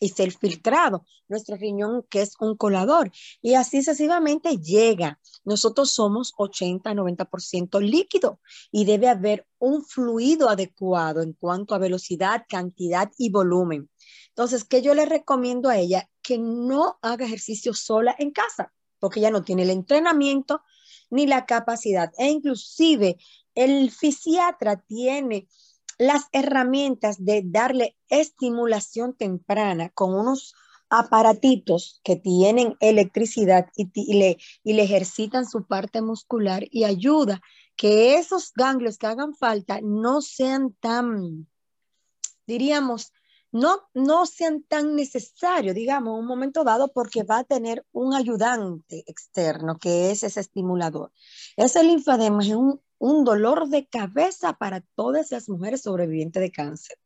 y 0.01 0.09
ser 0.09 0.33
filtrado. 0.33 1.05
Nuestro 1.29 1.57
riñón, 1.57 2.05
que 2.11 2.23
es 2.23 2.33
un 2.41 2.57
colador, 2.57 3.13
y 3.41 3.55
así 3.55 3.83
sucesivamente 3.83 4.57
llega. 4.57 5.21
Nosotros 5.45 5.93
somos 5.93 6.33
80-90% 6.37 7.81
líquido 7.81 8.41
y 8.73 8.85
debe 8.87 9.09
haber 9.09 9.47
un 9.59 9.85
fluido 9.85 10.49
adecuado 10.49 11.23
en 11.23 11.35
cuanto 11.35 11.75
a 11.75 11.79
velocidad, 11.79 12.45
cantidad 12.49 13.13
y 13.19 13.31
volumen. 13.31 13.89
Entonces, 14.29 14.65
¿qué 14.65 14.83
yo 14.83 14.95
le 14.95 15.07
recomiendo 15.07 15.69
a 15.69 15.77
ella? 15.77 16.09
Que 16.23 16.39
no 16.39 16.99
haga 17.03 17.27
ejercicio 17.27 17.75
sola 17.75 18.15
en 18.19 18.31
casa, 18.31 18.73
porque 18.99 19.21
ella 19.21 19.31
no 19.31 19.43
tiene 19.43 19.63
el 19.63 19.71
entrenamiento 19.71 20.63
ni 21.11 21.27
la 21.27 21.45
capacidad. 21.45 22.13
E 22.17 22.31
inclusive 22.31 23.19
el 23.55 23.91
fisiatra 23.91 24.81
tiene 24.81 25.49
las 26.01 26.29
herramientas 26.33 27.23
de 27.23 27.43
darle 27.45 27.95
estimulación 28.09 29.15
temprana 29.15 29.91
con 29.91 30.15
unos 30.15 30.55
aparatitos 30.89 32.01
que 32.03 32.17
tienen 32.17 32.75
electricidad 32.81 33.67
y, 33.77 34.15
le, 34.15 34.39
y 34.65 34.73
le 34.73 34.85
ejercitan 34.85 35.47
su 35.47 35.67
parte 35.67 36.01
muscular 36.01 36.65
y 36.71 36.85
ayuda 36.85 37.43
que 37.77 38.15
esos 38.15 38.55
ganglios 38.55 38.97
que 38.97 39.09
hagan 39.09 39.35
falta 39.35 39.81
no 39.83 40.23
sean 40.23 40.73
tan, 40.81 41.47
diríamos, 42.47 43.13
no, 43.53 43.83
no 43.93 44.25
sean 44.25 44.63
tan 44.63 44.97
necesarios, 44.97 45.75
digamos, 45.75 46.19
un 46.19 46.25
momento 46.25 46.65
dado, 46.65 46.93
porque 46.95 47.25
va 47.25 47.41
a 47.41 47.45
tener 47.45 47.85
un 47.93 48.15
ayudante 48.15 49.05
externo, 49.07 49.79
que 49.79 50.11
es 50.11 50.23
ese 50.23 50.41
estimulador. 50.41 51.13
Ese 51.59 51.83
linfadema 51.85 52.43
es 52.43 52.55
un, 52.55 52.81
un 53.01 53.25
dolor 53.25 53.69
de 53.69 53.87
cabeza 53.87 54.53
para 54.53 54.83
todas 54.95 55.33
las 55.33 55.49
mujeres 55.49 55.83
sobrevivientes 55.83 56.41
de 56.41 56.53
cáncer, 56.53 56.99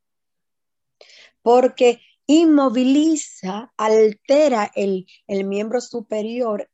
porque 1.40 2.00
inmoviliza, 2.26 3.72
altera 3.76 4.70
el, 4.74 5.06
el 5.28 5.44
miembro 5.44 5.80
superior, 5.80 6.68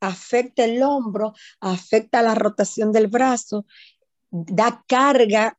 afecta 0.00 0.64
el 0.64 0.82
hombro, 0.82 1.34
afecta 1.60 2.22
la 2.22 2.34
rotación 2.34 2.92
del 2.92 3.08
brazo, 3.08 3.66
da 4.30 4.84
carga 4.88 5.58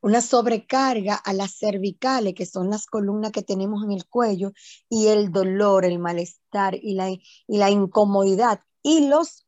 una 0.00 0.20
sobrecarga 0.20 1.16
a 1.16 1.32
las 1.32 1.58
cervicales, 1.58 2.34
que 2.34 2.46
son 2.46 2.70
las 2.70 2.86
columnas 2.86 3.32
que 3.32 3.42
tenemos 3.42 3.82
en 3.84 3.92
el 3.92 4.06
cuello, 4.06 4.52
y 4.88 5.08
el 5.08 5.32
dolor, 5.32 5.84
el 5.84 5.98
malestar 5.98 6.76
y 6.80 6.94
la, 6.94 7.10
y 7.10 7.22
la 7.46 7.70
incomodidad. 7.70 8.60
Y 8.82 9.08
los 9.08 9.45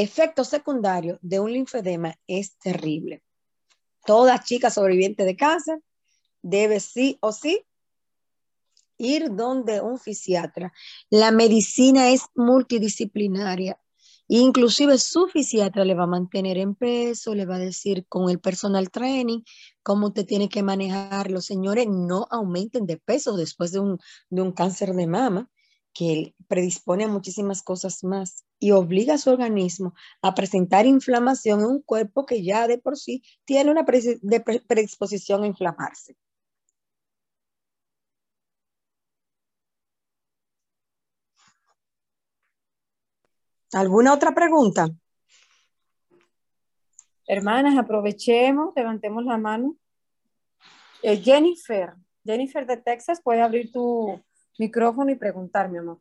efectos 0.00 0.48
secundarios 0.48 1.18
de 1.22 1.38
un 1.38 1.52
linfedema 1.52 2.18
es 2.26 2.56
terrible. 2.58 3.22
Toda 4.04 4.42
chica 4.42 4.70
sobreviviente 4.70 5.24
de 5.24 5.36
cáncer 5.36 5.80
debe 6.42 6.80
sí 6.80 7.18
o 7.20 7.30
sí 7.30 7.64
ir 8.98 9.34
donde 9.34 9.80
un 9.80 9.98
fisiatra. 9.98 10.72
La 11.10 11.30
medicina 11.30 12.10
es 12.10 12.22
multidisciplinaria 12.34 13.78
Inclusive 14.34 14.96
su 14.96 15.26
fisiatra 15.28 15.84
le 15.84 15.94
va 15.94 16.04
a 16.04 16.06
mantener 16.06 16.56
en 16.56 16.74
peso, 16.74 17.34
le 17.34 17.44
va 17.44 17.56
a 17.56 17.58
decir 17.58 18.06
con 18.08 18.30
el 18.30 18.40
personal 18.40 18.90
training 18.90 19.42
cómo 19.82 20.06
usted 20.06 20.24
tiene 20.24 20.48
que 20.48 20.62
manejar. 20.62 21.30
Los 21.30 21.44
señores 21.44 21.86
no 21.88 22.26
aumenten 22.30 22.86
de 22.86 22.96
peso 22.96 23.36
después 23.36 23.72
de 23.72 23.80
un, 23.80 23.98
de 24.30 24.40
un 24.40 24.52
cáncer 24.52 24.94
de 24.94 25.06
mama. 25.06 25.50
que 25.94 26.34
predispone 26.48 27.04
a 27.04 27.08
muchísimas 27.08 27.62
cosas 27.62 28.02
más 28.02 28.46
y 28.62 28.70
obliga 28.70 29.14
a 29.14 29.18
su 29.18 29.28
organismo 29.28 29.92
a 30.22 30.36
presentar 30.36 30.86
inflamación 30.86 31.60
en 31.60 31.66
un 31.66 31.82
cuerpo 31.82 32.24
que 32.24 32.44
ya 32.44 32.68
de 32.68 32.78
por 32.78 32.96
sí 32.96 33.20
tiene 33.44 33.72
una 33.72 33.84
predisposición 33.84 35.42
a 35.42 35.48
inflamarse. 35.48 36.16
¿Alguna 43.72 44.14
otra 44.14 44.32
pregunta? 44.32 44.88
Hermanas, 47.26 47.76
aprovechemos, 47.76 48.72
levantemos 48.76 49.24
la 49.24 49.38
mano. 49.38 49.74
Eh, 51.02 51.16
Jennifer, 51.16 51.94
Jennifer 52.24 52.64
de 52.64 52.76
Texas, 52.76 53.20
puede 53.20 53.42
abrir 53.42 53.72
tu 53.72 54.22
micrófono 54.56 55.10
y 55.10 55.16
preguntar, 55.16 55.68
mi 55.68 55.78
amor. 55.78 55.98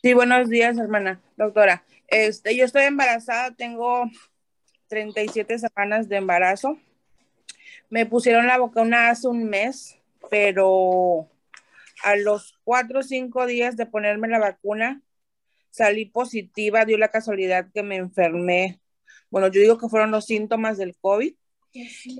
Sí, 0.00 0.14
buenos 0.14 0.48
días, 0.48 0.78
hermana, 0.78 1.20
doctora. 1.36 1.84
Este, 2.06 2.56
yo 2.56 2.64
estoy 2.64 2.84
embarazada, 2.84 3.50
tengo 3.56 4.04
37 4.86 5.58
semanas 5.58 6.08
de 6.08 6.18
embarazo. 6.18 6.78
Me 7.90 8.06
pusieron 8.06 8.46
la 8.46 8.58
vacuna 8.58 9.10
hace 9.10 9.26
un 9.26 9.48
mes, 9.48 9.98
pero 10.30 11.28
a 12.04 12.14
los 12.14 12.54
cuatro 12.62 13.00
o 13.00 13.02
cinco 13.02 13.44
días 13.46 13.76
de 13.76 13.86
ponerme 13.86 14.28
la 14.28 14.38
vacuna, 14.38 15.02
salí 15.70 16.04
positiva, 16.04 16.84
dio 16.84 16.96
la 16.96 17.10
casualidad 17.10 17.66
que 17.74 17.82
me 17.82 17.96
enfermé. 17.96 18.80
Bueno, 19.30 19.48
yo 19.48 19.60
digo 19.60 19.78
que 19.78 19.88
fueron 19.88 20.12
los 20.12 20.26
síntomas 20.26 20.78
del 20.78 20.96
COVID. 20.96 21.34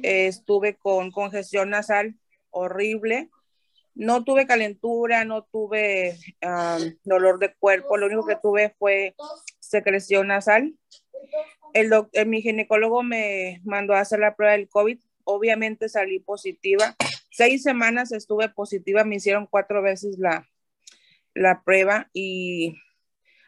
estuve 0.02 0.74
con 0.74 1.12
congestión 1.12 1.70
nasal 1.70 2.16
horrible. 2.50 3.30
No 3.98 4.24
tuve 4.24 4.46
calentura, 4.46 5.24
no 5.24 5.42
tuve 5.42 6.16
dolor 7.04 7.38
de 7.38 7.54
cuerpo. 7.58 7.96
Lo 7.96 8.06
único 8.06 8.26
que 8.26 8.36
tuve 8.36 8.74
fue 8.78 9.14
secreción 9.58 10.28
nasal. 10.28 10.74
El, 11.74 11.90
doctor, 11.90 12.24
mi 12.26 12.40
ginecólogo 12.40 13.02
me 13.02 13.60
mandó 13.64 13.94
a 13.94 14.00
hacer 14.00 14.20
la 14.20 14.36
prueba 14.36 14.52
del 14.52 14.68
COVID. 14.68 14.98
Obviamente 15.24 15.88
salí 15.88 16.20
positiva. 16.20 16.96
Seis 17.30 17.62
semanas 17.62 18.12
estuve 18.12 18.48
positiva, 18.48 19.04
me 19.04 19.16
hicieron 19.16 19.46
cuatro 19.46 19.82
veces 19.82 20.18
la, 20.18 20.48
la 21.34 21.62
prueba 21.62 22.08
y 22.12 22.74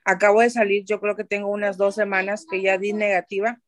Acabo 0.05 0.41
de 0.41 0.51
salir, 0.51 0.85
yo 0.85 1.01
creo 1.01 1.15
que 1.15 1.25
tengo 1.25 1.49
unas 1.49 1.77
dos 1.77 1.95
semanas 1.95 2.47
que 2.51 2.63
ya 2.63 2.79
di 2.79 2.93
negativa, 2.93 3.61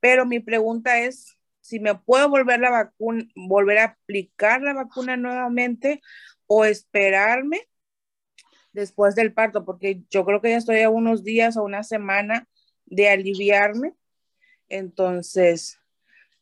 pero 0.00 0.24
mi 0.24 0.40
pregunta 0.40 1.00
es 1.00 1.36
si 1.64 1.80
me 1.80 1.94
puedo 1.94 2.28
volver 2.28 2.60
la 2.60 2.70
vacuna, 2.70 3.24
volver 3.34 3.78
a 3.78 3.84
aplicar 3.84 4.60
la 4.60 4.74
vacuna 4.74 5.16
nuevamente 5.16 6.02
o 6.46 6.66
esperarme 6.66 7.62
después 8.74 9.14
del 9.14 9.32
parto, 9.32 9.64
porque 9.64 10.02
yo 10.10 10.26
creo 10.26 10.42
que 10.42 10.50
ya 10.50 10.58
estoy 10.58 10.82
a 10.82 10.90
unos 10.90 11.24
días 11.24 11.56
o 11.56 11.64
una 11.64 11.82
semana 11.82 12.46
de 12.84 13.08
aliviarme. 13.08 13.94
Entonces, 14.68 15.80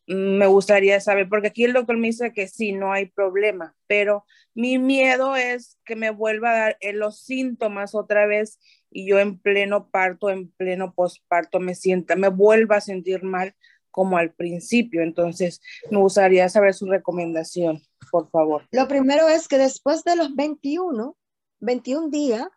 me 0.08 0.46
gustaría 0.48 0.98
saber, 0.98 1.28
porque 1.28 1.48
aquí 1.48 1.62
el 1.62 1.72
doctor 1.72 1.96
me 1.98 2.08
dice 2.08 2.32
que 2.32 2.48
sí, 2.48 2.72
no 2.72 2.92
hay 2.92 3.06
problema, 3.06 3.76
pero 3.86 4.24
mi 4.54 4.78
miedo 4.78 5.36
es 5.36 5.78
que 5.84 5.94
me 5.94 6.10
vuelva 6.10 6.50
a 6.50 6.58
dar 6.58 6.76
los 6.94 7.22
síntomas 7.22 7.94
otra 7.94 8.26
vez 8.26 8.58
y 8.90 9.06
yo 9.06 9.20
en 9.20 9.38
pleno 9.38 9.88
parto, 9.88 10.30
en 10.30 10.50
pleno 10.50 10.94
posparto 10.94 11.60
me 11.60 11.76
sienta, 11.76 12.16
me 12.16 12.28
vuelva 12.28 12.78
a 12.78 12.80
sentir 12.80 13.22
mal 13.22 13.54
como 13.93 14.16
al 14.18 14.32
principio. 14.32 15.03
Entonces, 15.03 15.61
me 15.90 15.99
gustaría 15.99 16.49
saber 16.49 16.74
su 16.74 16.86
recomendación, 16.86 17.80
por 18.11 18.28
favor. 18.30 18.66
Lo 18.72 18.88
primero 18.88 19.28
es 19.28 19.47
que 19.47 19.59
después 19.59 20.03
de 20.03 20.16
los 20.16 20.34
21, 20.34 21.16
21 21.61 22.09
días, 22.09 22.49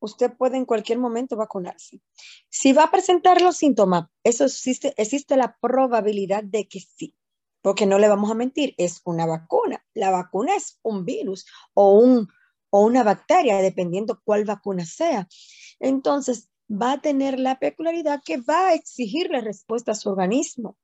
usted 0.00 0.32
puede 0.32 0.56
en 0.56 0.64
cualquier 0.64 0.98
momento 0.98 1.36
vacunarse. 1.36 2.00
Si 2.48 2.72
va 2.72 2.84
a 2.84 2.90
presentar 2.90 3.42
los 3.42 3.56
síntomas, 3.56 4.06
eso 4.24 4.46
existe, 4.46 4.94
existe 4.96 5.36
la 5.36 5.58
probabilidad 5.60 6.42
de 6.44 6.66
que 6.66 6.80
sí, 6.80 7.14
porque 7.60 7.84
no 7.84 7.98
le 7.98 8.08
vamos 8.08 8.30
a 8.30 8.34
mentir, 8.34 8.74
es 8.78 9.02
una 9.04 9.26
vacuna. 9.26 9.84
La 9.92 10.10
vacuna 10.10 10.54
es 10.54 10.78
un 10.82 11.04
virus 11.04 11.44
o 11.74 11.98
un 11.98 12.28
o 12.70 12.84
una 12.84 13.02
bacteria, 13.02 13.62
dependiendo 13.62 14.20
cuál 14.24 14.44
vacuna 14.44 14.84
sea. 14.84 15.26
Entonces, 15.80 16.50
va 16.70 16.92
a 16.92 17.00
tener 17.00 17.38
la 17.38 17.58
peculiaridad 17.58 18.22
que 18.24 18.38
va 18.38 18.68
a 18.68 18.74
exigirle 18.74 19.40
respuesta 19.40 19.92
a 19.92 19.94
su 19.94 20.10
organismo. 20.10 20.76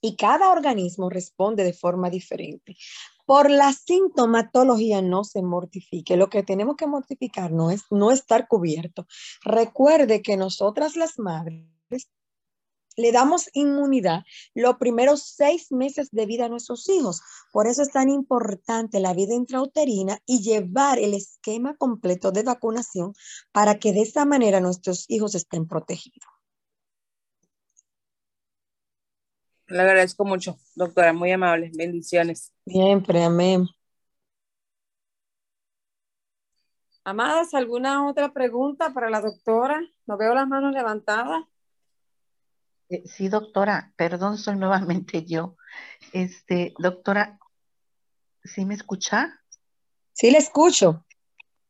Y 0.00 0.16
cada 0.16 0.50
organismo 0.50 1.08
responde 1.08 1.64
de 1.64 1.72
forma 1.72 2.10
diferente. 2.10 2.76
Por 3.24 3.50
la 3.50 3.72
sintomatología 3.72 5.02
no 5.02 5.24
se 5.24 5.42
mortifique. 5.42 6.16
Lo 6.16 6.28
que 6.28 6.42
tenemos 6.42 6.76
que 6.76 6.86
mortificar 6.86 7.50
no 7.50 7.70
es 7.70 7.82
no 7.90 8.12
estar 8.12 8.46
cubierto. 8.46 9.06
Recuerde 9.42 10.22
que 10.22 10.36
nosotras 10.36 10.96
las 10.96 11.18
madres 11.18 11.66
le 12.96 13.12
damos 13.12 13.48
inmunidad 13.52 14.24
los 14.54 14.76
primeros 14.76 15.22
seis 15.22 15.70
meses 15.70 16.10
de 16.10 16.26
vida 16.26 16.46
a 16.46 16.48
nuestros 16.48 16.88
hijos. 16.88 17.22
Por 17.52 17.66
eso 17.66 17.82
es 17.82 17.90
tan 17.90 18.08
importante 18.08 19.00
la 19.00 19.14
vida 19.14 19.34
intrauterina 19.34 20.18
y 20.26 20.42
llevar 20.42 20.98
el 20.98 21.14
esquema 21.14 21.76
completo 21.76 22.32
de 22.32 22.42
vacunación 22.42 23.14
para 23.52 23.78
que 23.78 23.92
de 23.92 24.02
esa 24.02 24.24
manera 24.24 24.60
nuestros 24.60 25.04
hijos 25.08 25.34
estén 25.34 25.66
protegidos. 25.66 26.26
Le 29.68 29.80
agradezco 29.80 30.24
mucho, 30.24 30.58
doctora, 30.76 31.12
muy 31.12 31.32
amable. 31.32 31.72
Bendiciones. 31.74 32.52
Siempre, 32.64 33.24
amén. 33.24 33.66
Amadas, 37.02 37.52
¿alguna 37.54 38.08
otra 38.08 38.32
pregunta 38.32 38.92
para 38.92 39.10
la 39.10 39.20
doctora? 39.20 39.80
No 40.06 40.16
veo 40.16 40.34
las 40.34 40.46
manos 40.48 40.72
levantadas. 40.72 41.44
Eh, 42.88 43.02
sí, 43.06 43.28
doctora, 43.28 43.92
perdón, 43.96 44.38
soy 44.38 44.56
nuevamente 44.56 45.24
yo. 45.24 45.56
Este, 46.12 46.72
doctora, 46.78 47.38
¿sí 48.44 48.64
me 48.64 48.74
escucha? 48.74 49.40
Sí, 50.12 50.30
le 50.30 50.38
escucho. 50.38 51.04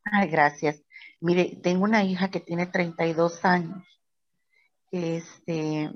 Ay, 0.03 0.29
gracias. 0.29 0.83
Mire, 1.19 1.59
tengo 1.63 1.83
una 1.83 2.03
hija 2.03 2.29
que 2.29 2.39
tiene 2.39 2.67
32 2.67 3.43
años, 3.43 3.83
este, 4.91 5.91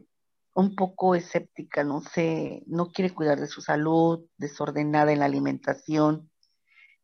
un 0.55 0.75
poco 0.75 1.13
escéptica, 1.13 1.83
no 1.83 2.01
sé, 2.01 2.63
no 2.65 2.87
quiere 2.87 3.13
cuidar 3.13 3.39
de 3.39 3.47
su 3.47 3.61
salud, 3.61 4.25
desordenada 4.37 5.13
en 5.13 5.19
la 5.19 5.25
alimentación. 5.25 6.31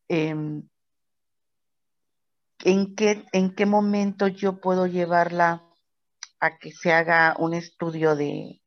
Em, 0.10 0.68
¿en 2.64 2.96
qué, 2.96 3.26
¿En 3.32 3.54
qué 3.54 3.66
momento 3.68 4.28
yo 4.28 4.60
puedo 4.60 4.88
llevarla 4.88 5.67
a 6.40 6.58
que 6.58 6.72
se 6.72 6.92
haga 6.92 7.36
un 7.40 7.54
estudio 7.54 8.16
de 8.16 8.62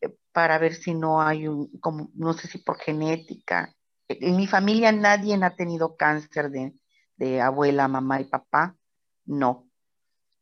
eh, 0.00 0.16
para 0.32 0.58
ver 0.58 0.74
si 0.74 0.94
no 0.94 1.20
hay 1.20 1.48
un, 1.48 1.70
como, 1.80 2.10
no 2.14 2.32
sé 2.32 2.48
si 2.48 2.58
por 2.58 2.78
genética. 2.78 3.74
En 4.08 4.36
mi 4.36 4.46
familia 4.46 4.92
nadie 4.92 5.38
ha 5.42 5.56
tenido 5.56 5.96
cáncer 5.96 6.50
de, 6.50 6.74
de 7.16 7.40
abuela, 7.40 7.86
mamá 7.88 8.20
y 8.20 8.24
papá. 8.24 8.76
No. 9.24 9.68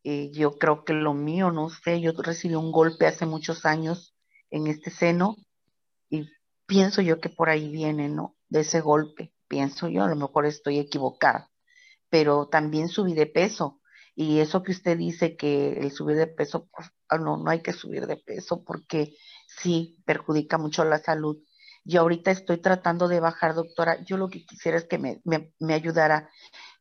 Eh, 0.05 0.31
yo 0.33 0.59
creo 0.59 0.85
que 0.85 0.95
lo 0.95 1.13
mío, 1.13 1.51
no 1.51 1.69
sé, 1.69 2.01
yo 2.01 2.13
recibí 2.13 2.55
un 2.55 2.73
golpe 2.73 3.07
hace 3.07 3.27
muchos 3.27 3.67
años 3.67 4.15
en 4.51 4.67
este 4.67 4.91
seno 4.91 5.37
y 6.09 6.29
pienso 6.67 7.03
yo 7.03 7.21
que 7.21 7.29
por 7.29 7.51
ahí 7.51 7.69
viene, 7.69 8.09
¿no? 8.09 8.37
De 8.49 8.61
ese 8.61 8.81
golpe, 8.81 9.35
pienso 9.49 9.89
yo, 9.89 10.05
a 10.05 10.09
lo 10.09 10.17
mejor 10.17 10.47
estoy 10.47 10.79
equivocada, 10.79 11.51
pero 12.09 12.49
también 12.49 12.89
subí 12.89 13.13
de 13.13 13.27
peso 13.27 13.81
y 14.21 14.41
eso 14.41 14.65
que 14.65 14.73
usted 14.73 14.99
dice 14.99 15.37
que 15.37 15.75
el 15.75 15.93
subir 15.93 16.17
de 16.17 16.27
peso, 16.27 16.69
ah, 17.09 17.19
no, 17.19 17.37
no 17.37 17.51
hay 17.53 17.63
que 17.63 17.73
subir 17.73 18.09
de 18.09 18.17
peso 18.17 18.65
porque 18.65 19.15
sí 19.47 20.03
perjudica 20.07 20.59
mucho 20.59 20.85
la 20.85 20.99
salud. 20.99 21.39
Yo 21.85 22.01
ahorita 22.01 22.33
estoy 22.33 22.59
tratando 22.59 23.07
de 23.07 23.21
bajar, 23.21 23.55
doctora. 23.55 24.03
Yo 24.03 24.17
lo 24.17 24.29
que 24.29 24.45
quisiera 24.45 24.77
es 24.77 24.87
que 24.87 24.99
me, 24.99 25.23
me, 25.25 25.73
ayudara. 25.73 26.31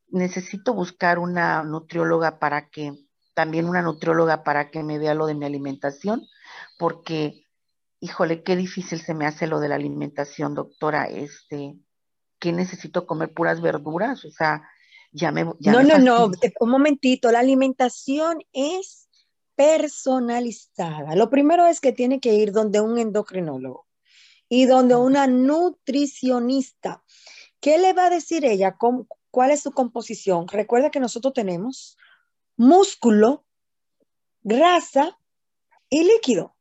Necesito 0.08 0.74
buscar 0.74 1.20
una 1.20 1.62
nutrióloga 1.62 2.40
para 2.40 2.70
que, 2.70 2.94
también 3.36 3.70
una 3.70 3.84
nutrióloga 3.84 4.42
para 4.42 4.72
que 4.72 4.82
me 4.82 4.98
vea 4.98 5.14
lo 5.14 5.28
de 5.28 5.36
mi 5.36 5.46
alimentación, 5.46 6.24
porque, 6.80 7.46
híjole, 8.00 8.42
qué 8.42 8.56
difícil 8.56 9.00
se 9.00 9.14
me 9.14 9.28
hace 9.28 9.46
lo 9.46 9.60
de 9.60 9.70
la 9.70 9.76
alimentación, 9.76 10.56
doctora. 10.56 11.06
Este, 11.06 11.78
que 12.40 12.52
necesito 12.52 13.06
comer 13.06 13.32
puras 13.32 13.62
verduras, 13.62 14.26
o 14.26 14.32
sea, 14.32 14.68
no, 15.60 15.84
no, 15.84 15.98
no, 15.98 16.32
un 16.60 16.70
momentito, 16.70 17.32
la 17.32 17.40
alimentación 17.40 18.44
es 18.54 19.08
personalizada. 19.56 21.16
Lo 21.16 21.30
primero 21.30 21.66
es 21.66 21.82
que 21.82 21.92
tiene 21.92 22.20
que 22.20 22.36
ir 22.36 22.52
donde 22.52 22.80
un 22.80 22.98
endocrinólogo 22.98 23.88
y 24.48 24.66
donde 24.66 24.96
una 24.96 25.28
nutricionista. 25.28 27.04
¿Qué 27.60 27.78
le 27.78 27.94
va 27.94 28.06
a 28.06 28.10
decir 28.10 28.46
ella? 28.46 28.78
¿Cuál 29.32 29.52
es 29.52 29.62
su 29.62 29.72
composición? 29.72 30.48
Recuerda 30.48 30.92
que 30.92 31.00
nosotros 31.00 31.34
tenemos 31.34 31.98
músculo, 32.56 33.46
grasa 34.42 35.18
y 35.90 36.04
líquido. 36.04 36.56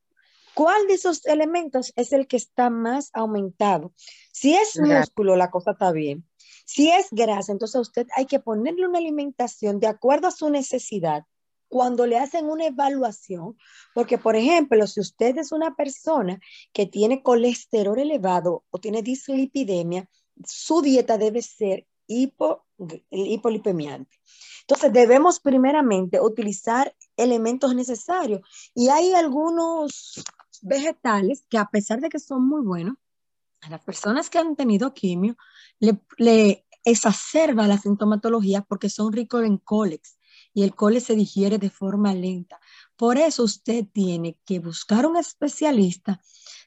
¿Cuál 0.55 0.87
de 0.87 0.95
esos 0.95 1.27
elementos 1.27 1.93
es 1.97 2.15
el 2.15 2.27
que 2.27 2.39
está 2.39 2.71
más 2.71 3.11
aumentado? 3.13 3.93
Si 4.33 4.55
es 4.55 4.81
músculo, 4.81 5.37
la 5.37 5.51
cosa 5.51 5.73
está 5.73 5.93
bien. 5.93 6.27
Si 6.67 6.91
es 6.91 7.07
grasa, 7.13 7.53
entonces 7.53 7.77
a 7.77 7.81
usted 7.81 8.07
hay 8.17 8.27
que 8.27 8.41
ponerle 8.41 8.87
una 8.87 8.99
alimentación 8.99 9.79
de 9.79 9.87
acuerdo 9.87 10.29
a 10.29 10.33
su 10.33 10.51
necesidad 10.51 11.25
cuando 11.69 12.07
le 12.07 12.19
hacen 12.19 12.47
una 12.47 12.67
evaluación, 12.67 13.57
porque 13.95 14.19
por 14.19 14.37
ejemplo, 14.37 14.87
si 14.87 15.01
usted 15.01 15.39
es 15.39 15.53
una 15.53 15.75
persona 15.75 16.41
que 16.73 16.87
tiene 16.87 17.23
colesterol 17.23 17.99
elevado 17.99 18.65
o 18.71 18.79
tiene 18.79 19.03
dislipidemia, 19.03 20.09
su 20.45 20.83
dieta 20.83 21.19
debe 21.19 21.41
ser 21.41 21.87
hipo, 22.09 22.67
hipolipemiante. 23.11 24.17
Entonces 24.63 24.93
debemos 24.93 25.39
primeramente 25.39 26.21
utilizar 26.21 26.95
elementos 27.17 27.75
necesarios 27.75 28.41
y 28.75 28.89
hay 28.89 29.13
algunos 29.13 30.23
vegetales 30.63 31.45
que 31.49 31.59
a 31.59 31.67
pesar 31.67 32.01
de 32.01 32.09
que 32.09 32.19
son 32.19 32.47
muy 32.49 32.63
buenos, 32.63 32.97
las 33.71 33.83
personas 33.83 34.31
que 34.31 34.39
han 34.39 34.57
tenido 34.57 34.95
quimio 34.95 35.37
le, 35.79 36.01
le 36.19 36.67
exacerba 36.85 37.67
la 37.67 37.79
sintomatología 37.79 38.63
porque 38.63 38.89
son 38.89 39.13
ricos 39.13 39.45
en 39.45 39.59
colex 39.59 40.19
y 40.55 40.63
el 40.63 40.75
cole 40.75 41.01
se 41.01 41.15
digiere 41.15 41.59
de 41.59 41.69
forma 41.69 42.15
lenta. 42.15 42.59
Por 42.97 43.19
eso 43.19 43.43
usted 43.45 43.85
tiene 43.93 44.39
que 44.47 44.59
buscar 44.59 45.05
un 45.07 45.17
especialista 45.19 46.23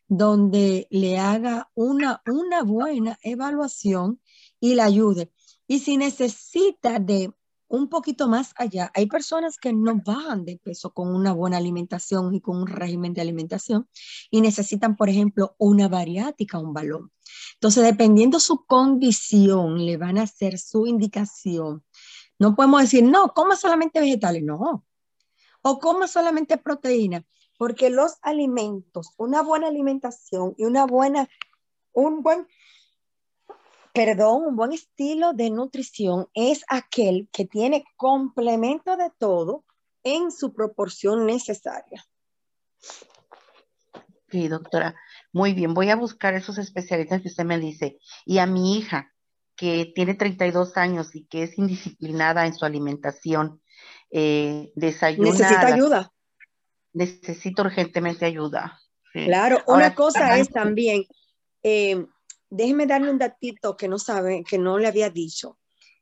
donde 0.08 0.88
le 0.92 1.18
haga 1.18 1.72
una, 1.74 2.22
una 2.28 2.64
buena 2.64 3.18
evaluación 3.24 4.22
y 4.60 4.76
le 4.76 4.82
ayude. 4.82 5.32
Y 5.68 5.80
si 5.80 5.98
necesita 5.98 7.00
de 7.00 7.34
un 7.70 7.88
poquito 7.88 8.28
más 8.28 8.52
allá, 8.58 8.92
hay 8.94 9.06
personas 9.06 9.58
que 9.58 9.72
no 9.72 10.02
bajan 10.04 10.44
de 10.44 10.58
peso 10.58 10.94
con 10.94 11.16
una 11.16 11.32
buena 11.32 11.58
alimentación 11.58 12.34
y 12.36 12.42
con 12.42 12.58
un 12.58 12.68
régimen 12.68 13.14
de 13.14 13.22
alimentación 13.22 13.88
y 14.30 14.42
necesitan, 14.42 14.98
por 14.98 15.08
ejemplo, 15.08 15.56
una 15.58 15.88
bariátrica, 15.88 16.60
un 16.60 16.74
balón. 16.74 17.12
Entonces, 17.54 17.84
dependiendo 17.84 18.40
su 18.40 18.66
condición, 18.66 19.86
le 19.86 19.96
van 19.96 20.18
a 20.18 20.24
hacer 20.24 20.58
su 20.60 20.88
indicación 20.88 21.84
no 22.40 22.56
podemos 22.56 22.82
decir, 22.82 23.04
no, 23.04 23.34
coma 23.34 23.58
solamente 23.58 24.00
vegetales, 24.00 24.44
no. 24.44 24.86
O 25.62 25.80
coma 25.80 26.08
solamente 26.08 26.58
proteína, 26.58 27.26
porque 27.58 27.90
los 27.90 28.14
alimentos, 28.22 29.14
una 29.18 29.44
buena 29.44 29.68
alimentación 29.68 30.56
y 30.58 30.64
una 30.64 30.86
buena, 30.86 31.28
un 31.92 32.24
buen, 32.24 32.48
perdón, 33.94 34.44
un 34.48 34.56
buen 34.56 34.74
estilo 34.74 35.34
de 35.34 35.50
nutrición 35.50 36.28
es 36.34 36.64
aquel 36.68 37.30
que 37.32 37.46
tiene 37.46 37.84
complemento 37.96 38.98
de 38.98 39.12
todo 39.18 39.66
en 40.04 40.32
su 40.32 40.54
proporción 40.54 41.26
necesaria. 41.26 42.06
Sí, 44.30 44.48
doctora. 44.48 44.96
Muy 45.34 45.54
bien, 45.54 45.74
voy 45.74 45.90
a 45.90 45.96
buscar 45.96 46.34
esos 46.34 46.58
especialistas 46.58 47.22
que 47.22 47.30
usted 47.30 47.46
me 47.46 47.60
dice. 47.60 47.98
Y 48.26 48.38
a 48.38 48.46
mi 48.46 48.78
hija, 48.78 49.14
que 49.56 49.92
tiene 49.94 50.14
32 50.14 50.78
años 50.78 51.16
y 51.16 51.26
que 51.26 51.44
es 51.44 51.58
indisciplinada 51.58 52.46
en 52.46 52.54
su 52.54 52.66
alimentación, 52.66 53.62
eh, 54.12 54.72
desayuna. 54.76 55.32
Necesita 55.32 55.68
ayuda. 55.68 56.14
Necesito 56.94 57.64
urgentemente 57.64 58.26
ayuda. 58.26 58.80
Claro, 59.12 59.64
una 59.68 59.96
cosa 59.96 60.38
es 60.38 60.50
también, 60.50 61.04
eh, 61.64 62.06
déjeme 62.50 62.88
darle 62.88 63.12
un 63.12 63.18
datito 63.18 63.78
que 63.78 63.88
no 63.88 64.00
sabe, 64.00 64.44
que 64.44 64.58
no 64.58 64.78
le 64.78 64.88
había 64.88 65.10
dicho. 65.10 65.58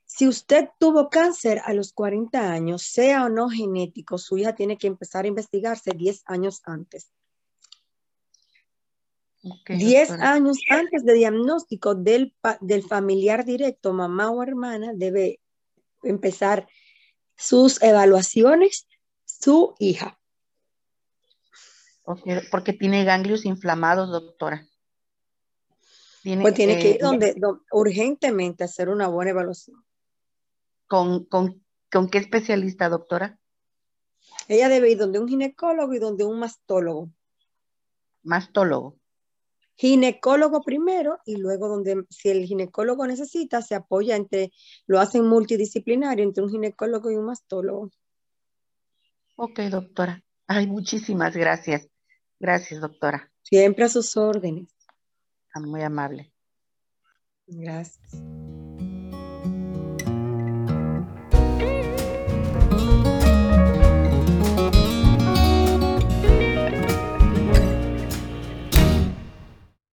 Si 0.05 0.27
usted 0.27 0.69
tuvo 0.79 1.09
cáncer 1.09 1.61
a 1.65 1.73
los 1.73 1.91
40 1.91 2.51
años, 2.51 2.81
sea 2.83 3.25
o 3.25 3.29
no 3.29 3.49
genético, 3.49 4.17
su 4.17 4.37
hija 4.37 4.55
tiene 4.55 4.77
que 4.77 4.87
empezar 4.87 5.25
a 5.25 5.27
investigarse 5.27 5.91
10 5.91 6.23
años 6.25 6.61
antes. 6.63 7.11
10 9.67 10.11
años 10.11 10.57
antes 10.69 11.03
de 11.03 11.13
diagnóstico 11.13 11.93
del, 11.93 12.33
del 12.61 12.83
familiar 12.83 13.45
directo, 13.45 13.93
mamá 13.93 14.31
o 14.31 14.41
hermana, 14.41 14.91
debe 14.95 15.39
empezar 16.03 16.67
sus 17.35 17.81
evaluaciones 17.81 18.87
su 19.25 19.75
hija. 19.79 20.19
porque 22.49 22.73
tiene 22.73 23.03
ganglios 23.03 23.45
inflamados, 23.45 24.09
doctora. 24.09 24.65
Tiene, 26.27 26.41
pues 26.41 26.55
tiene 26.55 26.77
que 26.77 26.89
ir 26.89 26.95
eh, 26.95 26.99
donde, 27.01 27.35
urgentemente 27.71 28.65
hacer 28.65 28.89
una 28.89 29.07
buena 29.07 29.31
evaluación. 29.31 29.81
¿Con, 30.85 31.23
con, 31.23 31.63
con 31.89 32.09
qué 32.09 32.17
especialista, 32.17 32.89
doctora? 32.89 33.39
Ella 34.49 34.67
debe 34.67 34.91
ir 34.91 34.97
donde 34.97 35.19
un 35.19 35.29
ginecólogo 35.29 35.93
y 35.93 35.99
donde 35.99 36.25
un 36.25 36.37
mastólogo. 36.37 37.09
Mastólogo 38.23 38.97
ginecólogo 39.77 40.63
primero 40.63 41.19
y 41.23 41.37
luego 41.37 41.69
donde 41.69 42.03
si 42.09 42.29
el 42.29 42.45
ginecólogo 42.45 43.05
necesita 43.05 43.61
se 43.61 43.75
apoya 43.75 44.15
entre, 44.15 44.51
lo 44.87 44.99
hacen 44.99 45.25
multidisciplinario 45.25 46.23
entre 46.25 46.43
un 46.43 46.49
ginecólogo 46.49 47.11
y 47.11 47.15
un 47.15 47.25
mastólogo. 47.25 47.91
Ok, 49.35 49.59
doctora. 49.69 50.23
Ay, 50.47 50.65
muchísimas 50.65 51.37
gracias. 51.37 51.87
Gracias, 52.39 52.81
doctora. 52.81 53.31
Siempre 53.43 53.85
a 53.85 53.89
sus 53.89 54.17
órdenes. 54.17 54.76
Muy 55.55 55.81
amable. 55.81 56.31
Gracias. 57.47 58.21